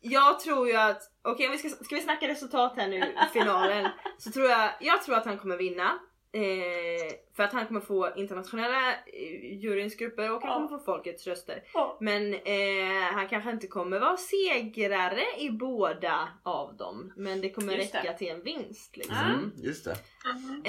jag 0.01 0.41
tror 0.41 0.69
ju 0.69 0.77
att, 0.77 1.03
okej 1.23 1.49
vi 1.49 1.59
ska, 1.59 1.69
ska 1.69 1.95
vi 1.95 2.01
snacka 2.01 2.29
resultat 2.29 2.73
här 2.77 2.89
nu 2.89 2.97
i 2.99 3.33
finalen. 3.33 3.91
Så 4.19 4.31
tror 4.31 4.47
jag, 4.47 4.71
jag 4.81 5.03
tror 5.03 5.17
att 5.17 5.25
han 5.25 5.39
kommer 5.39 5.57
vinna. 5.57 5.99
Eh, 6.35 7.13
för 7.37 7.43
att 7.43 7.53
han 7.53 7.67
kommer 7.67 7.81
få 7.81 8.13
internationella 8.17 8.93
eh, 8.93 9.55
juryns 9.59 9.97
grupper 9.97 10.33
och 10.33 10.43
han 10.43 10.51
Ja. 10.51 10.55
kommer 10.69 10.79
få 10.79 10.85
folkets 10.85 11.27
röster. 11.27 11.63
Ja. 11.75 11.97
Men 12.01 12.35
eh, 12.35 13.03
han 13.13 13.29
kanske 13.29 13.51
inte 13.51 13.67
kommer 13.67 14.01
vara 14.01 14.17
segrare 14.17 15.23
i 15.39 15.51
båda 15.51 16.29
av 16.43 16.77
dem. 16.77 17.13
Men 17.17 17.41
det 17.41 17.51
kommer 17.51 17.77
Just 17.77 17.93
det. 17.93 17.99
räcka 17.99 18.13
till 18.13 18.29
en 18.29 18.43
vinst. 18.43 18.97
Liksom. 18.97 19.17
Mm, 19.17 19.53
just 19.57 19.85
det. 19.85 19.97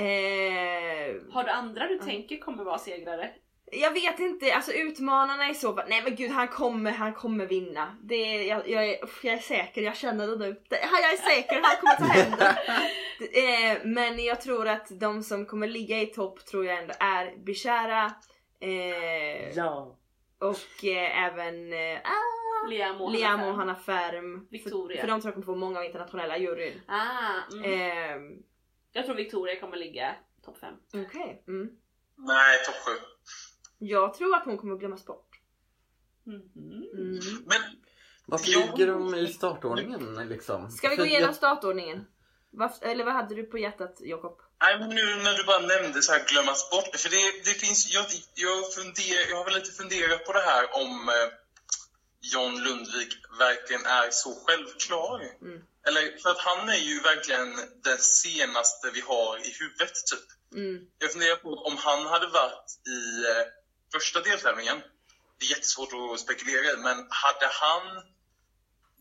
Eh, 0.02 1.16
Har 1.34 1.44
du 1.44 1.50
andra 1.50 1.88
du 1.88 2.00
tänker 2.00 2.38
kommer 2.38 2.64
vara 2.64 2.78
segrare? 2.78 3.30
Jag 3.72 3.92
vet 3.94 4.20
inte, 4.20 4.56
alltså 4.56 4.72
utmanarna 4.72 5.46
är 5.50 5.54
så 5.54 5.74
nej 5.88 6.02
men 6.04 6.16
gud 6.16 6.32
han 6.32 6.48
kommer, 6.48 6.92
han 6.92 7.14
kommer 7.14 7.46
vinna. 7.46 7.98
Det 8.04 8.16
är, 8.16 8.42
jag, 8.50 8.70
jag, 8.70 8.86
är, 8.90 9.04
uff, 9.04 9.24
jag 9.24 9.34
är 9.34 9.40
säker, 9.40 9.82
jag 9.82 9.96
känner 9.98 10.28
det 10.28 10.36
nu. 10.36 10.62
Det, 10.70 10.80
jag 10.82 11.14
är 11.14 11.18
säker, 11.18 11.62
han 11.64 11.76
kommer 11.78 11.96
ta 11.96 12.14
det. 12.14 12.56
Det, 13.20 13.70
eh, 13.72 13.78
Men 13.84 14.24
jag 14.24 14.42
tror 14.42 14.68
att 14.68 15.00
de 15.00 15.24
som 15.24 15.46
kommer 15.46 15.68
ligga 15.68 16.02
i 16.02 16.06
topp 16.06 16.46
tror 16.46 16.66
jag 16.66 16.78
ändå 16.80 16.94
är 17.00 17.38
Bishara 17.38 18.12
eh, 18.60 19.50
Ja. 19.56 19.98
och 20.40 20.86
eh, 20.86 21.24
även 21.26 21.74
eh, 21.74 22.00
ah, 22.04 22.68
Liam 22.70 23.02
och 23.02 23.12
Liam 23.12 23.40
Hanna 23.40 23.48
och 23.52 23.56
Hanna 23.58 23.76
Färm. 23.76 24.48
Victoria. 24.52 25.02
För, 25.02 25.08
för 25.08 25.14
de 25.14 25.22
tror 25.22 25.28
jag 25.30 25.34
kommer 25.34 25.46
få 25.46 25.56
många 25.56 25.80
av 25.80 25.86
internationella 25.86 26.38
juryn. 26.38 26.82
Ah, 26.88 27.54
mm. 27.54 27.64
Eh, 27.72 28.38
Jag 28.92 29.06
tror 29.06 29.16
Victoria 29.16 29.60
kommer 29.60 29.78
ligga 29.78 30.16
topp 30.46 30.58
5. 30.58 30.74
Okej. 30.94 31.44
Mm. 31.48 31.70
Nej, 32.18 32.58
topp 32.66 32.76
7. 32.76 32.92
Jag 33.88 34.14
tror 34.14 34.36
att 34.36 34.46
hon 34.46 34.58
kommer 34.58 34.76
glömmas 34.78 35.06
bort. 35.06 35.30
Mhm. 36.24 36.42
Mm. 36.94 37.20
Men 37.46 37.62
Varför 38.28 38.52
Ja. 38.52 38.60
ligger 38.60 38.88
de 38.88 39.16
i 39.16 39.28
startordningen 39.34 40.28
liksom? 40.30 40.72
Ska 40.72 40.90
vi 40.90 40.96
gå 40.96 41.06
igenom 41.06 41.28
jag- 41.28 41.36
startordningen? 41.36 42.06
Varf- 42.54 42.84
eller 42.84 43.04
vad 43.06 43.14
hade 43.14 43.36
du 43.36 43.44
på 43.44 43.58
hjärtat 43.58 43.96
Jakob? 44.00 44.38
Nej, 44.62 44.80
men 44.80 44.90
nu 44.90 45.06
när 45.24 45.34
du 45.38 45.44
bara 45.44 45.60
nämnde 45.60 46.02
så 46.02 46.12
här 46.12 46.24
glömmas 46.32 46.70
bort. 46.72 46.96
För 46.96 47.10
det, 47.10 47.26
det 47.50 47.56
finns, 47.64 47.94
jag, 47.94 48.06
jag, 48.46 48.74
funder, 48.74 49.30
jag 49.30 49.38
har 49.38 49.46
väl 49.46 49.54
lite 49.54 49.72
funderat 49.72 50.26
på 50.26 50.34
det 50.34 50.40
här 50.52 50.64
om 50.82 51.10
eh, 51.10 51.28
John 52.34 52.54
Lundvik 52.64 53.14
verkligen 53.40 53.86
är 53.86 54.10
så 54.12 54.32
självklar. 54.46 55.20
Mm. 55.42 55.62
Eller, 55.88 56.18
för 56.22 56.30
att 56.30 56.38
han 56.50 56.70
är 56.70 56.82
ju 56.90 57.00
verkligen 57.00 57.50
den 57.84 57.98
senaste 57.98 58.92
vi 58.94 59.02
har 59.02 59.38
i 59.48 59.52
huvudet, 59.60 59.94
typ. 60.12 60.28
Mm. 60.60 60.86
Jag 61.00 61.12
funderar 61.12 61.36
på 61.36 61.50
om 61.68 61.76
han 61.78 62.06
hade 62.06 62.28
varit 62.28 62.70
i 62.98 63.00
eh, 63.32 63.46
första 63.96 64.20
deltävlingen. 64.22 64.78
Det 65.40 65.46
är 65.46 65.50
jättesvårt 65.50 65.90
att 66.14 66.20
spekulera 66.20 66.74
i, 66.74 66.78
men 66.78 66.98
hade 67.24 67.48
han 67.62 67.84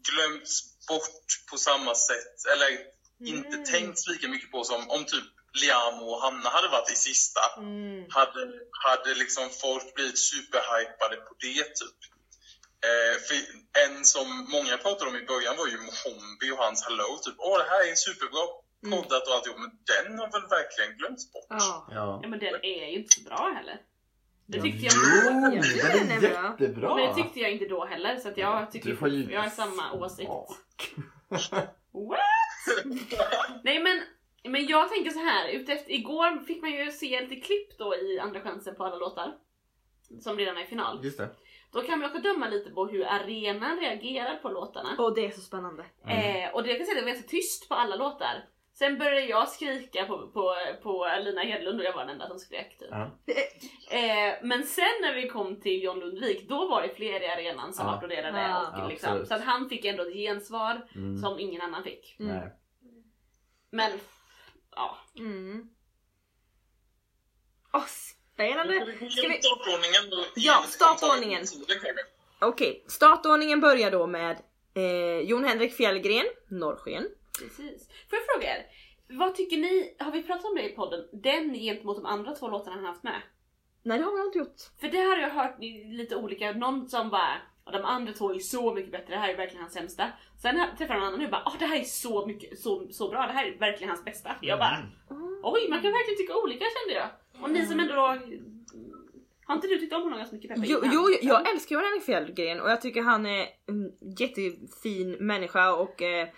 glömts 0.08 0.86
bort 0.88 1.26
på 1.50 1.56
samma 1.58 1.94
sätt, 1.94 2.36
eller 2.52 2.70
inte 3.32 3.48
Mm. 3.48 3.64
tänkt 3.64 4.06
lika 4.06 4.28
mycket 4.28 4.50
på 4.50 4.64
som 4.64 4.90
om 4.90 5.04
typ 5.04 5.24
Liam 5.62 6.02
och 6.02 6.20
Hanna 6.22 6.50
hade 6.50 6.68
varit 6.68 6.90
i 6.90 6.94
sista. 6.94 7.40
Mm. 7.56 8.04
Hade, 8.10 8.42
hade 8.84 9.14
liksom 9.14 9.50
folk 9.50 9.94
blivit 9.94 10.18
superhypade 10.18 11.16
på 11.16 11.34
det 11.40 11.64
typ. 11.80 11.98
Eh, 12.88 13.14
för 13.26 13.36
en 13.86 14.04
som 14.04 14.50
många 14.50 14.76
pratade 14.76 15.10
om 15.10 15.16
i 15.16 15.26
början 15.26 15.56
var 15.56 15.66
ju 15.66 15.76
Mohombi 15.78 16.50
och 16.52 16.58
hans 16.58 16.84
Hello. 16.84 17.18
Typ, 17.24 17.34
åh 17.38 17.58
det 17.58 17.64
här 17.70 17.90
är 17.90 17.94
superbra 17.94 18.44
Mm. 18.84 19.02
poddat 19.02 19.26
och 19.28 19.34
alltihop. 19.34 19.58
Men 19.58 19.70
den 19.92 20.18
har 20.18 20.30
väl 20.32 20.48
verkligen 20.48 20.96
glömts 20.98 21.32
bort. 21.32 21.46
Ja. 21.48 21.86
Ja. 21.90 22.20
Ja 22.22 22.28
men 22.28 22.38
den 22.38 22.54
är 22.54 22.86
ju 22.90 22.98
inte 22.98 23.14
så 23.14 23.20
bra 23.22 23.52
heller. 23.56 23.78
Det 24.46 24.60
tyckte 24.62 24.86
jag 24.86 24.94
Jag 25.54 25.64
tycker 25.64 25.98
den 25.98 26.08
den 26.08 26.24
är 26.24 26.28
är 26.28 26.32
bra. 26.32 26.56
jättebra! 26.60 26.94
Men 26.94 27.06
det 27.08 27.14
tyckte 27.14 27.40
jag 27.40 27.52
inte 27.52 27.64
då 27.68 27.84
heller 27.84 28.16
så 28.16 28.28
att 28.28 28.36
jag 28.36 28.70
tycker 28.70 29.08
ju- 29.08 29.32
jag 29.32 29.42
har 29.42 29.48
samma 29.50 29.92
åsikt. 29.92 30.30
What? 31.92 32.18
Nej 33.64 33.82
men, 33.82 34.00
men 34.52 34.66
jag 34.66 34.88
tänker 34.92 35.10
så 35.10 35.18
här, 35.18 35.48
utefter, 35.48 35.92
igår 35.92 36.44
fick 36.44 36.62
man 36.62 36.70
ju 36.72 36.90
se 36.92 37.20
lite 37.20 37.36
klipp 37.36 37.78
då 37.78 37.94
i 37.96 38.18
Andra 38.20 38.40
chansen 38.40 38.74
på 38.74 38.84
alla 38.84 38.96
låtar. 38.96 39.34
Som 40.20 40.36
redan 40.38 40.56
är 40.56 40.62
i 40.62 40.66
final. 40.66 41.04
Just 41.04 41.18
det. 41.18 41.28
Då 41.72 41.82
kan 41.82 41.98
man 41.98 42.10
också 42.10 42.22
döma 42.22 42.48
lite 42.48 42.70
på 42.70 42.86
hur 42.86 43.04
arenan 43.06 43.80
reagerar 43.80 44.34
på 44.36 44.48
låtarna. 44.48 44.88
Och 44.98 45.14
det 45.14 45.26
är 45.26 45.30
så 45.30 45.40
spännande. 45.40 45.84
Mm. 46.04 46.18
Eh, 46.44 46.54
och 46.54 46.62
det 46.62 46.68
jag 46.68 46.78
kan 46.78 46.86
säga 46.86 46.98
att 46.98 47.02
det 47.04 47.10
var 47.10 47.12
ganska 47.12 47.28
tyst 47.28 47.68
på 47.68 47.74
alla 47.74 47.96
låtar. 47.96 48.44
Sen 48.78 48.98
började 48.98 49.20
jag 49.26 49.48
skrika 49.48 50.06
på, 50.06 50.28
på, 50.28 50.54
på 50.82 51.08
Lina 51.24 51.42
Hedlund 51.42 51.80
och 51.80 51.84
jag 51.86 51.92
var 51.92 52.00
den 52.00 52.10
enda 52.10 52.28
som 52.28 52.38
skrek 52.38 52.78
typ. 52.78 52.88
Ja. 52.90 53.10
Eh, 53.90 54.34
men 54.42 54.64
sen 54.64 54.84
när 55.02 55.14
vi 55.14 55.28
kom 55.28 55.60
till 55.60 55.82
John 55.82 55.98
Lundvik, 56.00 56.48
då 56.48 56.68
var 56.68 56.82
det 56.82 56.94
fler 56.94 57.20
i 57.22 57.26
arenan 57.28 57.72
som 57.74 57.86
Ja. 57.86 57.94
applåderade. 57.94 58.40
Ja. 58.40 58.68
och 58.72 58.78
Ja, 58.78 58.88
liksom, 58.88 59.26
så 59.26 59.34
att 59.34 59.44
han 59.44 59.68
fick 59.68 59.84
ändå 59.84 60.02
ett 60.02 60.14
gensvar 60.14 60.88
Mm. 60.94 61.18
som 61.18 61.38
ingen 61.38 61.60
annan 61.60 61.84
fick. 61.84 62.16
Mm. 62.20 62.36
Nej. 62.36 62.52
Men, 63.70 63.92
ja. 64.76 64.98
Mm. 65.18 65.68
Åh, 67.72 67.84
spännande! 67.86 68.80
Ska 68.80 69.28
vi- 69.28 69.40
Startordningen 69.42 70.10
då? 70.10 70.24
Ja, 70.36 70.64
startordningen. 70.68 71.44
Okej, 72.40 72.84
startordningen 72.88 73.60
börjar 73.60 73.90
då 73.90 74.06
med 74.06 74.36
eh, 74.74 75.18
Jon 75.20 75.44
Henrik 75.44 75.74
Fjällgren, 75.74 76.26
Norrsken. 76.50 77.06
Precis. 77.38 77.88
Får 78.10 78.18
jag 78.18 78.26
fråga 78.34 78.56
er? 78.56 78.66
Vad 79.08 79.34
tycker 79.34 79.56
ni, 79.56 79.96
har 79.98 80.12
vi 80.12 80.22
pratat 80.22 80.44
om 80.44 80.54
det 80.54 80.70
i 80.70 80.76
podden, 80.76 81.00
den 81.12 81.54
gentemot 81.54 81.96
de 81.96 82.06
andra 82.06 82.34
två 82.34 82.48
låtarna 82.48 82.76
han 82.76 82.84
haft 82.84 83.02
med? 83.02 83.22
Nej 83.82 83.98
det 83.98 84.04
har 84.04 84.18
jag 84.18 84.26
inte 84.26 84.38
gjort. 84.38 84.60
För 84.80 84.88
det 84.88 84.98
har 85.00 85.16
jag 85.16 85.30
hört 85.30 85.56
lite 85.98 86.16
olika, 86.16 86.52
någon 86.52 86.88
som 86.88 87.10
bara 87.10 87.34
"Ja, 87.66 87.72
de 87.72 87.84
andra 87.84 88.12
två 88.12 88.34
är 88.34 88.38
så 88.38 88.74
mycket 88.74 88.92
bättre, 88.92 89.14
det 89.14 89.20
här 89.20 89.28
är 89.28 89.36
verkligen 89.36 89.62
hans 89.62 89.74
sämsta. 89.74 90.08
Sen 90.42 90.56
här- 90.56 90.76
träffar 90.78 90.94
jag 90.94 91.00
någon 91.00 91.06
annan 91.08 91.18
nu 91.18 91.24
och 91.24 91.30
bara 91.30 91.42
"Ah, 91.46 91.56
det 91.58 91.66
här 91.66 91.80
är 91.80 91.84
så 91.84 92.26
mycket, 92.26 92.58
så, 92.58 92.86
så 92.90 93.08
bra, 93.08 93.26
det 93.26 93.32
här 93.32 93.46
är 93.46 93.58
verkligen 93.58 93.88
hans 93.88 94.04
bästa. 94.04 94.30
Jag 94.42 94.58
bara 94.58 94.76
Mm. 95.10 95.40
oj, 95.42 95.66
man 95.70 95.82
kan 95.82 95.92
verkligen 95.92 96.18
tycka 96.18 96.36
olika 96.36 96.64
kände 96.64 96.94
jag. 97.00 97.08
Och 97.44 97.50
ni 97.50 97.66
som 97.66 97.80
ändå 97.80 97.94
då, 97.94 98.00
har 99.46 99.54
inte 99.54 99.66
du 99.66 99.78
tyckt 99.78 99.92
om 99.94 100.02
honom 100.02 100.18
ganska 100.18 100.36
mycket 100.36 100.48
Peppe? 100.54 100.66
Jo, 100.66 100.78
jo, 100.84 101.08
jag 101.22 101.50
älskar 101.50 101.74
Jon 101.76 101.84
Henrik 101.84 102.02
Fjällgren 102.04 102.60
och 102.60 102.70
jag 102.70 102.80
tycker 102.80 103.02
han 103.02 103.26
är 103.26 103.46
en 103.66 103.92
jättefin 104.18 105.10
människa 105.20 105.74
och 105.74 106.02
eh, 106.02 106.28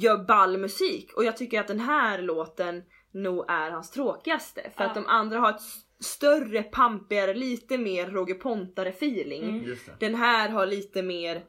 gör 0.00 0.24
ball 0.24 0.58
musik. 0.58 1.12
Och 1.16 1.24
jag 1.24 1.36
tycker 1.36 1.60
att 1.60 1.68
den 1.68 1.80
här 1.80 2.22
låten 2.22 2.82
nog 3.10 3.44
är 3.48 3.70
hans 3.70 3.90
tråkigaste. 3.90 4.70
För 4.76 4.84
Ja. 4.84 4.88
att 4.88 4.94
de 4.94 5.06
andra 5.06 5.38
har 5.38 5.50
ett 5.50 5.60
större, 6.00 6.62
pampigare, 6.62 7.34
lite 7.34 7.78
mer 7.78 8.06
Roger 8.10 8.34
Pontare 8.34 8.88
feeling. 8.88 9.42
Mm. 9.58 9.76
Den 9.98 10.14
här 10.14 10.48
har 10.48 10.66
lite 10.66 11.02
mer, 11.02 11.44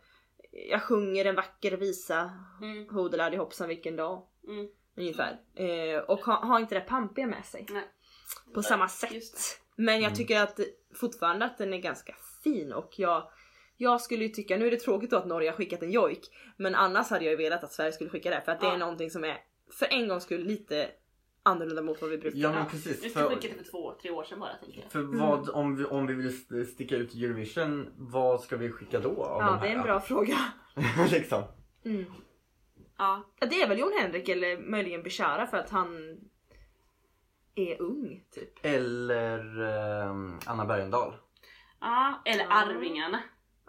jag 0.70 0.82
sjunger 0.84 1.26
en 1.26 1.36
vacker 1.36 1.72
visa, 1.78 2.32
Mm, 2.62 2.90
hodelade 2.96 3.38
hoppsan 3.38 3.68
vilken 3.68 3.96
dag. 3.96 4.24
mm, 4.48 4.68
Ungefär. 4.98 5.40
Eh, 5.56 6.00
och 6.00 6.20
har, 6.20 6.34
har 6.48 6.60
inte 6.60 6.76
det 6.76 6.82
pampiga 6.82 7.28
med 7.28 7.46
sig. 7.46 7.66
nej. 7.70 7.84
På 8.54 8.64
samma 8.64 8.88
sätt. 8.88 9.60
Men 9.76 9.94
jag 9.96 10.04
Mm. 10.04 10.16
tycker 10.16 10.42
att 10.42 10.60
fortfarande 10.96 11.46
att 11.46 11.58
den 11.58 11.74
är 11.74 11.78
ganska 11.78 12.16
fin 12.44 12.74
och 12.74 12.94
jag, 12.98 13.32
jag 13.82 14.02
skulle 14.02 14.24
ju 14.24 14.30
tycka, 14.30 14.58
nu 14.58 14.68
är 14.68 14.72
det 14.72 14.78
tråkigt 14.80 15.10
då 15.10 15.18
att 15.18 15.26
Norge 15.28 15.50
har 15.50 15.58
skickat 15.58 15.82
en 15.84 15.92
jojk, 15.92 16.20
men 16.58 16.76
annars 16.76 17.10
hade 17.10 17.26
jag 17.26 17.32
ju 17.32 17.38
velat 17.38 17.64
att 17.64 17.72
Sverige 17.72 17.92
skulle 17.92 18.10
skicka 18.10 18.30
det 18.30 18.42
för 18.42 18.52
att 18.52 18.62
det 18.62 18.68
är 18.68 18.78
någonting 18.78 19.10
som 19.10 19.24
är 19.24 19.38
för 19.80 19.88
en 19.94 20.08
gångs 20.08 20.24
skull 20.24 20.44
lite 20.44 20.90
annorlunda 21.44 21.82
mot 21.82 22.02
vad 22.02 22.10
vi 22.10 22.18
brukar. 22.18 22.38
Ja 22.40 22.52
men 22.52 22.64
Vi 22.64 22.70
precis. 22.70 23.12
ska 23.12 23.20
För, 23.22 23.30
skicka 23.36 23.48
det 23.58 23.64
för 23.64 23.72
två, 23.72 23.94
tre 24.02 24.12
år 24.12 24.24
sedan 24.24 24.40
bara 24.40 24.54
tänker 24.64 24.82
jag. 24.82 24.92
för 24.92 25.02
vad, 25.02 25.50
om, 25.50 25.76
vi, 25.76 25.86
om 25.86 26.08
vi 26.08 26.14
vill 26.14 26.28
st- 26.28 26.66
sticka 26.66 26.96
ut 26.96 27.14
Eurovision, 27.14 27.90
vad 27.98 28.42
ska 28.42 28.58
vi 28.58 28.72
skicka 28.72 29.00
då? 29.00 29.24
Av 29.24 29.42
Ja, 29.42 29.52
de 29.52 29.62
det 29.62 29.68
är 29.74 29.76
en 29.78 29.84
bra 29.84 30.00
fråga. 30.10 30.38
liksom. 31.12 31.44
Mm. 31.86 32.06
Ja. 32.98 33.24
Det 33.40 33.62
är 33.62 33.68
väl 33.70 33.80
Jon 33.80 33.94
Henrik 34.02 34.30
eller 34.30 34.58
möjligen 34.58 35.04
Bishara 35.04 35.48
för 35.48 35.58
att 35.58 35.70
han 35.70 36.18
är 37.56 37.82
ung 37.82 38.24
typ. 38.32 38.66
Eller 38.66 39.62
ehm, 39.62 40.40
Anna 40.46 40.66
Bergendahl. 40.66 41.14
ja. 41.82 42.22
Eller. 42.26 42.46
Arvingarna. 42.50 43.20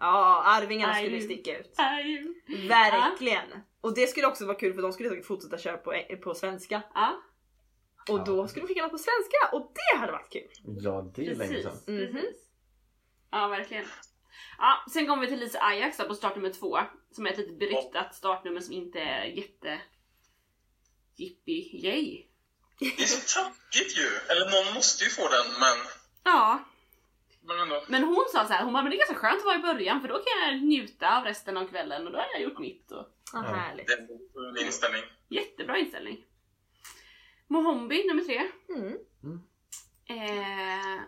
Ja, 0.05 0.42
Arvingarna 0.46 0.94
skulle 0.94 1.16
du. 1.16 1.22
sticka 1.22 1.59
ut. 1.59 1.74
Verkligen! 2.68 3.46
Och 3.80 3.94
det 3.94 4.07
skulle 4.07 4.26
också 4.26 4.46
vara 4.46 4.59
kul 4.59 4.74
för 4.74 4.82
de 4.82 4.92
skulle 4.92 5.09
säkert 5.09 5.26
fortsätta 5.26 5.59
köra 5.59 5.76
på, 5.76 5.94
på 6.22 6.34
svenska. 6.34 6.82
Ja, 6.94 7.22
Och 8.09 8.18
Ja. 8.18 8.24
då 8.26 8.48
skulle 8.48 8.62
de 8.62 8.68
skicka 8.68 8.82
något 8.82 8.90
på 8.92 8.98
svenska 8.98 9.36
och 9.57 9.72
det 9.74 9.98
hade 9.98 10.12
varit 10.12 10.32
kul. 10.32 10.48
Ja, 10.80 11.12
det 11.14 11.26
är 11.26 11.34
länge 11.34 11.53
precis. 11.55 11.62
sedan. 11.84 11.94
Mhm. 11.96 12.12
precis. 12.12 12.36
Ja, 13.30 13.48
verkligen. 13.48 13.84
Ja, 14.59 14.84
sen 14.92 15.07
kommer 15.07 15.22
vi 15.22 15.28
till 15.28 15.38
Lisa 15.40 15.59
Ajax 15.62 15.96
på 15.98 16.14
startnummer 16.14 16.50
två. 16.50 16.78
Som 17.11 17.26
är 17.26 17.30
ett 17.30 17.38
lite 17.38 17.53
beryktat 17.53 18.14
startnummer 18.14 18.61
som 18.61 18.72
inte 18.74 18.98
är 19.00 19.24
jätte... 19.24 19.80
Yippie 21.16 21.76
yay. 21.86 22.26
Det 22.78 23.03
är 23.03 23.07
så 23.07 23.40
tackigt 23.40 23.98
ju. 23.98 24.07
Eller 24.30 24.44
någon 24.64 24.74
måste 24.74 25.05
ju 25.05 25.11
få 25.11 25.22
den, 25.28 25.46
men... 25.61 25.86
Ja, 26.24 26.64
Men 27.45 27.59
ändå. 27.61 27.82
men 27.88 28.03
hon 28.05 28.24
sa 28.32 28.47
så 28.47 28.53
här, 28.53 28.64
hon 28.64 28.72
bara, 28.72 28.82
men 28.82 28.90
det 28.90 28.97
är 28.97 29.07
ganska 29.07 29.14
skönt 29.26 29.38
att 29.38 29.45
vara 29.45 29.59
i 29.59 29.62
början 29.74 30.01
för 30.01 30.09
då 30.09 30.14
kan 30.14 30.53
jag 30.53 30.62
njuta 30.62 31.18
av 31.18 31.24
resten 31.24 31.57
av 31.57 31.66
kvällen 31.66 32.07
och 32.07 32.12
då 32.12 32.18
har 32.18 32.26
jag 32.32 32.43
gjort 32.43 32.59
mitt. 32.59 32.90
Och... 32.93 33.07
Ja, 33.32 33.43
Ja. 33.45 33.55
härligt. 33.55 33.86
Det 33.86 33.93
är 33.93 34.53
min 34.55 34.66
inställning. 34.66 35.03
Jättebra 35.28 35.78
inställning. 35.78 36.24
Mohombi 37.47 38.07
nummer 38.09 38.22
tre. 38.22 38.43
Mm. 38.68 38.97
Eh, 40.05 41.03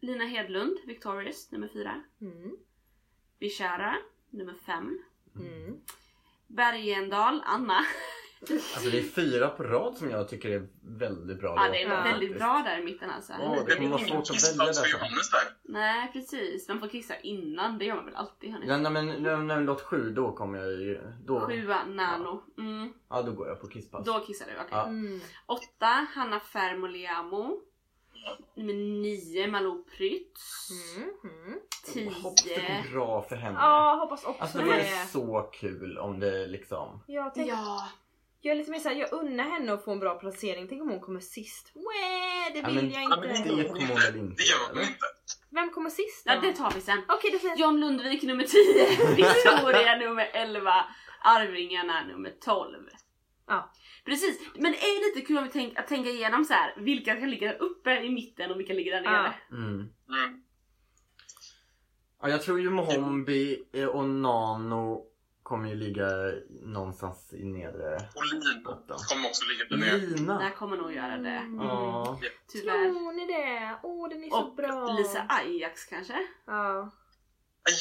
Lina 0.00 0.24
Hedlund, 0.24 0.78
Victorious, 0.86 1.50
nummer 1.52 1.68
fyra. 1.68 2.02
Mm. 2.20 2.56
Bishara, 3.40 3.96
nummer 4.30 4.54
fem. 4.54 4.98
Mm. 5.36 5.80
Bergendal, 6.46 7.42
Anna. 7.46 7.84
Alltså 8.40 8.90
det 8.90 8.98
är 8.98 9.02
fyra 9.02 9.48
på 9.48 9.62
rad 9.62 9.96
som 9.96 10.10
jag 10.10 10.28
tycker 10.28 10.50
är 10.50 10.66
väldigt 10.82 11.40
bra 11.40 11.54
Ja, 11.56 11.68
det 11.72 11.82
är 11.82 11.88
låtar 11.88 12.02
väldigt 12.04 12.28
faktiskt. 12.28 12.38
bra 12.38 12.62
där 12.66 12.78
i 12.80 12.84
mitten 12.84 13.10
alltså. 13.10 13.32
Åh, 13.40 13.64
det 13.66 13.74
kommer 13.76 13.88
vara 13.88 14.00
svårt 14.00 14.30
att 14.30 14.50
välja 14.52 14.66
dessa. 14.66 14.82
Där. 14.82 15.48
Nej 15.64 16.10
precis, 16.12 16.68
man 16.68 16.80
får 16.80 16.88
kissa 16.88 17.16
innan, 17.20 17.78
det 17.78 17.84
gör 17.84 17.94
man 17.96 18.04
väl 18.04 18.16
alltid 18.16 18.52
hörni. 18.52 18.66
Ja, 18.68 18.76
nej, 18.76 18.92
men 18.92 19.06
när, 19.22 19.36
när 19.36 19.60
låt 19.60 19.80
sju, 19.80 20.10
då 20.10 20.32
kommer 20.32 20.58
jag 20.58 20.72
ju... 20.72 21.00
Då, 21.24 21.40
Sjua, 21.40 21.84
Nano. 21.86 22.42
Mm, 22.58 22.92
ja, 23.10 23.22
då 23.22 23.32
går 23.32 23.48
jag 23.48 23.60
på 23.60 23.66
kisspass. 23.68 24.04
då 24.04 24.20
kissar 24.26 24.46
du, 24.46 24.52
okej. 24.52 24.66
Ja. 24.70 24.86
Mm. 24.86 25.20
Åtta, 25.46 26.06
Hanna 26.14 26.40
Fermoliamo. 26.40 27.60
Nummer 28.54 28.74
nio, 28.74 29.46
Malou 29.46 29.84
Prytz. 29.84 30.68
Mm. 30.96 31.10
Mm. 31.24 31.58
Tio. 31.84 32.10
Hoppas 32.22 32.44
det 32.44 32.54
går 32.54 32.92
bra 32.92 33.22
för 33.22 33.36
henne. 33.36 33.58
Ja, 33.60 33.98
hoppas 34.00 34.24
också 34.24 34.42
Alltså 34.42 34.58
det 34.58 34.64
det. 34.64 34.70
vore 34.70 34.84
så 35.06 35.50
kul 35.52 35.98
om 35.98 36.20
det 36.20 36.46
liksom... 36.46 37.02
Jag, 37.06 37.34
tänker, 37.34 37.52
Ja, 37.52 37.88
jag 38.46 38.52
är 38.54 38.58
lite 38.58 38.70
mer 38.70 38.78
såhär, 38.78 38.96
jag 38.96 39.12
unnar 39.12 39.44
henne 39.44 39.72
att 39.72 39.84
få 39.84 39.92
en 39.92 39.98
bra 40.00 40.14
placering. 40.14 40.68
Tänk 40.68 40.82
om 40.82 40.88
hon 40.90 41.00
kommer 41.00 41.20
sist. 41.20 41.72
Wee, 41.74 42.52
det 42.52 42.58
Ja, 42.58 42.66
vill 42.66 42.74
men- 42.74 42.90
jag 42.90 43.02
Ja, 43.02 43.16
men 43.20 43.36
inte. 43.36 43.54
Det 43.54 43.64
kommer 43.68 43.86
hon 43.86 43.96
väl 43.96 44.16
inte, 44.16 44.42
Det 44.42 44.48
gör 44.48 44.68
hon 44.74 44.80
inte. 44.82 45.06
Vem 45.50 45.70
kommer 45.70 45.90
sist 45.90 46.26
då? 46.26 46.32
ja 46.32 46.40
det 46.40 46.52
tar 46.52 46.70
vi 46.74 46.80
sen. 46.80 47.02
Okej, 47.08 47.38
det 47.42 47.60
John 47.60 47.80
Lundvik 47.80 48.22
nummer 48.22 48.44
10, 48.44 49.14
Victoria 49.16 49.96
nummer 50.08 50.30
11, 50.32 50.84
Arvingarna 51.24 52.06
nummer 52.06 52.30
12. 52.40 52.76
Ja. 53.46 53.72
Precis, 54.04 54.40
men 54.54 54.72
det 54.72 54.78
är 54.78 55.14
lite 55.14 55.26
kul 55.26 55.38
om 55.38 55.44
vi 55.44 55.50
tänk, 55.50 55.78
att 55.78 55.86
tänka 55.88 56.10
igenom 56.10 56.44
så 56.44 56.52
här, 56.52 56.74
vilka 56.76 57.16
kan 57.16 57.30
ligga 57.30 57.48
där 57.52 57.62
uppe 57.62 58.00
i 58.02 58.10
mitten 58.10 58.50
och 58.50 58.60
vilka 58.60 58.72
ligger 58.72 58.92
där 58.92 59.00
nere. 59.00 59.34
Mm. 59.50 59.64
Mm. 60.08 60.42
Ja, 62.22 62.28
jag 62.28 62.42
tror 62.42 62.60
ju 62.60 62.70
Mohombi 62.70 63.64
och 63.92 64.04
Nano 64.08 65.06
kommer 65.46 65.68
ju 65.68 65.74
ligga 65.74 66.08
någonstans 66.62 67.32
i 67.32 67.44
nedre 67.44 68.08
Och 68.14 68.24
Lina 68.24 68.60
botten. 68.64 68.96
kommer 69.08 69.28
också 69.28 69.44
ligga 69.44 69.64
där 69.64 69.76
nere. 69.76 69.96
Lina! 69.96 70.38
Där 70.38 70.50
kommer 70.50 70.76
nog 70.76 70.92
göra 70.92 71.16
det. 71.16 71.28
Mm. 71.28 71.66
Ja. 71.66 72.18
Tyvärr. 72.48 72.90
Tror 72.92 73.12
ni 73.12 73.26
det? 73.26 73.78
Åh, 73.82 74.08
den 74.08 74.24
är 74.24 74.30
så 74.30 74.36
Och 74.42 74.54
bra. 74.54 74.92
Lisa 74.92 75.26
Ajax 75.28 75.84
kanske? 75.84 76.18
Ja. 76.46 76.90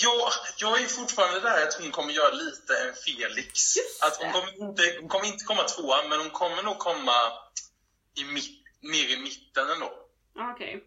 Jag, 0.04 0.32
jag 0.58 0.82
är 0.82 0.88
fortfarande 0.88 1.40
där 1.40 1.68
att 1.68 1.74
hon 1.82 1.92
kommer 1.92 2.14
göra 2.14 2.34
lite 2.34 2.74
en 2.88 2.94
Felix. 3.06 3.78
Just 3.78 4.04
Att 4.04 4.16
hon 4.22 4.32
kommer, 4.34 4.52
inte, 4.70 4.84
hon 5.00 5.10
kommer 5.10 5.28
inte 5.28 5.46
komma 5.46 5.64
tvåa, 5.64 5.98
men 6.10 6.20
hon 6.20 6.30
kommer 6.30 6.64
nog 6.64 6.78
komma 6.78 7.18
i 8.22 8.24
mitt, 8.34 8.64
mer 8.82 9.08
i 9.16 9.18
mitten 9.22 9.66
ändå. 9.74 9.90
Ja, 10.36 10.52
Okej. 10.54 10.84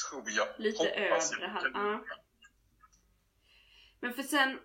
Tror 0.00 0.30
jag. 0.30 0.48
Lite 0.58 0.78
Hoppas 0.78 1.32
övre 1.32 1.70
ja. 1.74 2.00
Men 4.00 4.12
för 4.14 4.22
sen... 4.22 4.58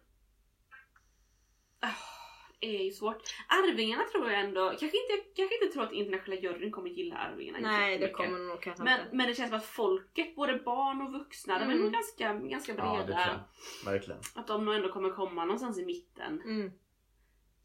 Det 2.59 2.79
är 2.79 2.83
ju 2.83 2.91
svårt. 2.91 3.21
Arvingarna 3.47 4.03
tror 4.03 4.31
jag 4.31 4.39
ändå... 4.41 4.69
Kanske 4.69 4.85
inte, 4.85 5.13
jag 5.13 5.35
kanske 5.35 5.55
inte 5.63 5.73
tror 5.73 5.83
att 5.83 5.91
internationella 5.93 6.41
juryn 6.41 6.71
kommer 6.71 6.89
gilla 6.89 7.15
Arvingarna 7.15 7.59
Nej, 7.71 7.97
det 7.97 8.09
kommer 8.09 8.39
nog 8.39 8.61
kanske 8.61 8.83
Men, 8.83 8.99
inte. 9.01 9.15
men 9.15 9.27
det 9.27 9.35
känns 9.35 9.49
som 9.49 9.57
att 9.57 9.65
folket, 9.65 10.35
både 10.35 10.57
barn 10.57 11.01
och 11.01 11.11
vuxna, 11.13 11.59
de 11.59 11.63
är 11.65 11.71
Mm. 11.71 11.81
nog 11.83 11.93
ganska, 11.93 12.33
ganska 12.33 12.71
Ja, 12.71 12.77
det 12.77 12.83
tror 12.83 13.05
breda. 13.05 13.39
jag. 13.83 13.91
Verkligen. 13.91 14.19
att 14.35 14.47
de 14.47 14.65
nog 14.65 14.75
ändå 14.75 14.91
kommer 14.91 15.09
komma 15.09 15.45
någonstans 15.45 15.79
i 15.79 15.85
mitten. 15.85 16.41
Mm. 16.41 16.71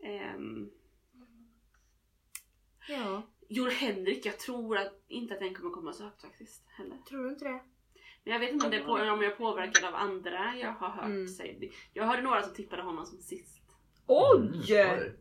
Ehm, 0.05 0.71
Ja, 2.89 3.23
Jon 3.49 3.71
Henrik, 3.71 4.27
jag 4.27 4.39
tror 4.39 4.79
att, 4.79 5.05
inte 5.09 5.35
att 5.35 5.41
den 5.41 5.55
kommer 5.55 5.71
komma 5.71 5.93
så 5.93 6.05
högt 6.05 6.23
faktiskt. 6.23 6.65
Heller. 6.69 6.97
tror 7.09 7.25
du 7.25 7.29
inte 7.31 7.45
det? 7.45 7.61
Men 8.25 8.33
jag 8.33 8.41
vet 8.41 8.51
inte 8.53 8.65
om, 8.67 8.71
det 8.71 8.77
är 8.79 8.85
på, 8.85 8.93
om 8.93 9.23
jag 9.23 9.25
är 9.33 9.37
påverkad 9.37 9.85
av 9.85 9.95
andra 9.95 10.57
jag 10.57 10.73
har 10.73 10.89
hört 10.89 11.05
Mm. 11.05 11.29
sig. 11.29 11.73
Jag 11.93 12.05
hörde 12.05 12.23
några 12.23 12.43
som 12.43 12.55
tippade 12.55 12.83
honom 12.83 13.07
som 13.07 13.19
sist. 13.19 13.60
Oj! 14.13 14.73
Mm, 14.73 15.13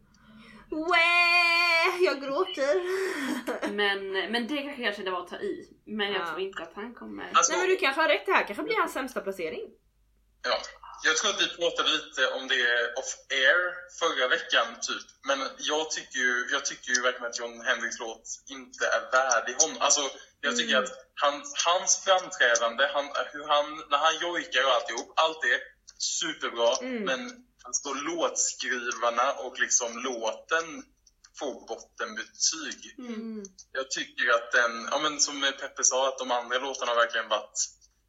Wee, 0.71 2.05
jag 2.05 2.21
gråter. 2.23 2.75
Men, 3.79 4.11
men 4.31 4.47
det 4.47 4.57
kanske 4.61 4.81
jag 4.83 4.95
kände 4.95 5.11
var 5.11 5.19
att 5.21 5.27
ta 5.27 5.35
i. 5.35 5.67
Men 5.85 6.11
jag 6.11 6.21
Ja. 6.21 6.25
tror 6.27 6.39
inte 6.39 6.63
att 6.63 6.73
han 6.75 6.93
kommer... 6.93 7.29
Alltså, 7.33 7.51
Nej 7.51 7.61
men 7.61 7.69
du 7.69 7.75
kanske 7.75 8.01
har 8.01 8.07
rätt, 8.09 8.25
det 8.25 8.31
här 8.31 8.43
kanske 8.47 8.63
blir 8.63 8.75
hans 8.77 8.93
sämsta 8.93 9.21
placering. 9.21 9.61
ja. 10.43 10.57
Jag 11.07 11.15
tror 11.17 11.29
att 11.31 11.41
vi 11.41 11.47
pratade 11.61 11.89
lite 11.97 12.21
om 12.37 12.43
det 12.47 12.63
off 13.01 13.11
air 13.41 13.59
förra 14.01 14.27
veckan, 14.35 14.67
typ. 14.87 15.07
Men 15.29 15.39
jag 15.71 15.91
tycker 15.91 16.19
ju, 16.19 16.33
jag 16.55 16.65
tycker 16.65 16.89
ju 16.95 17.01
verkligen 17.01 17.29
att 17.29 17.39
John 17.39 17.61
Hendricks 17.67 17.99
låt 17.99 18.23
inte 18.57 18.83
är 18.97 19.01
värdig 19.17 19.53
honom. 19.61 19.77
Alltså, 19.79 20.01
jag 20.41 20.57
tycker 20.57 20.75
Mm. 20.77 20.83
att 20.83 20.91
han, 21.23 21.33
hans 21.65 21.91
framträdande, 22.05 22.83
han, 22.95 23.05
hur 23.33 23.45
han, 23.53 23.65
när 23.91 23.97
han 24.05 24.15
jojkar 24.23 24.63
och 24.67 24.73
alltihop, 24.77 25.09
allt 25.23 25.41
det 25.41 25.57
superbra. 26.19 26.69
Mm. 26.81 27.03
Men 27.09 27.21
alltså, 27.69 27.93
låtskrivarna 27.93 29.31
och 29.31 29.59
liksom 29.59 29.97
låten 29.97 30.83
får 31.39 31.67
bottenbetyg. 31.67 32.95
Mm. 32.97 33.43
Jag 33.71 33.91
tycker 33.91 34.29
att 34.33 34.51
den, 34.51 34.87
ja 34.91 34.97
men 34.97 35.19
som 35.19 35.41
Peppe 35.59 35.83
sa, 35.83 36.07
att 36.07 36.17
de 36.17 36.31
andra 36.31 36.57
låtarna 36.57 36.91
har 36.91 36.99
verkligen 36.99 37.27
varit 37.27 37.59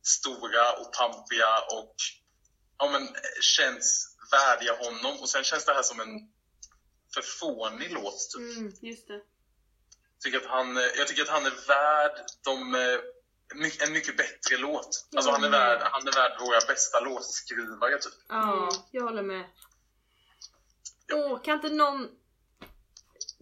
stora 0.02 0.72
och 0.72 0.92
pampiga 0.92 1.60
och 1.60 1.94
ja 2.78 2.88
men 2.88 3.08
känns 3.40 4.16
värdiga 4.32 4.74
honom. 4.76 5.20
Och 5.20 5.28
sen 5.28 5.44
känns 5.44 5.64
det 5.64 5.72
här 5.72 5.82
som 5.82 6.00
en 6.00 6.30
för 7.14 7.22
fånig 7.22 7.92
låt 7.92 8.30
typ. 8.30 8.56
Mm. 8.56 8.72
Just 8.82 9.08
det. 9.08 9.20
Tycker 10.22 10.38
att 10.38 10.46
han, 10.46 10.76
jag 10.76 11.06
tycker 11.08 11.22
att 11.22 11.28
han 11.28 11.46
är 11.46 11.66
värd 11.66 12.24
de, 12.44 12.74
eh, 13.54 13.58
my- 13.60 13.76
en 13.80 13.92
mycket 13.92 14.16
bättre 14.16 14.56
låt. 14.58 15.08
Alltså 15.16 15.30
han 15.30 15.44
är 15.44 15.50
värd, 15.50 15.80
han 15.82 16.08
är 16.08 16.12
värd 16.12 16.40
våra 16.40 16.60
bästa 16.68 17.00
låtskrivare 17.00 17.98
typ. 17.98 18.12
Ja, 18.28 18.52
Mm. 18.52 18.68
jag 18.90 19.02
håller 19.02 19.22
med. 19.22 19.44
Åh, 21.12 21.42
kan 21.42 21.54
inte 21.54 21.68
någon 21.68 22.08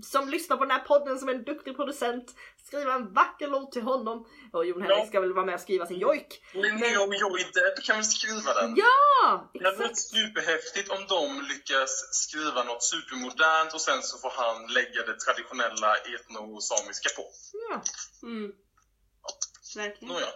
som 0.03 0.29
lyssnar 0.29 0.57
på 0.57 0.65
den 0.65 0.71
här 0.71 0.85
podden 0.85 1.19
som 1.19 1.29
är 1.29 1.35
en 1.35 1.45
duktig 1.45 1.77
producent 1.77 2.35
skriva 2.67 2.95
en 2.95 3.13
vacker 3.15 3.49
låt 3.49 3.73
till 3.73 3.83
honom? 3.83 4.27
Och 4.53 4.67
Jon 4.67 4.83
Henrik 4.83 4.99
Ja. 4.99 5.07
ska 5.07 5.21
väl 5.21 5.33
vara 5.33 5.45
med 5.47 5.55
och 5.55 5.61
skriva 5.61 5.87
sin 5.87 5.99
jojk? 5.99 6.43
Linnea 6.53 7.01
och 7.01 7.15
Joey 7.15 7.45
Depp 7.45 7.85
kan 7.85 7.97
väl 7.97 8.05
skriva 8.05 8.55
den? 8.55 8.75
Ja! 8.77 9.51
Det 9.53 9.65
hade 9.65 9.77
varit 9.77 9.91
Exakt! 9.91 10.11
superhäftigt 10.11 10.91
om 10.91 11.07
de 11.09 11.43
lyckas 11.43 11.91
skriva 12.13 12.63
något 12.65 12.83
supermodernt 12.85 13.75
och 13.75 13.81
sen 13.81 14.03
så 14.03 14.19
får 14.19 14.31
han 14.31 14.67
lägga 14.67 15.03
det 15.07 15.19
traditionella 15.21 15.97
etnosamiska 15.97 17.09
på. 17.17 17.25
Ja. 17.71 17.83
Mm. 18.23 18.53
Verkligen. 19.79 20.15
Nåja. 20.15 20.27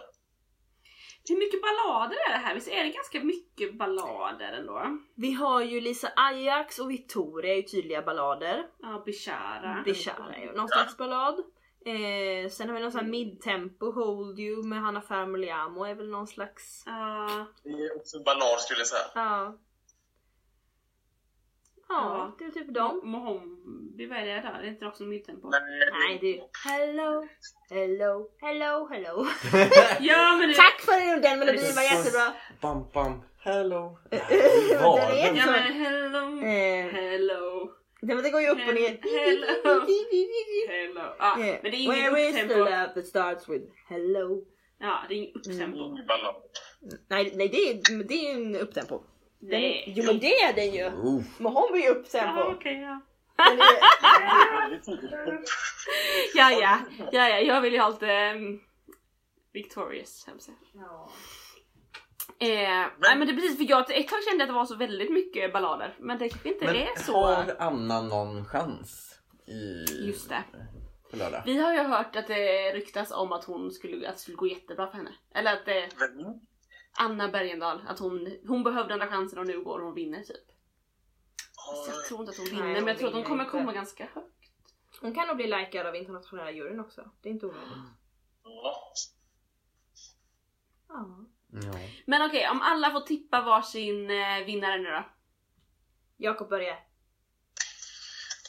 Hur 1.29 1.37
mycket 1.37 1.61
ballader 1.61 2.17
är 2.29 2.31
det 2.31 2.45
här? 2.45 2.55
Visst 2.55 2.67
är 2.67 2.83
det 2.83 2.89
ganska 2.89 3.19
mycket 3.23 3.77
ballader 3.77 4.51
ändå? 4.53 4.97
Vi 5.15 5.31
har 5.33 5.61
ju 5.61 5.81
Lisa 5.81 6.11
Ajax 6.15 6.79
och 6.79 6.91
Victoria 6.91 7.53
är 7.53 7.55
ju 7.55 7.61
tydliga 7.61 8.01
ballader. 8.01 8.67
Ja, 8.79 9.03
Bishara. 9.05 9.81
Bishara 9.85 10.35
är 10.35 10.41
ju 10.41 10.51
någon 10.51 10.67
slags 10.67 10.97
ballad. 10.97 11.39
Eh, 11.85 12.49
sen 12.49 12.69
har 12.69 12.75
vi 12.75 12.81
någon 12.81 12.91
sån 12.91 13.01
här 13.01 13.07
midtempo, 13.07 13.91
Hold 13.91 14.39
You 14.39 14.63
med 14.63 14.81
Hanna 14.81 15.01
Fermoliamo 15.01 15.83
är 15.85 15.95
väl 15.95 16.09
någon 16.09 16.27
slags... 16.27 16.83
Ja. 16.85 17.45
Det 17.63 17.69
är 17.69 17.97
också 17.97 18.17
en 18.17 18.23
ballad 18.23 18.59
skulle 18.59 18.79
jag 18.79 18.87
säga. 18.87 19.05
Ja. 19.15 19.57
Ja, 21.89 22.35
det 22.39 22.45
är 22.45 22.49
typ 22.51 22.73
dem. 22.73 23.01
Mohombi, 23.03 24.05
vad 24.05 24.17
är 24.17 24.25
det 24.25 24.31
där? 24.33 24.57
Det 24.61 24.67
är 24.67 24.71
inte 24.71 24.85
också 24.85 25.03
midtempo? 25.03 25.49
Nej, 25.49 26.17
det 26.21 26.37
är 26.39 26.43
hello, 26.69 27.27
hello, 27.69 28.29
hello, 28.41 28.87
hello. 28.91 29.25
Ja 29.99 30.35
men 30.39 30.49
det... 30.49 30.55
Tack 30.55 30.81
för 30.81 31.21
den 31.21 31.39
melodin, 31.39 31.75
var 31.75 31.83
jättebra. 31.83 32.33
Bam, 32.61 32.85
bam, 32.93 33.21
hello. 33.39 33.97
Den 34.09 34.83
Var 34.83 34.99
är? 34.99 35.33
Ja 35.35 35.45
men 35.45 35.73
hello, 35.73 36.23
Eh, 36.43 36.85
hello, 36.93 37.71
det, 38.01 38.21
det 38.21 38.29
går 38.29 38.41
ju 38.41 38.49
upp 38.49 38.67
och 38.67 38.73
ner. 38.73 38.99
Hello. 39.01 39.47
hello. 40.67 41.01
Ja, 41.19 41.39
Eh, 41.39 41.59
men 41.61 41.71
det 41.71 41.77
är 41.77 41.81
ingen 41.83 42.13
Where 42.13 42.21
is 42.29 42.35
the 42.35 42.41
upptempo. 42.43 42.63
love 42.65 42.87
that 42.95 43.05
starts 43.07 43.49
with 43.49 43.65
hello? 43.89 44.43
Ja, 44.79 44.99
det 45.07 45.13
är 45.13 45.17
ingen 45.17 45.35
upptempo. 45.35 45.77
Ballad. 46.07 46.35
Nej, 47.09 47.31
nej 47.35 47.47
det, 47.47 47.69
är, 47.69 48.03
det 48.03 48.13
är 48.29 48.33
en 48.35 48.55
upptempo. 48.55 49.03
Den 49.49 49.61
Nej. 49.61 49.93
jo 49.97 50.03
men 50.05 50.19
det 50.19 50.35
är 50.41 50.53
den 50.53 50.73
ju! 50.73 50.85
Oh. 50.85 51.21
Mohombi 51.37 51.79
är 51.83 51.85
Ja, 51.85 51.91
upptempo. 51.91 52.41
okej 52.41 52.81
ja. 52.81 53.01
Den 53.37 53.59
är- 53.59 54.61
Väldigt 54.61 54.83
tidigt. 54.85 55.11
Ja, 56.35 56.51
ja, 56.51 56.79
ja, 57.11 57.29
ja, 57.29 57.39
jag 57.39 57.61
vill 57.61 57.73
ju 57.73 57.79
ha 57.79 57.89
lite 57.89 58.33
um, 58.35 58.61
Victorious, 59.53 60.25
på 60.25 60.31
att 60.35 60.41
säga. 60.41 60.57
Eh, 62.39 62.87
nej 62.99 63.17
men 63.17 63.27
det 63.27 63.33
är 63.33 63.35
precis 63.35 63.57
för 63.57 63.65
jag 63.69 63.91
ett 63.91 64.07
tag 64.07 64.19
kände 64.29 64.43
att 64.43 64.49
det 64.49 64.53
var 64.53 64.65
så 64.65 64.75
väldigt 64.75 65.11
mycket 65.11 65.53
ballader 65.53 65.95
men 65.99 66.17
det 66.17 66.29
kanske 66.29 66.49
inte 66.49 66.65
Men 66.65 66.75
är 66.75 66.99
så. 66.99 67.25
har 67.25 67.55
Anna 67.59 68.01
någon 68.01 68.45
chans 68.45 69.19
i 69.47 69.85
Just 70.07 70.29
det. 70.29 70.43
på? 70.51 70.57
Vi 71.45 71.57
har 71.57 71.73
ju 71.73 71.79
hört 71.79 72.15
att 72.15 72.27
det 72.27 72.71
ryktas 72.73 73.11
om 73.11 73.31
att 73.31 73.43
hon 73.45 73.71
skulle, 73.71 74.07
att 74.09 74.15
det 74.15 74.21
skulle 74.21 74.37
gå 74.37 74.47
jättebra 74.47 74.87
för 74.87 74.97
henne. 74.97 75.11
Eller 75.35 75.53
att 75.53 75.65
det, 75.65 75.89
Vem? 75.99 76.39
Anna 76.93 77.27
Bergendahl, 77.27 77.81
att 77.87 77.99
hon, 77.99 78.37
hon 78.47 78.63
behövde 78.63 78.93
den 78.93 78.99
där 78.99 79.07
chansen 79.07 79.39
och 79.39 79.47
nu 79.47 79.63
går 79.63 79.79
hon 79.79 79.91
och 79.91 79.97
vinner 79.97 80.23
typ. 80.23 80.47
Så 81.53 81.91
jag 81.91 82.05
tror 82.05 82.19
inte 82.19 82.31
att 82.31 82.37
hon 82.37 82.45
vinner 82.45 82.63
Nej, 82.63 82.73
men 82.73 82.87
jag 82.87 82.97
tror 82.97 83.07
att 83.07 83.15
hon 83.15 83.23
kommer 83.23 83.43
inte. 83.43 83.51
komma 83.51 83.73
ganska 83.73 84.09
högt. 84.13 84.27
Hon 85.01 85.15
kan 85.15 85.27
nog 85.27 85.35
bli 85.35 85.47
likad 85.47 85.85
av 85.87 85.95
internationella 85.95 86.51
juryn 86.51 86.79
också. 86.79 87.11
Det 87.21 87.29
är 87.29 87.33
inte 87.33 87.45
omöjligt. 87.45 87.73
Ja. 88.43 88.93
Ja. 90.87 91.79
Men 92.05 92.21
okej, 92.21 92.49
om 92.49 92.61
alla 92.61 92.91
får 92.91 93.01
tippa 93.01 93.41
varsin 93.41 94.09
eh, 94.09 94.45
vinnare 94.45 94.77
nu 94.77 94.89
då. 94.89 95.05
Jakob 96.17 96.49
börjar. 96.49 96.79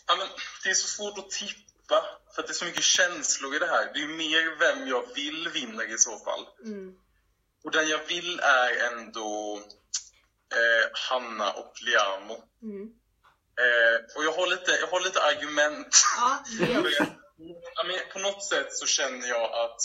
Ja, 0.06 0.16
men 0.18 0.26
det 0.64 0.70
är 0.70 0.74
så 0.74 0.88
svårt 0.88 1.18
att 1.18 1.30
tippa, 1.30 1.94
för 2.34 2.42
att 2.42 2.46
det 2.46 2.52
är 2.52 2.54
så 2.54 2.64
mycket 2.64 2.82
känslor 2.82 3.56
i 3.56 3.58
det 3.58 3.66
här. 3.66 3.90
Det 3.94 4.02
är 4.02 4.08
mer 4.08 4.58
vem 4.58 4.88
jag 4.88 5.14
vill 5.14 5.48
vinner 5.48 5.94
i 5.94 5.98
så 5.98 6.18
fall. 6.18 6.46
Mm. 6.64 6.98
Och 7.64 7.70
den 7.70 7.88
jag 7.88 8.04
vill 8.06 8.40
är 8.40 8.92
ändå 8.92 9.60
eh, 10.52 10.88
Hanna 10.92 11.52
och 11.52 11.72
Liamo. 11.82 12.42
Mm. 12.62 12.82
Eh, 13.60 14.16
och 14.16 14.24
jag 14.24 14.32
har, 14.32 14.46
lite, 14.46 14.70
jag 14.80 14.86
har 14.86 15.00
lite 15.00 15.22
argument. 15.22 16.02
Ja, 17.76 17.84
men 17.86 17.98
på 18.12 18.18
något 18.18 18.44
sätt 18.44 18.72
så 18.76 18.86
känner 18.86 19.28
jag 19.28 19.52
att 19.64 19.80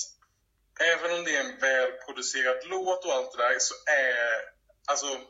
även 0.80 1.11
om 1.17 1.23
det 1.23 1.36
är 1.36 1.39
en 1.39 1.57
välproducerad 1.59 2.57
låt 2.69 3.05
och 3.05 3.13
allt 3.13 3.32
det 3.32 3.43
där 3.43 3.59
så 3.59 3.73
är 3.86 4.41
alltså 4.86 5.21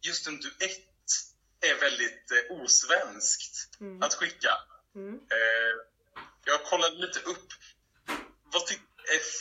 just 0.00 0.26
en 0.26 0.40
duett 0.40 0.80
är 1.60 1.74
väldigt 1.80 2.30
eh, 2.30 2.56
osvenskt 2.62 3.80
Mm. 3.80 4.02
att 4.02 4.14
skicka. 4.14 4.50
Mm. 4.94 5.14
Eh, 5.14 5.84
jag 6.44 6.64
kollade 6.64 6.94
lite 6.96 7.18
upp 7.20 7.48
vad 8.52 8.66
ty- 8.66 8.74
är 8.74 8.93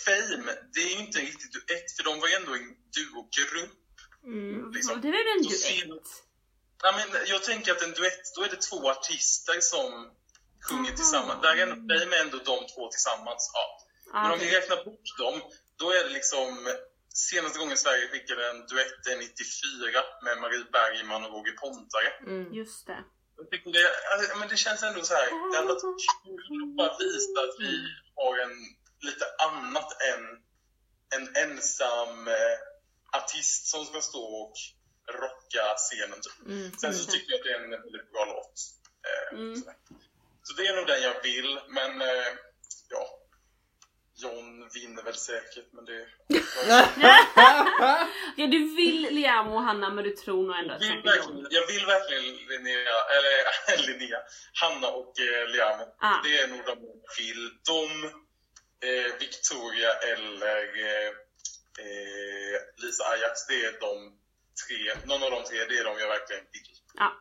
Fame, 0.05 0.51
det 0.73 0.79
är 0.79 0.89
ju 0.89 0.99
inte 1.05 1.19
en 1.19 1.25
riktig 1.25 1.51
duett 1.53 1.91
för 1.95 2.03
de 2.03 2.19
var 2.19 2.27
ju 2.27 2.33
ändå 2.33 2.53
en 2.53 2.75
duogrupp. 2.95 3.79
Mm. 4.23 4.71
Liksom. 4.71 5.01
Det 5.01 5.07
är 5.07 5.11
väl 5.11 5.37
en 5.37 5.43
duett? 5.49 6.07
Ja, 6.83 6.91
men 6.97 7.27
jag 7.27 7.43
tänker 7.43 7.71
att 7.71 7.81
en 7.81 7.91
duett, 7.91 8.35
då 8.35 8.43
är 8.43 8.49
det 8.49 8.61
två 8.61 8.89
artister 8.89 9.59
som 9.59 10.11
sjunger 10.69 10.89
Aha. 10.89 10.97
tillsammans. 10.97 11.41
Där 11.41 11.55
är 11.55 12.09
Fame 12.09 12.21
ändå 12.21 12.37
de 12.37 12.67
två 12.73 12.89
tillsammans. 12.89 13.51
Ja. 13.53 13.65
Men 14.13 14.31
Ah, 14.31 14.33
om 14.33 14.39
vi 14.39 14.57
räknar 14.57 14.85
bort 14.85 15.17
dem, 15.17 15.41
då 15.79 15.91
är 15.91 16.03
det 16.03 16.09
liksom 16.09 16.47
senaste 17.13 17.59
gången 17.59 17.77
Sverige 17.77 18.07
skickade 18.07 18.49
en 18.49 18.59
duett 18.71 19.07
är 19.11 19.17
94 19.17 20.03
med 20.25 20.37
Marie 20.41 20.65
Bergman 20.71 21.25
och 21.25 21.31
Roger 21.31 21.55
Pontare. 21.61 22.09
Mm. 22.27 22.53
Just 22.53 22.87
det. 22.87 23.03
Det, 23.51 24.37
men 24.39 24.47
det 24.49 24.57
känns 24.57 24.83
ändå 24.83 25.01
så 25.01 25.13
här, 25.13 25.51
det 25.51 25.57
hade 25.57 25.67
varit 25.67 25.81
kul 26.47 26.63
att 26.63 26.75
bara 26.75 26.97
visa 26.99 27.39
att 27.45 27.55
vi 27.59 27.73
har 28.15 28.37
en 28.45 28.55
lite 29.03 29.25
annat 29.47 30.01
än 30.01 30.23
en 31.15 31.35
ensam 31.35 32.27
eh, 32.27 32.57
artist 33.21 33.67
som 33.67 33.85
ska 33.85 34.01
stå 34.01 34.19
och 34.23 34.53
rocka 35.21 35.75
scenen. 35.77 36.19
Typ. 36.21 36.45
Mm. 36.47 36.71
Sen 36.77 36.93
så 36.93 37.11
tycker 37.11 37.31
jag 37.31 37.39
att 37.39 37.43
det 37.45 37.51
är 37.51 37.63
en 37.63 37.71
väldigt 37.71 38.11
bra 38.11 38.25
låt. 38.25 38.53
Eh, 39.07 39.39
Mm. 39.39 39.63
Så 40.45 40.53
det 40.53 40.67
är 40.67 40.75
nog 40.75 40.87
den 40.87 41.01
jag 41.01 41.23
vill, 41.23 41.59
men 41.67 42.01
eh, 42.01 42.27
ja. 42.89 43.19
John 44.15 44.69
vinner 44.73 45.03
väl 45.03 45.13
säkert, 45.15 45.65
men 45.71 45.85
det... 45.85 46.07
Ja, 48.37 48.47
du 48.47 48.75
vill 48.75 49.07
Liamo 49.11 49.55
och 49.55 49.61
Hanna 49.63 49.89
men 49.89 50.03
du 50.03 50.09
tror 50.15 50.47
nog 50.47 50.55
ändå 50.55 50.73
Jag 50.73 50.75
att 50.75 50.81
vill 50.81 50.89
säkert 50.89 51.05
John. 51.05 51.35
verkligen, 51.35 51.47
jag 51.51 51.67
vill 51.67 51.85
verkligen 51.85 52.35
Linnea, 52.35 52.95
eller 53.15 53.87
Linnea, 53.87 54.19
Hanna 54.61 54.87
och 54.87 55.19
eh, 55.19 55.47
Liamo. 55.49 55.85
Ah. 55.99 56.21
Det 56.23 56.39
är 56.39 56.47
nog 56.47 56.59
de 56.65 56.77
jag 56.81 57.15
vill. 57.25 57.49
De, 57.67 58.11
eh, 58.87 59.19
Victoria 59.19 59.91
eller 60.11 60.57
eh, 60.87 61.07
eh, 61.85 62.55
Lisa 62.77 63.03
Ajax, 63.03 63.47
det 63.47 63.53
är 63.65 63.73
de 63.87 63.93
tre, 64.63 65.07
någon 65.09 65.23
av 65.23 65.31
de 65.31 65.43
tre, 65.49 65.57
det 65.69 65.77
är 65.77 65.83
de 65.83 65.99
jag 65.99 66.07
verkligen 66.07 66.43
vill. 66.51 66.71
Ja. 66.95 67.11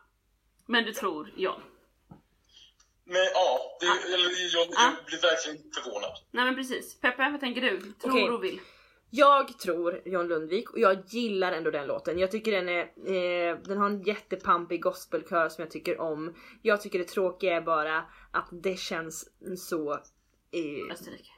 Men 0.65 0.83
du 0.83 0.93
tror 0.93 1.31
John? 1.37 1.61
Men 3.05 3.23
ja, 3.33 3.77
det, 3.79 3.87
Ah. 3.87 4.13
eller, 4.13 4.53
jag, 4.53 4.67
Ah. 4.75 4.93
jag 4.97 5.05
blir 5.05 5.21
verkligen 5.21 5.71
förvånad. 5.73 6.11
Nej 6.31 6.45
men 6.45 6.55
precis. 6.55 6.99
Peppe, 6.99 7.29
vad 7.31 7.39
tänker 7.39 7.61
du? 7.61 7.79
Tror 7.81 8.11
Okej. 8.11 8.29
och 8.29 8.43
vill? 8.43 8.61
Jag 9.09 9.59
tror 9.59 10.01
John 10.05 10.27
Lundvik 10.27 10.69
och 10.69 10.79
jag 10.79 11.03
gillar 11.07 11.51
ändå 11.51 11.71
den 11.71 11.87
låten. 11.87 12.19
Jag 12.19 12.31
tycker 12.31 12.51
den 12.51 12.69
är, 12.69 12.79
eh, 12.81 13.57
den 13.63 13.77
har 13.77 13.85
en 13.85 14.01
jättepampig 14.03 14.81
gospelkör 14.81 15.49
som 15.49 15.61
jag 15.61 15.71
tycker 15.71 16.01
om. 16.01 16.35
Jag 16.61 16.81
tycker 16.81 16.99
det 16.99 17.05
tråkiga 17.05 17.55
är 17.55 17.61
bara 17.61 18.05
att 18.31 18.49
det 18.51 18.79
känns 18.79 19.29
så 19.57 19.91
eh, 20.51 20.91
Österrike. 20.91 21.29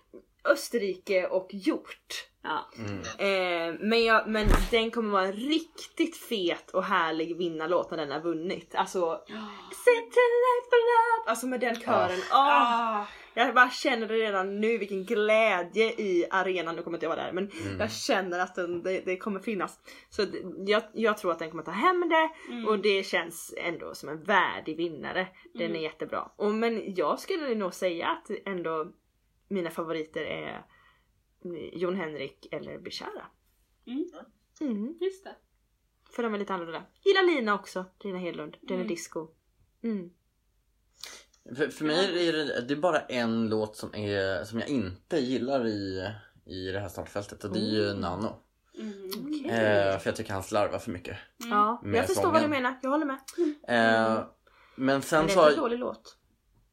Österrike 0.46 1.28
och 1.28 1.48
gjort. 1.52 2.28
Ja. 2.44 2.70
Mm. 2.78 3.00
Eh, 3.02 3.80
men, 3.80 4.04
jag, 4.06 4.28
men 4.28 4.48
den 4.72 4.92
kommer 4.92 5.12
vara 5.12 5.26
en 5.26 5.34
riktigt 5.34 6.18
fet 6.18 6.72
och 6.72 6.84
härlig 6.84 7.38
vinnarlåt 7.38 7.92
när 7.92 7.98
den 7.98 8.12
har 8.12 8.20
vunnit. 8.22 8.76
Alltså 8.76 9.22
Set 9.70 10.12
to 10.14 10.20
life 10.44 10.70
for 10.70 10.80
love. 10.86 11.30
Alltså 11.30 11.48
med 11.48 11.60
den 11.60 11.76
kören. 11.76 12.20
Åh, 12.32 13.00
Ah. 13.02 13.06
Jag 13.38 13.56
bara 13.56 13.70
känner 13.70 14.08
det 14.08 14.14
redan 14.14 14.62
nu 14.62 14.78
vilken 14.78 15.04
glädje 15.06 15.84
i 15.86 16.26
arenan. 16.32 16.76
Nu 16.76 16.82
kommer 16.82 16.98
inte 16.98 17.06
jag 17.06 17.16
vara 17.16 17.24
där 17.26 17.32
men 17.32 17.52
Mm. 17.66 17.80
jag 17.80 17.92
känner 17.92 18.40
att 18.40 18.56
den, 18.56 18.84
det, 18.84 19.00
det 19.06 19.18
kommer 19.18 19.40
finnas. 19.40 19.80
Så 20.10 20.26
det, 20.26 20.38
jag, 20.72 20.84
jag 20.94 21.18
tror 21.18 21.32
att 21.32 21.40
den 21.40 21.50
kommer 21.50 21.64
ta 21.64 21.72
hem 21.72 22.10
det 22.10 22.30
Mm. 22.54 22.68
och 22.68 22.80
det 22.80 23.04
känns 23.06 23.54
ändå 23.58 23.96
som 23.96 24.10
en 24.10 24.24
värdig 24.24 24.78
vinnare. 24.78 25.28
Den 25.54 25.66
Mm. 25.66 25.76
är 25.78 25.80
jättebra. 25.82 26.32
Och, 26.36 26.52
men 26.52 26.94
jag 26.96 27.20
skulle 27.20 27.56
nog 27.56 27.74
säga 27.74 28.08
att 28.08 28.30
ändå 28.46 28.88
mina 29.48 29.70
favoriter 29.70 30.22
är 30.22 30.66
Jon 31.74 31.96
Henrik 31.96 32.48
eller 32.52 32.78
Bishara. 32.80 33.26
Mm. 33.88 34.10
Mm. 34.62 34.98
Just 35.02 35.24
det. 35.24 35.36
För 36.10 36.24
de 36.24 36.34
är 36.34 36.38
lite 36.40 36.54
annorlunda. 36.54 36.84
Gillar 37.04 37.24
Lina 37.24 37.54
också, 37.56 37.86
Lina 38.04 38.18
Hedlund. 38.20 38.58
Den 38.62 38.72
är 38.78 38.82
Mm. 38.82 38.88
disco. 38.88 39.28
Mm. 39.84 40.10
För, 41.56 41.68
för 41.70 41.86
mig 41.86 42.28
är 42.28 42.34
det, 42.34 42.62
det 42.62 42.74
är 42.74 42.78
bara 42.78 43.00
en 43.00 43.50
låt 43.50 43.76
som, 43.76 43.96
är, 43.96 44.44
som 44.44 44.60
jag 44.60 44.70
inte 44.70 45.18
gillar 45.18 45.68
i, 45.68 46.10
i 46.46 46.72
det 46.72 46.80
här 46.80 46.90
startfältet 46.90 47.44
och 47.44 47.54
det 47.54 47.60
är 47.60 47.74
ju 47.74 47.88
Mm. 47.90 48.00
Nano. 48.02 48.42
Mm. 48.80 49.10
Okej. 49.26 49.50
Eh, 49.50 50.00
för 50.00 50.10
jag 50.10 50.16
tycker 50.16 50.34
han 50.34 50.44
slarvar 50.44 50.80
för 50.80 50.92
mycket. 50.92 51.18
Mm. 51.44 51.52
Ja, 51.58 51.82
jag 51.86 52.06
förstår 52.08 52.14
sången. 52.22 52.34
vad 52.34 52.42
du 52.44 52.48
menar. 52.48 52.80
Jag 52.82 52.90
håller 52.90 53.06
med. 53.06 53.20
Eh, 53.68 54.26
men 54.76 55.02
sen 55.02 55.26
Men 55.26 55.36
det 55.36 55.42
är 55.42 55.50
en 55.50 55.56
dålig 55.58 55.80
låt. 55.80 56.18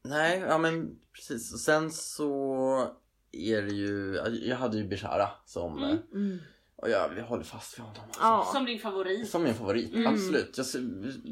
Nej, 0.03 0.39
ja 0.39 0.57
men 0.57 0.99
precis. 1.13 1.53
Och 1.53 1.59
sen 1.59 1.91
så 1.91 2.87
är 3.31 3.61
det 3.61 3.73
ju, 3.73 4.15
jag 4.43 4.57
hade 4.57 4.77
ju 4.77 4.83
Bishara 4.87 5.29
som, 5.45 5.77
Mm. 5.83 5.97
Mm. 6.13 6.39
och 6.75 6.89
jag, 6.89 7.17
jag 7.17 7.23
håller 7.25 7.43
fast 7.43 7.77
vid 7.79 7.85
honom. 7.85 8.01
Alltså. 8.03 8.21
Ja. 8.21 8.49
Som 8.53 8.65
din 8.65 8.79
favorit. 8.79 9.29
Som 9.29 9.43
min 9.43 9.53
favorit, 9.55 9.93
Mm. 9.93 10.13
absolut. 10.13 10.57
Jag 10.57 10.65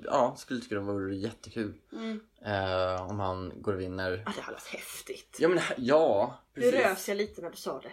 ja, 0.04 0.36
skulle 0.38 0.60
tycka 0.62 0.76
det 0.76 0.82
vore 0.82 1.16
jättekul 1.16 1.74
Mm. 1.94 2.20
eh, 2.46 3.10
om 3.10 3.20
han 3.20 3.54
går 3.62 3.74
och 3.74 3.80
vinner. 3.82 4.12
Ja, 4.26 4.32
det 4.36 4.42
hade 4.42 4.56
varit 4.56 4.68
häftigt. 4.68 5.38
Ja 5.40 5.48
men 5.50 5.60
ja, 5.78 6.40
Nu 6.54 6.62
precis. 6.62 6.80
rös 6.86 7.08
jag 7.08 7.18
lite 7.18 7.42
när 7.42 7.50
du 7.50 7.58
sa 7.58 7.82
det. 7.82 7.92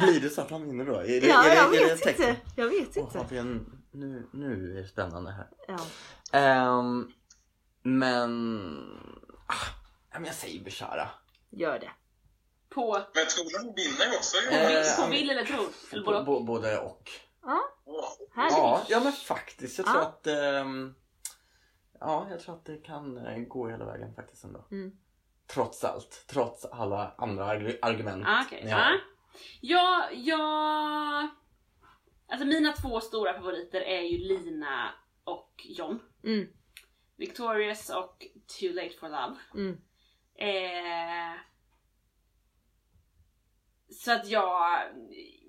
Blir 0.06 0.20
det 0.20 0.30
så 0.30 0.40
att 0.40 0.50
han 0.50 0.64
vinner 0.66 0.84
då? 0.84 0.94
Är 0.94 1.20
det, 1.20 1.26
Ja, 1.26 1.44
är 1.44 1.48
det, 1.50 1.54
jag 1.56 1.74
är 1.76 1.80
det 1.80 1.86
vet 1.94 2.02
tecken? 2.02 2.28
inte. 2.28 2.40
Jag 2.56 2.68
vet 2.68 2.96
inte. 2.96 3.36
en, 3.36 3.82
nu, 3.90 4.26
nu 4.32 4.76
är 4.78 4.82
det 4.82 4.88
spännande 4.88 5.30
här. 5.30 5.46
Ja. 5.68 5.78
Ehm, 6.38 7.12
men... 7.82 8.30
Ah, 9.46 10.18
men 10.18 10.24
jag 10.24 10.34
säger 10.34 10.64
Bishara. 10.64 11.08
Gör 11.50 11.78
det. 11.78 11.90
På, 12.68 12.92
Men 13.14 13.26
tror 13.26 13.44
du 13.50 13.56
han 13.66 13.74
vinner 13.74 14.16
också? 14.18 14.36
på, 14.48 14.54
Eh, 14.54 14.68
vill, 14.68 14.84
på 14.96 15.02
han- 15.02 15.10
vill 15.10 15.30
eller 15.30 15.44
tror? 15.44 15.66
Eller 15.92 16.04
både 16.04 16.18
och? 16.18 16.44
både 16.44 16.78
och. 16.78 17.10
Ja. 17.42 17.60
Ja, 18.36 18.82
ja 18.88 19.00
men 19.00 19.12
faktiskt. 19.12 19.78
Jag 19.78 19.86
tror 19.86 19.98
Ja. 20.00 20.06
att... 20.08 20.26
ehm, 20.26 20.94
ja, 22.00 22.26
jag 22.30 22.40
tror 22.40 22.54
att 22.54 22.64
det 22.64 22.76
kan 22.76 23.26
eh, 23.26 23.38
gå 23.38 23.68
hela 23.68 23.84
vägen 23.84 24.14
faktiskt 24.14 24.44
ändå. 24.44 24.66
Mm. 24.70 24.92
Trots 25.46 25.84
allt. 25.84 26.24
Trots 26.28 26.64
alla 26.64 27.14
andra 27.18 27.44
arg- 27.44 27.78
argument. 27.82 28.24
Ah, 28.26 28.42
okej. 28.46 28.64
ni 28.64 28.70
Ja. 28.70 28.76
har. 28.76 29.00
Ja, 29.60 30.08
ja... 30.12 31.28
Alltså 32.30 32.46
mina 32.46 32.72
två 32.72 33.00
stora 33.00 33.34
favoriter 33.34 33.80
är 33.80 34.00
ju 34.00 34.18
Lina 34.18 34.90
och 35.24 35.52
John. 35.64 35.98
Mm. 36.24 36.48
Victorious 37.18 37.90
och 37.90 38.26
Too 38.60 38.72
Late 38.72 38.96
for 39.00 39.08
Love. 39.08 39.36
Mm. 39.54 39.78
Eh, 40.34 41.40
så 43.90 44.12
att 44.12 44.28
jag... 44.28 44.80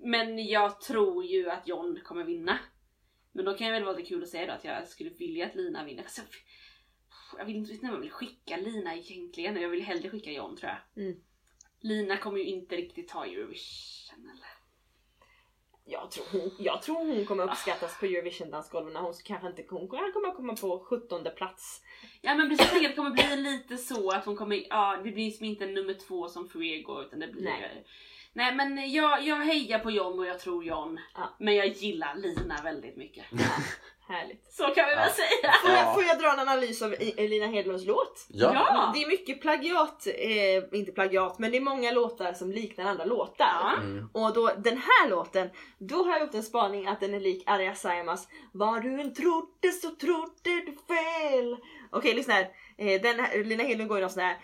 Men 0.04 0.46
jag 0.46 0.80
tror 0.80 1.24
ju 1.24 1.50
att 1.50 1.68
John 1.68 2.00
kommer 2.04 2.24
vinna. 2.24 2.58
Men 3.32 3.44
då 3.44 3.54
kan 3.54 3.66
jag 3.66 3.74
väl 3.74 3.84
vara 3.84 3.96
lite 3.96 4.08
kul 4.08 4.22
att 4.22 4.28
säga 4.28 4.46
då 4.46 4.52
att 4.52 4.64
jag 4.64 4.88
skulle 4.88 5.10
vilja 5.10 5.46
att 5.46 5.54
Lina 5.54 5.84
vinner. 5.84 6.02
Fast 6.02 6.20
jag, 7.38 7.44
vill 7.44 7.56
inte 7.56 7.70
riktigt 7.70 7.82
när 7.82 7.92
man 7.92 8.00
vill 8.00 8.10
skicka 8.10 8.56
Lina 8.56 8.96
egentligen. 8.96 9.62
Jag 9.62 9.68
vill 9.68 9.82
hellre 9.82 10.10
skicka 10.10 10.30
John 10.30 10.56
tror 10.56 10.70
jag. 10.70 11.04
Mm. 11.04 11.20
Lina 11.80 12.16
kommer 12.16 12.38
ju 12.38 12.44
inte 12.44 12.76
riktigt 12.76 13.08
ta 13.08 13.26
Eurovision? 13.26 14.09
Jag 15.92 16.10
tror, 16.10 16.24
hon, 16.32 16.50
jag 16.58 16.82
tror 16.82 16.96
hon 16.96 17.26
kommer 17.26 17.44
uppskattas 17.44 17.98
på 17.98 18.06
Eurovision-dansgolven. 18.06 18.96
Hon 18.96 19.14
kanske 19.24 19.46
inte 19.46 19.64
hon 19.68 19.88
kommer 19.88 20.34
komma 20.34 20.56
på 20.56 20.84
17 20.88 21.26
plats. 21.36 21.82
Ja 22.20 22.34
men 22.34 22.48
precis, 22.48 22.66
jag 22.66 22.70
tänker 22.70 22.88
att 22.88 22.92
det 22.92 22.96
kommer 22.96 23.36
bli 23.36 23.36
lite 23.36 23.76
så 23.76 24.10
att 24.10 24.24
hon 24.24 24.36
kommer, 24.36 24.66
ja 24.70 25.00
det 25.04 25.10
blir 25.10 25.30
som 25.30 25.46
inte 25.46 25.66
nummer 25.66 25.94
två 25.94 26.28
som 26.28 26.48
Fuego 26.48 27.02
utan 27.02 27.20
det 27.20 27.26
blir 27.26 27.44
Nej. 27.44 27.84
Nej 28.32 28.54
men 28.54 28.92
jag, 28.92 29.22
jag 29.26 29.36
hejar 29.36 29.78
på 29.78 29.90
John 29.90 30.18
och 30.18 30.26
jag 30.26 30.40
tror 30.40 30.64
John. 30.64 30.98
Ja. 31.14 31.36
Men 31.38 31.56
jag 31.56 31.66
gillar 31.66 32.14
Lina 32.14 32.56
väldigt 32.64 32.96
mycket. 32.96 33.24
Härligt. 34.08 34.52
Så 34.52 34.62
kan 34.62 34.88
vi 34.88 34.94
väl 34.94 35.10
säga. 35.10 35.52
Får, 35.62 35.70
jag, 35.70 35.78
Ja. 35.86 35.94
får 35.94 36.02
jag 36.04 36.18
dra 36.18 36.32
en 36.32 36.38
analys 36.48 36.82
av 36.82 36.92
I- 36.94 37.14
Elina 37.16 37.46
Hedlunds 37.46 37.86
låt? 37.86 38.26
Ja. 38.28 38.50
Ja. 38.54 38.90
Det 38.94 39.02
är 39.02 39.08
mycket 39.08 39.40
plagiat, 39.40 40.06
eh, 40.06 40.78
inte 40.78 40.92
plagiat, 40.92 41.38
men 41.38 41.50
det 41.50 41.56
är 41.56 41.60
många 41.60 41.90
låtar 41.92 42.32
som 42.32 42.52
liknar 42.52 42.84
andra 42.84 43.04
låtar. 43.04 43.46
Ja. 43.62 43.76
Mm. 43.76 44.08
Och 44.12 44.34
då 44.34 44.50
den 44.58 44.76
här 44.78 45.08
låten, 45.08 45.50
då 45.78 46.04
har 46.04 46.10
jag 46.12 46.20
gjort 46.20 46.34
en 46.34 46.42
spaning 46.42 46.86
att 46.86 47.00
den 47.00 47.14
är 47.14 47.20
lik 47.20 47.42
Arja 47.46 47.74
Saijonmaas 47.74 48.28
Vad 48.52 48.82
du 48.82 49.00
än 49.00 49.14
trodde 49.14 49.72
så 49.82 49.90
trodde 49.90 50.30
du 50.66 50.76
fel. 50.88 51.56
Okej 51.92 52.14
lyssna 52.14 52.34
här. 52.34 52.48
Eh, 52.80 53.00
den 53.02 53.20
här, 53.20 53.44
Lina 53.44 53.62
Hedlund 53.62 53.88
går 53.88 53.98
ju 53.98 54.02
någon 54.02 54.10
sån 54.10 54.22
här... 54.22 54.36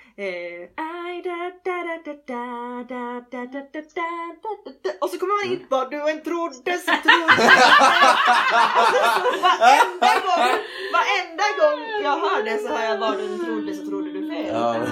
Och 5.01 5.11
så 5.11 5.19
kommer 5.19 5.47
man 5.47 5.53
in 5.53 5.67
vad 5.71 5.91
du 5.91 6.11
än 6.11 6.23
trodde 6.23 6.79
så 6.79 6.93
trodde 7.03 7.27
du 7.29 7.43
fel! 7.43 7.51
varenda 10.93 11.49
gång 11.61 11.81
jag 12.03 12.19
hör 12.21 12.43
det 12.45 12.59
så 12.59 12.69
hör 12.69 12.85
jag 12.85 12.99
vad 12.99 13.19
du 13.19 13.25
än 13.25 13.45
trodde 13.45 13.75
så 13.75 13.87
trodde 13.87 14.13
du 14.13 14.31
fel. 14.31 14.47
Ja, 14.47 14.87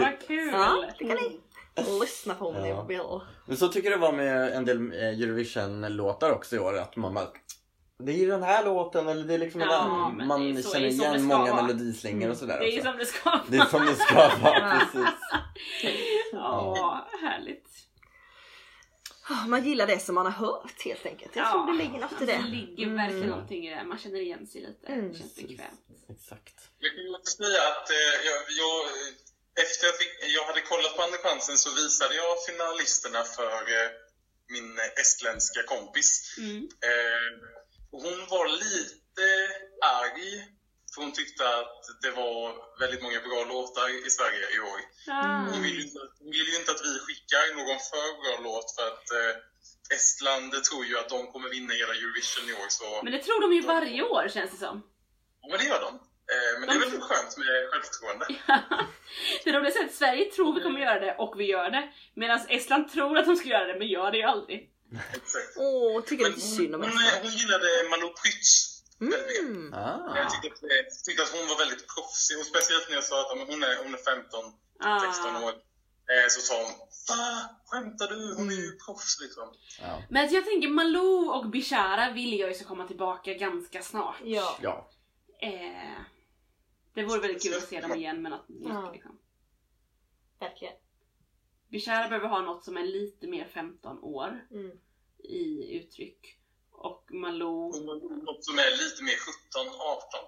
vad 0.00 0.28
kul! 0.28 0.50
Ja, 0.52 0.84
det 0.98 1.04
ni 1.04 1.40
lyssna 2.00 2.34
på 2.34 2.48
om 2.48 2.54
ja. 2.54 2.82
ni 2.88 2.94
vill. 2.94 3.02
Men 3.46 3.56
så 3.56 3.68
tycker 3.68 3.90
jag 3.90 4.00
det 4.00 4.02
var 4.02 4.12
med 4.12 4.52
en 4.52 4.64
del 4.64 4.92
Eurovision-låtar 4.92 6.30
också 6.30 6.56
i 6.56 6.58
år. 6.58 6.78
Att 6.78 6.96
man 6.96 7.14
bara 7.14 7.26
det 7.98 8.12
är 8.12 8.16
ju 8.16 8.26
den 8.26 8.42
här 8.42 8.64
låten 8.64 9.08
eller 9.08 9.24
det 9.24 9.34
är 9.34 9.38
liksom 9.38 9.60
Ja, 9.60 10.12
den 10.18 10.26
man 10.28 10.54
det 10.54 10.58
är 10.58 10.62
så- 10.62 10.72
känner 10.72 10.86
igen 10.86 11.22
många 11.24 11.52
vara. 11.52 11.62
melodislingor 11.62 12.30
och 12.30 12.36
sådär 12.36 12.58
Det 12.60 12.66
är 12.66 12.70
ju 12.72 12.78
också. 12.78 12.90
som 12.90 12.98
det 12.98 13.06
ska 13.06 13.30
vara. 13.30 13.42
Det 13.48 13.56
är 13.56 13.64
som 13.64 13.86
det 13.86 13.94
ska 13.94 14.14
vara, 14.14 14.58
Ja. 14.70 14.80
precis. 14.92 15.14
Ja, 16.32 17.08
härligt. 17.22 17.66
Ah, 19.28 19.46
Man 19.46 19.64
gillar 19.64 19.86
det 19.86 19.98
som 19.98 20.14
man 20.14 20.26
har 20.26 20.32
hört 20.46 20.80
helt 20.84 21.06
enkelt. 21.06 21.36
Jag 21.36 21.50
tror 21.50 21.66
det 21.72 21.78
ligger 21.82 21.98
något 21.98 22.12
i 22.22 22.26
Det 22.26 22.32
det. 22.32 22.42
ligger 22.56 22.84
Mm. 22.84 22.96
verkligen 22.96 23.28
någonting 23.34 23.66
i 23.66 23.70
det. 23.74 23.84
Man 23.84 23.98
känner 23.98 24.20
igen 24.20 24.46
sig 24.46 24.60
lite. 24.68 24.86
Mm. 24.92 25.12
Det 25.12 25.18
känns 25.18 25.34
bekvämt. 25.36 25.80
Exakt. 26.14 26.56
Jag 26.84 26.90
kan 26.96 27.14
också 27.20 27.36
säga 27.42 27.62
att 27.72 27.86
eh, 27.90 28.14
jag, 28.28 28.38
jag, 28.62 28.76
efter 29.64 29.82
jag, 29.88 29.96
fick, 30.00 30.12
jag 30.36 30.44
hade 30.50 30.60
kollat 30.72 30.92
på 30.96 31.02
Andra 31.06 31.18
chansen 31.26 31.56
så 31.64 31.70
visade 31.82 32.14
jag 32.22 32.32
finalisterna 32.48 33.22
för 33.36 33.56
eh, 33.76 33.88
min 34.54 34.68
estländska 35.02 35.60
kompis. 35.74 36.12
Mm. 36.38 36.58
Eh, 36.90 37.28
och 37.96 38.02
hon 38.02 38.20
var 38.36 38.46
lite 38.48 39.26
arg 40.00 40.28
för 40.94 41.02
hon 41.02 41.12
tyckte 41.12 41.42
att 41.60 41.78
det 42.02 42.10
var 42.22 42.42
väldigt 42.82 43.02
många 43.02 43.20
bra 43.28 43.40
låtar 43.54 44.06
i 44.06 44.10
Sverige 44.18 44.44
i 44.56 44.58
år. 44.72 44.80
Ah. 45.08 45.38
Hon 45.52 45.62
vill 45.62 45.78
ju 45.80 45.86
hon 46.20 46.30
vill 46.36 46.48
ju 46.52 46.56
inte 46.60 46.70
att 46.74 46.84
vi 46.88 46.92
skickar 47.04 47.44
någon 47.58 47.80
för 47.90 48.08
bra 48.22 48.34
låt 48.48 48.68
för 48.76 48.86
att 48.92 49.06
eh, 49.20 49.34
Estland 49.96 50.52
tror 50.68 50.84
ju 50.90 50.94
att 50.98 51.08
de 51.08 51.20
kommer 51.32 51.48
vinna 51.48 51.72
hela 51.80 51.94
Eurovision 52.00 52.46
i 52.50 52.54
år. 52.62 52.68
Så, 52.78 52.86
Men 53.04 53.12
det 53.12 53.22
tror 53.26 53.40
de 53.44 53.48
ju 53.58 53.62
varje 53.76 54.02
år 54.02 54.24
känns 54.34 54.50
det 54.50 54.60
som. 54.66 54.76
ja, 55.42 55.48
men 55.50 55.58
det 55.60 55.66
gör 55.72 55.82
de. 55.86 55.92
Eh, 56.34 56.52
men 56.58 56.64
det 56.68 56.74
är 56.74 56.90
väl 56.90 57.00
skönt 57.08 57.32
med 57.42 57.52
självförtroende. 57.70 58.24
det 59.44 59.52
roliga 59.52 59.72
är 59.80 59.84
att 59.84 60.00
Sverige 60.02 60.24
tror 60.24 60.54
vi 60.54 60.60
kommer 60.60 60.80
göra 60.80 61.00
det 61.00 61.14
och 61.24 61.40
vi 61.40 61.44
gör 61.44 61.70
det. 61.70 61.84
Medan 62.14 62.40
Estland 62.48 62.92
tror 62.92 63.18
att 63.18 63.26
de 63.26 63.36
ska 63.36 63.48
göra 63.48 63.66
det 63.72 63.78
men 63.78 63.88
gör 63.88 64.10
det 64.10 64.18
ju 64.18 64.24
aldrig. 64.24 64.70
Exakt. 65.14 65.52
Åh, 65.56 66.02
tycker 66.02 66.22
Men 66.24 66.32
lite 66.32 66.46
synd 66.46 66.74
om 66.74 66.82
hon, 66.82 66.90
hon 67.22 67.30
gillade 67.30 67.68
Malou 67.90 68.08
Prytz 68.20 68.82
väldigt 68.98 69.26
mycket. 69.26 69.40
Mm. 69.42 69.74
Ah. 69.74 70.16
Jag 70.16 70.30
tyckte, 70.30 70.48
att, 70.48 71.04
tyckte 71.04 71.22
att 71.22 71.32
hon 71.36 71.48
var 71.48 71.58
väldigt 71.58 71.84
proffsig 71.94 72.38
och 72.38 72.46
speciellt 72.46 72.88
när 72.88 72.94
jag 72.94 73.04
sa 73.04 73.16
att 73.20 73.38
men 73.38 73.46
hon, 73.46 73.62
är, 73.62 73.76
hon 73.84 73.94
är 73.94 73.98
15, 73.98 74.44
16 75.06 75.36
Ah. 75.36 75.44
år. 75.46 75.52
Eh, 76.12 76.26
så 76.28 76.40
sa 76.40 76.54
hon 76.64 76.72
Va? 77.08 77.50
Skämtar 77.66 78.08
du? 78.08 78.34
Hon 78.34 78.50
är 78.50 78.54
ju 78.54 78.64
Mm. 78.66 78.78
proffs 78.86 79.20
liksom. 79.20 79.48
Ja. 79.80 80.02
Men 80.10 80.32
jag 80.34 80.44
tänker 80.44 80.68
Malou 80.68 81.28
och 81.30 81.50
Bishara 81.50 82.12
vill 82.12 82.38
jag 82.38 82.48
ju 82.48 82.54
ska 82.54 82.64
komma 82.64 82.86
tillbaka 82.86 83.34
ganska 83.34 83.82
snart. 83.82 84.16
Ja. 84.24 84.58
ja. 84.62 84.90
Eh, 85.42 86.00
det 86.94 87.02
vore 87.04 87.20
väldigt 87.20 87.42
kul 87.42 87.54
att 87.54 87.68
se 87.68 87.80
dem 87.80 87.94
igen 87.94 88.22
något 88.22 88.48
nytt 88.48 88.68
Ja. 88.68 88.90
liksom. 88.92 89.18
Verkligen. 90.40 90.74
Bishara 91.70 92.08
behöver 92.08 92.28
ha 92.28 92.40
något 92.40 92.64
som 92.64 92.76
är 92.76 92.82
lite 92.82 93.26
mer 93.26 93.44
15 93.54 93.98
år 93.98 94.46
Mm. 94.50 94.70
i 95.18 95.76
uttryck. 95.78 96.36
Och 96.72 97.04
Malou... 97.10 97.70
Något 98.24 98.44
som 98.44 98.58
är 98.58 98.70
lite 98.70 99.02
mer 99.02 99.16
17, 99.16 99.80
18. 99.80 100.20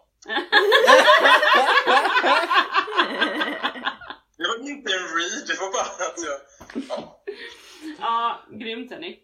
Det 4.36 4.45
var 4.49 4.59
inte 4.70 4.93
en 4.93 5.07
read, 5.18 5.47
det 5.49 5.57
var 5.61 5.72
bara 5.72 6.07
att 6.09 6.18
jag... 6.26 6.39
Ja. 6.89 7.22
Ja, 8.01 8.41
grymt 8.51 8.91
hörni. 8.91 9.18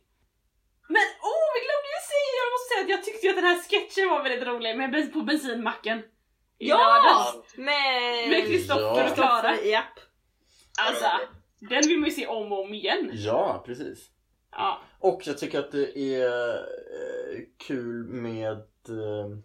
Men 0.88 1.02
åh, 1.22 1.46
vi 1.54 1.60
glömde 1.66 1.88
ju 1.94 2.00
säga, 2.12 2.30
jag 2.42 2.48
måste 2.54 2.68
säga 2.74 2.82
att 2.84 2.90
jag 2.90 3.04
tyckte 3.04 3.26
ju 3.26 3.30
att 3.30 3.36
den 3.36 3.44
här 3.44 3.62
sketchen 3.62 4.08
var 4.10 4.22
väldigt 4.22 4.48
rolig 4.48 4.76
med 4.76 5.12
på 5.12 5.20
bensinmacken. 5.22 6.02
I 6.58 6.68
lördags. 6.68 7.34
Ja! 7.56 7.62
Med... 7.62 8.28
Med 8.28 8.46
Kristoffer 8.46 8.82
Ja. 8.82 9.08
och 9.08 9.14
Klara. 9.14 9.60
Japp. 9.60 9.98
Alltså, 10.78 11.06
den 11.70 11.82
vill 11.88 11.98
man 11.98 12.08
ju 12.08 12.14
se 12.14 12.26
om 12.26 12.52
och 12.52 12.64
om 12.64 12.74
igen. 12.74 13.10
ja, 13.12 13.62
precis. 13.66 14.10
Ja. 14.50 14.80
Och 14.98 15.22
jag 15.26 15.38
tycker 15.38 15.58
att 15.58 15.72
det 15.72 15.98
är 15.98 16.54
eh, 16.54 17.40
kul 17.66 18.04
med 18.06 18.52
eh, 18.88 19.38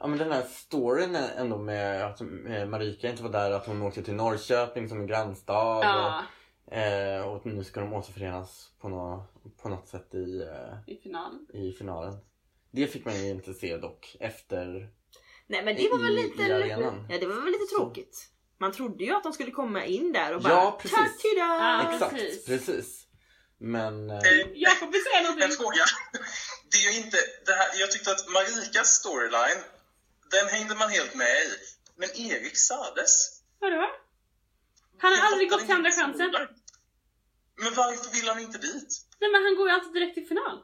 Ja 0.00 0.06
men 0.06 0.18
den 0.18 0.32
här 0.32 0.42
storyn 0.42 1.14
ändå 1.14 1.58
med 1.58 2.04
att 2.06 2.20
med 2.20 2.68
Marika 2.68 3.10
inte 3.10 3.22
var 3.22 3.30
där, 3.30 3.50
att 3.50 3.66
hon 3.66 3.82
åkte 3.82 4.02
till 4.02 4.14
Norrköping 4.14 4.88
som 4.88 5.00
en 5.00 5.06
grannstad 5.06 5.80
ja. 5.84 6.22
och, 6.66 6.72
eh, 6.72 7.28
och 7.28 7.46
nu 7.46 7.64
ska 7.64 7.80
de 7.80 7.92
återförenas 7.92 8.72
på, 8.80 8.88
nå, 8.88 9.24
på 9.62 9.68
något 9.68 9.88
sätt 9.88 10.14
i, 10.14 10.42
eh, 10.42 10.94
I 10.94 10.96
finalen. 10.96 11.46
i 11.52 11.72
finalen. 11.72 12.14
Det 12.70 12.86
fick 12.86 13.04
man 13.04 13.14
ju 13.24 13.30
inte 13.30 13.54
se 13.54 13.76
dock 13.76 14.16
efter 14.20 14.90
Nej 15.46 15.64
men 15.64 15.76
det 15.76 15.88
var 15.88 15.98
väl 15.98 16.18
I- 16.18 16.22
lite... 16.22 16.42
i 16.42 16.52
arenan. 16.52 17.06
ja 17.10 17.18
det 17.20 17.26
var 17.26 17.34
väl 17.34 17.44
lite 17.46 17.66
Så. 17.70 17.76
tråkigt. 17.78 18.30
Man 18.60 18.72
trodde 18.72 19.04
ju 19.04 19.14
att 19.14 19.22
de 19.22 19.32
skulle 19.32 19.50
komma 19.50 19.84
in 19.84 20.12
där 20.12 20.34
och 20.34 20.42
bara 20.42 20.52
Ja, 20.52 20.78
precis. 20.82 20.96
"Ta-tida!" 20.98 21.40
Ja. 21.40 21.92
Exakt, 21.92 22.12
precis. 22.14 22.44
precis. 22.46 23.04
Men 23.60 24.10
eh, 24.10 24.16
Eh, 24.16 24.46
Jakob 24.54 24.92
vill 24.92 25.02
säga 25.04 25.18
En 25.18 25.24
någonting. 25.24 25.50
fråga. 25.56 25.84
Det 26.70 26.76
är 26.76 26.92
ju 26.92 26.98
inte, 27.04 27.16
det 27.46 27.52
här, 27.52 27.68
jag 27.80 27.90
tyckte 27.90 28.10
att 28.10 28.28
Marikas 28.28 28.88
storyline, 28.94 29.60
den 30.30 30.48
hängde 30.48 30.74
man 30.74 30.90
helt 30.90 31.14
med 31.14 31.26
i. 31.28 31.48
Men 31.96 32.08
Erik 32.16 32.56
Sades? 32.58 33.42
Vadå? 33.58 33.86
Han 34.98 35.10
har 35.12 35.18
Jag 35.18 35.26
aldrig 35.26 35.50
gått 35.50 35.60
till 35.60 35.74
andra 35.74 35.90
chansen. 35.90 36.30
Men 37.62 37.74
varför 37.74 38.10
vill 38.12 38.28
han 38.28 38.38
inte 38.40 38.58
dit? 38.58 38.90
Nej 39.20 39.30
men 39.32 39.42
han 39.44 39.56
går 39.56 39.68
ju 39.68 39.74
alltid 39.74 39.92
direkt 39.92 40.14
till 40.14 40.26
final. 40.28 40.62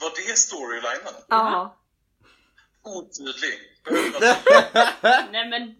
Var 0.00 0.10
det 0.16 0.38
storylinen? 0.38 1.14
Ja. 1.28 1.76
Otydlig. 2.82 3.58
Nej 5.32 5.48
men 5.48 5.74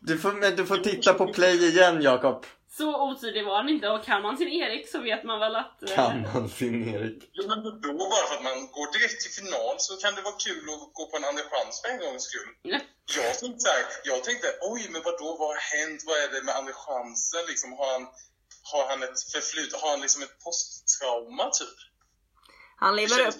du, 0.00 0.18
får, 0.18 0.32
men 0.32 0.56
du 0.56 0.66
får 0.66 0.76
titta 0.76 1.14
på 1.14 1.26
play 1.32 1.64
igen 1.68 2.02
Jakob. 2.02 2.46
så 2.78 2.88
otydlig 3.10 3.44
var 3.46 3.56
han 3.56 3.68
inte 3.68 3.88
och 3.88 4.04
kan 4.04 4.22
man 4.22 4.36
sin 4.36 4.48
Erik 4.48 4.88
så 4.88 4.98
vet 5.00 5.24
man 5.24 5.40
väl 5.40 5.56
att... 5.56 5.82
eh, 5.82 5.94
Kan 5.96 6.22
man 6.22 6.48
sin 6.48 6.88
Erik? 6.94 7.30
Jo, 7.32 7.44
men 7.48 7.58
då 7.64 7.92
bara 8.12 8.24
för 8.28 8.34
att 8.38 8.42
man 8.50 8.58
går 8.76 8.88
direkt 8.98 9.20
till 9.22 9.34
final 9.40 9.74
så 9.78 9.92
kan 10.02 10.14
det 10.14 10.22
vara 10.22 10.38
kul 10.46 10.64
att 10.74 10.92
gå 10.98 11.02
på 11.10 11.16
en 11.16 11.24
andra 11.30 11.42
chans 11.52 11.80
för 11.80 11.88
en 11.92 11.98
gångs 12.04 12.22
skull. 12.30 12.50
Ja. 12.62 12.78
Jag 13.16 13.38
tänkte, 13.40 13.60
så 13.64 13.68
här, 13.74 13.82
jag 14.10 14.24
tänkte 14.24 14.46
oj, 14.72 14.82
men 14.92 15.02
vad 15.06 15.14
då 15.22 15.28
vad 15.40 15.48
har 15.54 15.60
hänt? 15.76 16.00
Vad 16.08 16.16
är 16.24 16.28
det 16.34 16.42
med 16.48 16.54
andra 16.60 16.72
chansen? 16.86 17.42
Liksom, 17.50 17.68
har, 17.78 17.88
han, 17.92 18.04
har 18.72 18.84
han 18.90 19.02
ett 19.06 19.20
förflutet? 19.32 19.80
Har 19.80 19.90
han 19.94 20.00
liksom 20.04 20.22
ett 20.26 20.36
posttrauma 20.44 21.46
typ? 21.60 21.76
Han 22.84 22.96
Det 22.96 23.02
lever 23.02 23.28
upp. 23.28 23.34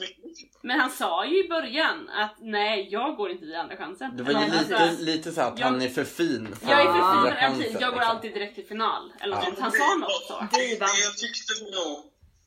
Men 0.63 0.81
han 0.81 0.91
sa 0.91 1.27
ju 1.27 1.45
i 1.45 1.49
början 1.49 2.09
att 2.23 2.35
nej, 2.41 2.89
jag 2.97 3.17
går 3.17 3.31
inte 3.31 3.45
via 3.51 3.61
andra 3.61 3.77
chansen. 3.77 4.17
Det 4.17 4.23
var 4.23 4.33
ju 4.33 4.51
lite, 4.61 4.77
alltså, 4.79 5.03
lite 5.05 5.33
så 5.33 5.41
att 5.41 5.59
jag- 5.59 5.67
han 5.67 5.83
är 5.83 5.89
för 5.99 6.05
fin 6.05 6.57
för 6.61 6.71
Jag 6.71 6.81
är 6.81 6.85
för 6.97 7.05
fin 7.13 7.23
för 7.31 7.37
chansen, 7.43 7.73
jag 7.85 7.91
går 7.95 8.01
liksom. 8.01 8.17
alltid 8.17 8.35
direkt 8.35 8.55
till 8.55 8.67
final. 8.75 9.03
Eller 9.23 9.37
Ja. 9.37 9.53
Han 9.61 9.73
sa 9.73 9.95
något 9.95 10.25
så. 10.31 10.37
Det, 10.53 10.59
Divan. 10.59 10.89
det 10.95 11.01
jag 11.09 11.15
tyckte 11.25 11.53
nog, 11.79 11.95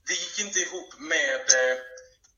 det 0.07 0.13
gick 0.23 0.35
inte 0.45 0.59
ihop 0.65 0.89
med, 1.13 1.41
eh, 1.59 1.75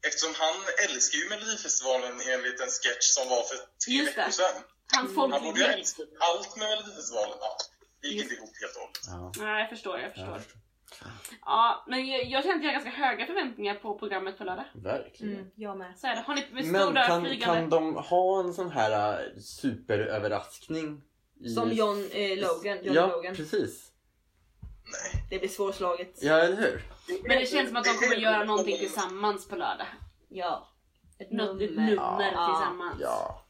eftersom 0.07 0.33
han 0.43 0.55
älskar 0.85 1.17
ju 1.21 1.25
Melodifestivalen 1.33 2.13
enligt 2.33 2.59
en 2.65 2.71
sketch 2.79 3.05
som 3.17 3.25
var 3.33 3.41
för 3.49 3.57
tre 3.83 3.93
Just 3.99 4.15
det. 4.15 4.21
veckor 4.21 4.31
sedan. 4.41 4.55
Hans 4.95 5.11
Han 5.17 5.43
borde 5.45 5.59
ju 5.59 5.65
älska 5.65 6.01
allt 6.29 6.51
med 6.59 6.67
Melodifestivalen. 6.71 7.37
Ja, 7.45 7.51
det 8.01 8.07
gick 8.07 8.21
inte 8.23 8.33
ihop 8.37 8.53
helt 8.61 8.75
och 8.77 8.81
hållet. 8.83 9.03
Ja. 9.37 9.43
Nej, 9.45 9.59
jag 9.63 9.69
förstår, 9.73 9.95
jag 10.05 10.11
förstår. 10.15 10.37
Ja. 10.53 10.59
Ja, 11.45 11.85
men 11.87 12.07
jag, 12.07 12.25
jag 12.25 12.43
känner 12.43 12.55
att 12.57 12.63
jag 12.63 12.69
har 12.69 12.73
ganska 12.73 12.89
höga 13.05 13.25
förväntningar 13.25 13.75
på 13.75 13.99
programmet 13.99 14.37
på 14.37 14.43
lördag. 14.43 14.65
Verkligen. 14.73 15.33
Mm, 15.35 15.51
jag 15.55 15.77
med. 15.77 15.93
Så 15.97 16.07
är 16.07 16.15
det. 16.15 16.21
Har 16.21 16.35
ni 16.35 16.45
Men 16.51 16.73
kan, 16.95 17.25
flygande... 17.25 17.39
kan 17.39 17.69
de 17.69 17.95
ha 17.95 18.39
en 18.39 18.53
sån 18.53 18.71
här 18.71 19.19
äh, 19.21 19.39
superöverraskning? 19.41 21.01
i- 21.45 21.49
Som 21.49 21.71
John 21.71 22.09
eh, 22.11 22.37
Logan. 22.39 22.77
John 22.83 22.95
ja, 22.95 23.07
Logan. 23.07 23.35
precis. 23.35 23.91
Nej. 24.83 25.23
Det 25.29 25.39
blir 25.39 25.49
svårslaget. 25.49 26.13
Ja, 26.21 26.33
eller 26.37 26.57
hur? 26.57 26.83
Men 27.27 27.39
det 27.39 27.45
känns 27.45 27.67
som 27.67 27.77
att 27.77 27.83
de 27.85 27.89
kommer 27.93 28.15
göra 28.15 28.43
någonting 28.43 28.77
tillsammans 28.77 29.47
på 29.47 29.55
lördag. 29.55 29.87
Ja. 30.29 30.67
Ett 31.19 31.31
Något 31.31 31.61
ett 31.61 31.69
nummer. 31.69 31.89
nummer 31.89 32.31
Ja. 32.33 32.47
tillsammans. 32.55 32.97
Ja. 33.01 33.45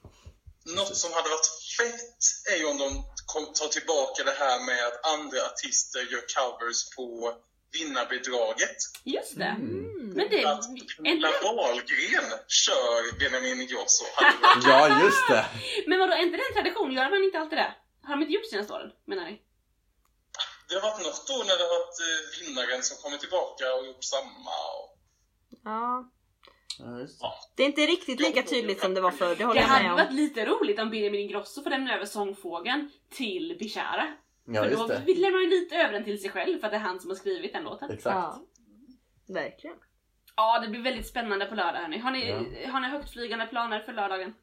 Något 0.77 0.95
som 0.95 1.11
hade 1.13 1.29
varit 1.29 1.49
fett 1.77 2.21
är 2.53 2.59
ju 2.59 2.65
om 2.71 2.77
de 2.77 3.03
kom, 3.31 3.45
tar 3.53 3.67
tillbaka 3.67 4.23
det 4.23 4.37
här 4.43 4.59
med 4.69 4.81
att 4.87 4.97
andra 5.15 5.39
artister 5.51 6.01
gör 6.11 6.23
covers 6.35 6.79
på 6.95 7.33
vinnarbidraget. 7.77 8.77
Just 9.03 9.37
det. 9.37 9.53
Mm. 9.67 10.09
Men 10.17 10.25
det... 10.29 10.45
Att 10.45 10.65
En, 10.69 10.77
Camilla 10.95 11.31
Wahlgren 11.43 12.29
kör 12.47 13.19
Benjamin 13.19 13.61
Ingrosso. 13.61 14.05
Ja, 14.65 15.03
just 15.03 15.27
det. 15.27 15.45
men 15.87 15.99
vadå, 15.99 16.13
är 16.13 16.23
inte 16.23 16.37
det 16.37 16.47
en 16.49 16.57
tradition? 16.59 16.91
Gör 16.93 17.09
man 17.09 17.23
inte 17.23 17.39
alltid 17.39 17.57
det? 17.57 17.73
Har 18.03 18.13
de 18.15 18.21
inte 18.21 18.33
gjort 18.33 18.49
senaste 18.49 18.73
åren, 18.73 18.91
menar 19.05 19.25
ni? 19.25 19.41
Det 20.69 20.75
har 20.75 20.81
varit 20.81 21.05
något 21.05 21.29
år 21.29 21.43
när 21.49 21.55
det 21.57 21.65
har 21.67 21.73
varit 21.79 21.97
eh, 22.07 22.19
vinnaren 22.39 22.83
som 22.83 22.97
kommer 22.97 23.17
tillbaka 23.17 23.73
och 23.75 23.85
gjort 23.85 24.03
samma. 24.03 24.55
Och... 24.77 24.87
Ja. 25.63 26.11
Ja, 26.79 26.85
det. 26.85 27.07
Det 27.55 27.63
är 27.63 27.67
inte 27.67 27.81
riktigt 27.81 28.19
lika 28.19 28.41
tydligt 28.41 28.79
som 28.79 28.93
det 28.93 29.01
var 29.01 29.11
förr, 29.11 29.35
det 29.35 29.43
håller 29.43 29.59
Det 29.59 29.65
jag 29.65 29.67
hade 29.67 29.83
med 29.87 29.93
varit 29.93 30.09
om. 30.09 30.15
lite 30.15 30.45
roligt 30.45 30.79
om 30.79 30.89
Benjamin 30.89 31.19
Ingrosso 31.21 31.63
får 31.63 31.69
lämna 31.69 31.95
över 31.95 32.05
sångfågeln 32.05 32.89
till 33.09 33.55
Bishara. 33.59 34.07
Ja, 34.45 34.63
För 34.63 34.69
just 34.69 34.81
då 34.81 34.87
det. 34.87 34.99
lämnar 35.15 35.31
man 35.31 35.41
ju 35.41 35.49
lite 35.49 35.75
över 35.75 35.93
den 35.93 36.03
till 36.03 36.21
sig 36.21 36.29
själv 36.29 36.59
för 36.59 36.67
att 36.67 36.71
det 36.71 36.77
är 36.77 36.81
han 36.81 36.99
som 36.99 37.09
har 37.09 37.15
skrivit 37.15 37.53
den 37.53 37.63
låten. 37.63 37.91
Exakt. 37.91 38.15
Ja. 38.15 38.41
Verkligen. 39.33 39.75
Ja, 40.35 40.59
det 40.59 40.67
blir 40.67 40.81
väldigt 40.81 41.07
spännande 41.07 41.45
på 41.45 41.55
lördag 41.55 41.79
hörni. 41.79 41.97
Har 41.97 42.11
ni, 42.11 42.31
har 42.65 42.79
ni 42.79 42.87
högtflygande 42.87 43.45
planer 43.47 43.79
för 43.79 43.93
lördagen? 43.93 44.33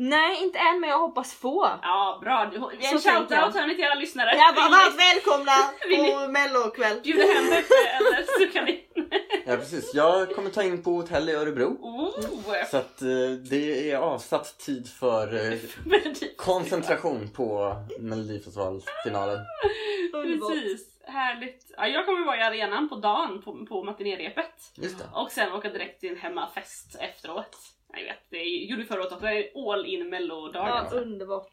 Nej, 0.00 0.42
inte 0.42 0.58
än 0.58 0.80
men 0.80 0.90
jag 0.90 0.98
hoppas 0.98 1.34
få. 1.34 1.70
Ja, 1.82 2.18
bra. 2.22 2.50
En 2.80 3.00
shoutout 3.00 3.30
jag. 3.30 3.50
hörni 3.50 3.74
till 3.74 3.84
alla 3.84 3.94
lyssnare. 3.94 4.30
Ja, 4.36 4.52
var 4.56 4.70
varmt 4.70 4.98
välkomna 4.98 5.52
på 6.26 6.32
mellokväll. 6.32 7.00
Bjuda 7.02 7.22
hem 7.22 7.44
eller 7.46 8.46
så 8.46 8.52
kan 8.52 8.64
ni... 8.64 8.84
Ja, 9.46 9.56
precis. 9.56 9.94
Jag 9.94 10.34
kommer 10.34 10.50
ta 10.50 10.62
in 10.62 10.82
på 10.82 10.90
hotell 10.90 11.28
i 11.28 11.32
Örebro. 11.32 11.78
Oh, 11.80 12.64
Så 12.70 12.76
att 12.76 13.02
eh, 13.02 13.08
det 13.50 13.90
är 13.90 13.96
avsatt 13.96 14.58
tid 14.58 14.88
för 14.88 15.52
eh, 15.52 15.58
koncentration 16.36 17.30
på 17.36 17.76
Melodifestivalfinalen. 17.98 19.38
Precis, 20.12 20.80
härligt. 21.06 21.72
Ja, 21.76 21.86
jag 21.86 22.06
kommer 22.06 22.26
vara 22.26 22.36
i 22.36 22.42
arenan 22.42 22.88
på 22.88 22.96
dagen 22.96 23.42
på, 23.42 23.66
på 23.66 23.96
det. 23.98 24.34
Och 25.12 25.32
sen 25.32 25.52
åka 25.52 25.68
direkt 25.68 26.00
till 26.00 26.10
en 26.10 26.16
hemmafest 26.16 26.96
efteråt. 27.00 27.56
Jag 27.92 28.04
vet, 28.04 28.22
det 28.30 28.42
gjorde 28.68 28.82
vi 28.82 28.88
förra 28.88 29.00
året 29.00 29.12
också. 29.12 29.26
Det 29.26 29.32
är 29.32 29.72
all 29.72 29.86
in 29.86 30.08
mellodagen. 30.10 30.68
Ja, 30.68 30.98
underbart. 31.00 31.52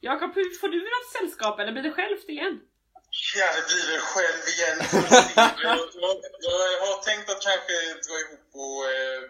Jakob, 0.00 0.34
får 0.60 0.68
du 0.68 0.78
något 0.80 1.10
sällskap 1.16 1.58
eller 1.60 1.72
blir 1.72 1.82
det 1.82 1.92
självt 1.92 2.28
igen? 2.28 2.60
Ja, 3.38 3.46
det 3.56 3.62
blir 3.70 3.84
väl 3.92 4.04
själv 4.14 4.42
igen. 4.54 4.78
jag, 5.66 5.78
jag, 6.04 6.14
jag 6.46 6.80
har 6.86 7.02
tänkt 7.08 7.30
att 7.30 7.42
kanske 7.48 7.74
dra 8.06 8.16
ihop 8.22 8.48
och 8.64 8.80
eh, 8.96 9.22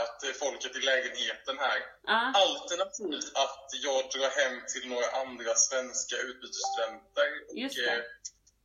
att 0.00 0.36
folket 0.42 0.76
i 0.76 0.80
lägenheten 0.90 1.56
här. 1.58 1.78
Ja, 2.06 2.32
Alternativt 2.44 3.36
att 3.44 3.68
jag 3.86 4.00
drar 4.14 4.30
hem 4.40 4.56
till 4.72 4.84
några 4.92 5.08
andra 5.22 5.54
svenska 5.54 6.16
utbytesstudenter 6.28 7.28
och 7.50 7.78
eh, 7.88 8.00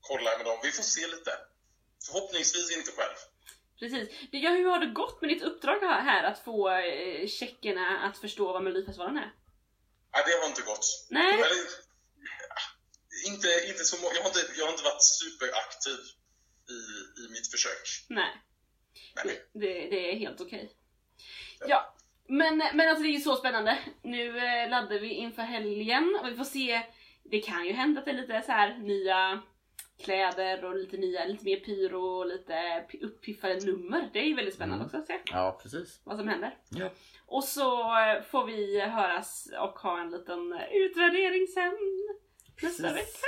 kollar 0.01 0.37
med 0.37 0.45
dem. 0.45 0.57
Vi 0.63 0.71
får 0.71 0.83
se 0.83 1.07
lite. 1.07 1.31
Förhoppningsvis 2.05 2.77
inte 2.77 2.91
själv. 2.97 3.17
Precis. 3.79 4.09
Ja, 4.31 4.49
hur 4.49 4.65
har 4.69 4.79
det 4.79 4.85
gått 4.85 5.21
med 5.21 5.29
ditt 5.29 5.43
uppdrag 5.43 5.79
här, 5.81 6.23
att 6.23 6.39
få 6.39 6.69
eh, 6.69 7.27
tjeckerna 7.27 7.99
att 7.99 8.17
förstå 8.17 8.53
vad 8.53 8.63
Melodifestivalen 8.63 9.17
är? 9.17 9.33
Nej, 10.13 10.23
det 10.25 10.41
har 10.41 10.47
inte 10.47 10.61
gått. 10.61 11.07
Nej, 11.09 11.33
Eller, 11.33 11.47
inte, 13.27 13.47
inte 13.67 13.83
så 13.83 13.97
jag, 14.15 14.21
har 14.21 14.29
inte, 14.29 14.39
jag 14.57 14.65
har 14.65 14.71
inte 14.71 14.83
varit 14.83 15.03
superaktiv 15.03 15.99
i, 16.69 16.79
i 17.21 17.31
mitt 17.31 17.51
försök. 17.51 18.05
nej. 18.09 18.41
Nej. 19.25 19.41
Det, 19.53 19.73
det 19.89 20.11
är 20.11 20.19
helt 20.19 20.41
okej. 20.41 20.71
Ja, 21.67 21.95
men, 22.27 22.57
men 22.57 22.89
alltså 22.89 23.03
det 23.03 23.09
är 23.09 23.13
ju 23.13 23.19
så 23.19 23.35
spännande. 23.35 23.79
Nu 24.01 24.37
eh, 24.37 24.69
laddar 24.69 24.99
vi 24.99 25.09
inför 25.09 25.41
helgen 25.41 26.17
och 26.21 26.27
vi 26.31 26.35
får 26.35 26.43
se. 26.43 26.81
Det 27.23 27.39
kan 27.39 27.65
ju 27.65 27.73
hända 27.73 27.99
att 27.99 28.05
det 28.05 28.11
är 28.11 28.15
lite 28.15 28.41
så 28.45 28.51
här 28.51 28.77
nya 28.77 29.41
kläder 30.03 30.65
och 30.65 30.75
lite 30.75 30.97
nya, 30.97 31.25
lite 31.25 31.45
mer 31.45 31.55
pyro 31.59 32.01
och 32.01 32.25
lite 32.27 32.85
uppiffade 33.01 33.55
nummer. 33.65 34.09
Det 34.13 34.19
är 34.19 34.23
ju 34.23 34.35
väldigt 34.35 34.55
spännande 34.55 34.75
Mm. 34.75 34.85
också 34.85 34.97
att 34.97 35.07
se 35.07 35.19
Ja, 35.31 35.59
precis. 35.63 36.01
vad 36.03 36.17
som 36.17 36.27
händer. 36.27 36.57
Ja. 36.69 36.89
Och 37.25 37.43
så 37.43 37.81
eh, 37.81 38.21
får 38.23 38.45
vi 38.45 38.79
höras 38.79 39.47
och 39.61 39.79
ha 39.79 40.01
en 40.01 40.09
liten 40.09 40.53
utvärdering 40.73 41.47
sen 41.47 41.77
nästa 42.61 42.93
vecka. 42.93 43.27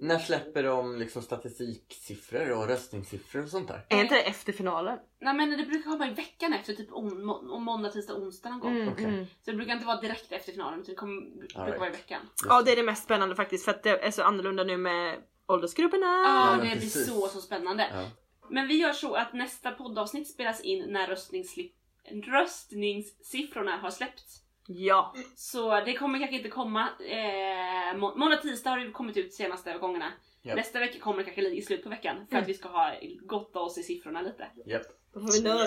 När 0.00 0.18
släpper 0.18 0.62
de 0.62 0.98
liksom 0.98 1.22
statistiksiffror 1.22 2.50
och 2.58 2.68
röstningssiffror 2.68 3.42
och 3.42 3.48
sånt 3.48 3.68
där? 3.68 3.86
Är 3.88 4.00
inte 4.00 4.14
det 4.14 4.22
efter 4.22 4.52
finalen? 4.52 4.98
Nej 5.20 5.34
men 5.34 5.50
det 5.50 5.56
brukar 5.66 5.90
komma 5.90 6.08
i 6.08 6.14
veckan 6.14 6.52
efter, 6.52 6.72
typ 6.72 6.92
om, 6.92 7.26
må- 7.26 7.54
om 7.54 7.64
måndag, 7.64 7.90
tisdag, 7.90 8.14
onsdag 8.14 8.48
någon 8.50 8.60
gång. 8.60 8.76
Mm, 8.76 8.88
Okej. 8.92 9.04
mm. 9.04 9.24
Så 9.26 9.50
det 9.50 9.56
brukar 9.56 9.72
inte 9.72 9.86
vara 9.86 10.00
direkt 10.00 10.32
efter 10.32 10.52
finalen 10.52 10.80
utan 10.80 10.90
det 10.92 10.96
kommer, 10.96 11.36
brukar 11.38 11.64
right. 11.66 11.78
vara 11.78 11.88
i 11.88 11.92
veckan. 11.92 12.20
Ja, 12.48 12.62
det 12.62 12.72
är 12.72 12.76
det 12.76 12.82
mest 12.82 13.04
spännande 13.04 13.34
faktiskt 13.36 13.64
för 13.64 13.70
att 13.72 13.82
det 13.82 13.90
är 14.06 14.10
så 14.10 14.22
annorlunda 14.22 14.64
nu 14.64 14.76
med 14.76 15.16
åldersgrupperna. 15.48 16.06
Ja, 16.06 16.58
det 16.62 16.76
blir 16.76 16.88
så, 16.88 17.28
så 17.28 17.40
spännande. 17.40 17.88
Ja. 17.92 18.10
Men 18.50 18.68
vi 18.68 18.74
gör 18.74 18.92
så 18.92 19.14
att 19.14 19.32
nästa 19.32 19.70
poddavsnitt 19.70 20.28
spelas 20.30 20.60
in 20.60 20.92
när 20.92 21.06
röstningssli- 21.06 21.70
röstningssiffrorna 22.24 23.76
har 23.76 23.90
släppts. 23.90 24.42
Ja. 24.66 25.14
Så 25.36 25.80
det 25.80 25.94
kommer 25.94 26.18
kanske 26.18 26.36
inte 26.36 26.48
komma, 26.48 26.88
eh, 27.00 27.96
må- 27.98 28.14
måndag, 28.14 28.36
tisdag 28.36 28.70
har 28.70 28.78
det 28.78 28.90
kommit 28.90 29.16
ut 29.16 29.34
senaste 29.34 29.72
gångerna. 29.78 30.12
Ja. 30.42 30.54
Nästa 30.54 30.78
vecka 30.78 30.98
kommer 31.00 31.18
det 31.18 31.24
kanske 31.24 31.48
i 31.48 31.62
slutet 31.62 31.84
på 31.84 31.90
veckan 31.90 32.16
för 32.16 32.32
Mm. 32.36 32.42
att 32.42 32.48
vi 32.48 32.54
ska 32.54 32.68
ha 32.68 32.92
gotta 33.22 33.58
oss 33.60 33.78
i 33.78 33.82
siffrorna 33.82 34.20
lite. 34.22 34.46
Japp. 34.66 34.82
Då 35.14 35.20
får 35.20 35.32
vi 35.32 35.40
nörda 35.40 35.64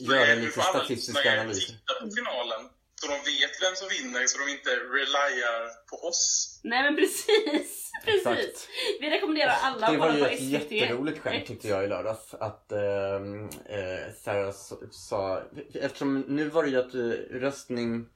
Göra 0.00 0.34
lite 0.34 0.60
statistiska 0.60 1.32
analyser. 1.32 1.74
Titta 1.74 2.00
på 2.00 2.10
finalen 2.16 2.70
så 3.02 3.08
de 3.12 3.18
vet 3.32 3.54
vem 3.64 3.74
som 3.80 3.88
vinner 3.96 4.26
så 4.26 4.38
de 4.38 4.46
inte 4.56 4.70
reliar 4.70 5.60
på 5.90 5.96
oss. 6.08 6.22
Nej 6.64 6.82
men 6.82 6.96
precis! 6.96 7.78
Precis! 8.04 8.26
Exakt. 8.26 8.68
Vi 9.00 9.10
rekommenderar 9.10 9.54
alla 9.62 9.86
Det 9.86 9.92
att 9.92 9.98
var 9.98 10.06
kolla 10.08 10.18
ju 10.18 10.24
på 10.24 10.30
ett 10.30 10.38
SVT. 10.38 10.70
jätteroligt 10.72 11.18
skämt 11.18 11.46
tyckte 11.46 11.68
jag 11.68 11.84
i 11.84 11.86
lördags. 11.86 12.34
Att 12.34 12.72
ehm, 12.72 13.44
eh, 13.48 14.12
Sarah 14.22 14.52
sa, 14.90 15.42
eftersom 15.74 16.20
nu 16.20 16.48
var 16.48 16.62
det 16.62 16.68
ju 16.70 16.76
att 16.78 16.94
eh, 16.94 17.38
röstning, 17.40 18.06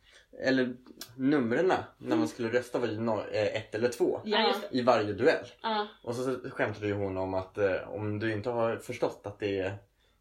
eller 0.44 0.74
numren 1.16 1.72
när 1.98 2.16
man 2.16 2.28
skulle 2.28 2.48
rösta 2.48 2.78
var 2.78 2.88
ju 2.88 3.00
no, 3.00 3.24
eh, 3.32 3.56
ett 3.56 3.74
eller 3.74 3.88
två 3.88 4.20
Ja, 4.24 4.54
det. 4.70 4.78
i 4.78 4.82
varje 4.82 5.12
duell. 5.12 5.46
Ja, 5.62 5.88
Och 6.04 6.14
så 6.14 6.36
skämtade 6.50 6.86
ju 6.86 6.92
hon 6.94 7.16
om 7.16 7.34
att 7.34 7.58
eh, 7.58 7.88
om 7.94 8.18
du 8.18 8.32
inte 8.32 8.50
har 8.50 8.76
förstått 8.76 9.20
att 9.24 9.38
det 9.38 9.58
är 9.58 9.74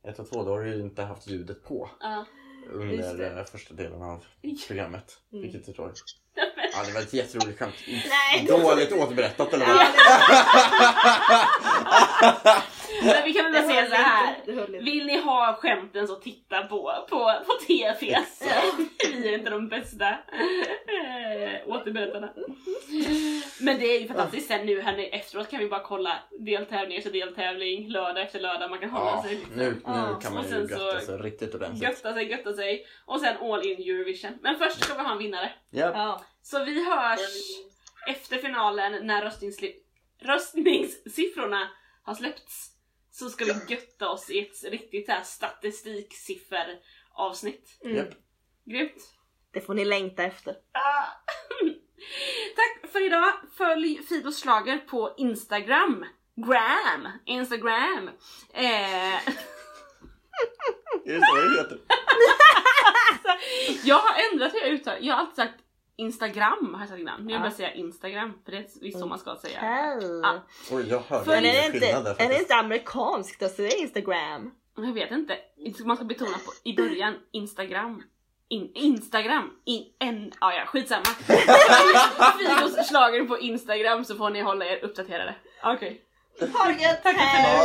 ett 0.08 0.20
och 0.20 0.30
två 0.30 0.44
då 0.44 0.52
har 0.52 0.62
du 0.62 0.70
ju 0.76 0.80
inte 0.82 1.02
haft 1.02 1.28
ljudet 1.28 1.64
på 1.64 1.90
ja. 2.00 2.26
Under 2.72 3.36
det. 3.36 3.46
första 3.52 3.74
delen 3.74 4.02
av 4.02 4.26
programmet. 4.68 5.18
Mm. 5.34 5.42
Vilket 5.44 5.68
jag 5.68 5.76
tror. 5.76 5.92
Ja, 6.78 6.84
det 6.88 6.92
var 6.94 7.02
ett 7.02 7.14
jätteroligt 7.14 7.60
skämt. 7.60 7.76
Nej! 7.88 8.46
Dåligt 8.48 8.92
återberättat 8.92 9.54
eller 9.54 9.66
vad? 9.66 9.76
Ja, 9.76 9.88
Men 13.04 13.24
vi 13.26 13.34
kan 13.34 13.44
väl 13.52 13.54
bara 13.54 13.68
säga 13.74 13.86
så 13.90 13.96
här. 13.96 14.36
Vill 14.82 15.06
ni 15.06 15.22
ha 15.22 15.54
skämten 15.62 16.08
så 16.08 16.16
titta 16.16 16.62
på, 16.64 16.94
på, 17.10 17.32
på 17.46 17.54
TFS. 17.68 18.42
Vi 19.14 19.30
är 19.30 19.38
inte 19.38 19.50
de 19.50 19.68
bästa 19.70 20.10
eh, 20.10 20.16
återberättarna. 21.68 22.30
Men 23.60 23.80
det 23.80 23.86
är 23.86 24.02
ju 24.02 24.08
fantastiskt 24.08 24.48
sen 24.48 24.66
nu 24.66 24.82
här 24.82 24.98
nu 24.98 25.04
efteråt 25.04 25.50
kan 25.52 25.60
vi 25.60 25.68
bara 25.70 25.84
kolla 25.84 26.20
deltävling 26.40 26.98
efter 26.98 27.12
deltävling, 27.12 27.88
lördag 27.90 28.24
efter 28.24 28.40
lördag. 28.40 28.70
Man 28.70 28.80
kan 28.80 28.90
hålla 28.90 29.12
Ja, 29.12 29.24
sig 29.24 29.40
nu, 29.56 29.64
nu 29.64 29.82
Ja, 29.86 30.20
kan 30.24 30.34
man 30.34 30.44
ju 30.50 30.56
götta 30.56 31.00
sig 31.00 31.18
riktigt 31.18 31.56
ordentligt. 31.56 31.84
Götta 31.84 32.14
sig, 32.14 32.32
götta 32.32 32.54
sig. 32.54 32.86
Och 33.06 33.20
sen 33.20 33.38
all 33.42 33.66
in 33.68 33.78
Eurovision. 33.80 34.32
Men 34.42 34.56
först 34.60 34.84
ska 34.84 34.94
vi 34.94 35.04
ha 35.04 35.12
en 35.12 35.18
vinnare. 35.18 35.52
Ja. 35.70 35.92
Ja. 35.94 36.22
Så 36.42 36.64
vi 36.64 36.86
hörs 36.90 37.20
efter 38.08 38.38
finalen 38.38 39.08
när 39.08 39.22
röstningsli- 39.26 39.76
röstningssiffrorna 40.22 41.68
har 42.06 42.16
släppts. 42.16 42.72
så 43.12 43.30
ska 43.30 43.46
vi 43.46 43.54
götta 43.74 44.10
oss 44.10 44.30
i 44.30 44.40
ett 44.40 44.64
riktigt 44.64 45.08
här 45.10 45.24
statistiksiffer 45.24 46.80
avsnitt. 47.14 47.80
Mm. 47.84 47.98
Japp. 47.98 48.14
Grymt! 48.66 49.12
Det 49.54 49.62
får 49.62 49.74
ni 49.74 49.86
längta 49.86 50.24
efter. 50.24 50.54
Tack 52.56 52.92
för 52.92 53.06
idag! 53.06 53.34
Följ 53.58 54.04
Fidos 54.04 54.44
Schlager 54.44 54.78
på 54.78 55.14
Instagram. 55.18 56.06
Gram! 56.36 57.08
Instagram! 57.26 58.10
Eh, 58.54 59.16
Är 59.16 59.22
det 61.06 61.22
så 61.26 61.36
det 61.36 61.62
heter? 61.62 61.80
jag 63.88 64.00
har 64.00 64.32
ändrat 64.32 64.54
hur 64.54 64.60
jag 64.60 64.70
uttalar 64.70 65.00
Jag 65.02 65.14
har 65.14 65.20
alltid 65.22 65.36
sagt 65.36 65.65
Instagram 65.98 66.74
har 66.74 66.82
jag 66.82 66.90
sagt 66.90 67.00
innan. 67.00 67.26
Nu 67.26 67.34
vill 67.34 67.44
jag 67.44 67.54
säga 67.54 67.74
Instagram 67.74 68.34
för 68.46 68.52
det 68.52 68.58
är 68.58 68.66
visst 68.82 69.00
så 69.00 69.06
man 69.06 69.20
ska 69.20 69.36
säga. 69.36 69.60
Hell. 69.60 70.20
Ja. 70.24 70.44
Oj, 70.72 70.88
jag 70.90 71.00
hörde 71.00 71.40
ingen 71.40 71.66
inte, 71.66 71.80
skillnad 71.80 72.04
där 72.04 72.12
är 72.12 72.16
det 72.16 72.24
faktiskt. 72.24 72.42
inte 72.42 72.56
amerikanskt 72.56 73.44
att 73.44 73.52
säga 73.52 73.72
Instagram? 73.72 74.52
Jag 74.76 74.94
vet 74.94 75.12
inte. 75.12 75.38
Man 75.86 75.96
ska 75.96 76.06
betona 76.06 76.38
på, 76.46 76.52
i 76.64 76.76
början 76.76 77.14
Instagram. 77.32 78.04
In, 78.48 78.72
Instagram. 78.76 79.52
In, 79.66 79.84
en, 80.00 80.32
ah, 80.40 80.52
ja, 80.52 80.66
skitsamma. 80.66 81.06
Fidos 82.40 82.90
Schlager 82.90 83.26
på 83.26 83.40
Instagram 83.40 84.06
så 84.06 84.16
får 84.16 84.30
ni 84.30 84.42
hålla 84.42 84.66
er 84.66 84.84
uppdaterade. 84.84 85.36
Okej. 85.64 86.02
Ha 86.40 86.66
det 86.66 86.82
gött! 86.84 87.04
Tack 87.04 87.16
för 87.16 87.22
hej! 87.22 87.56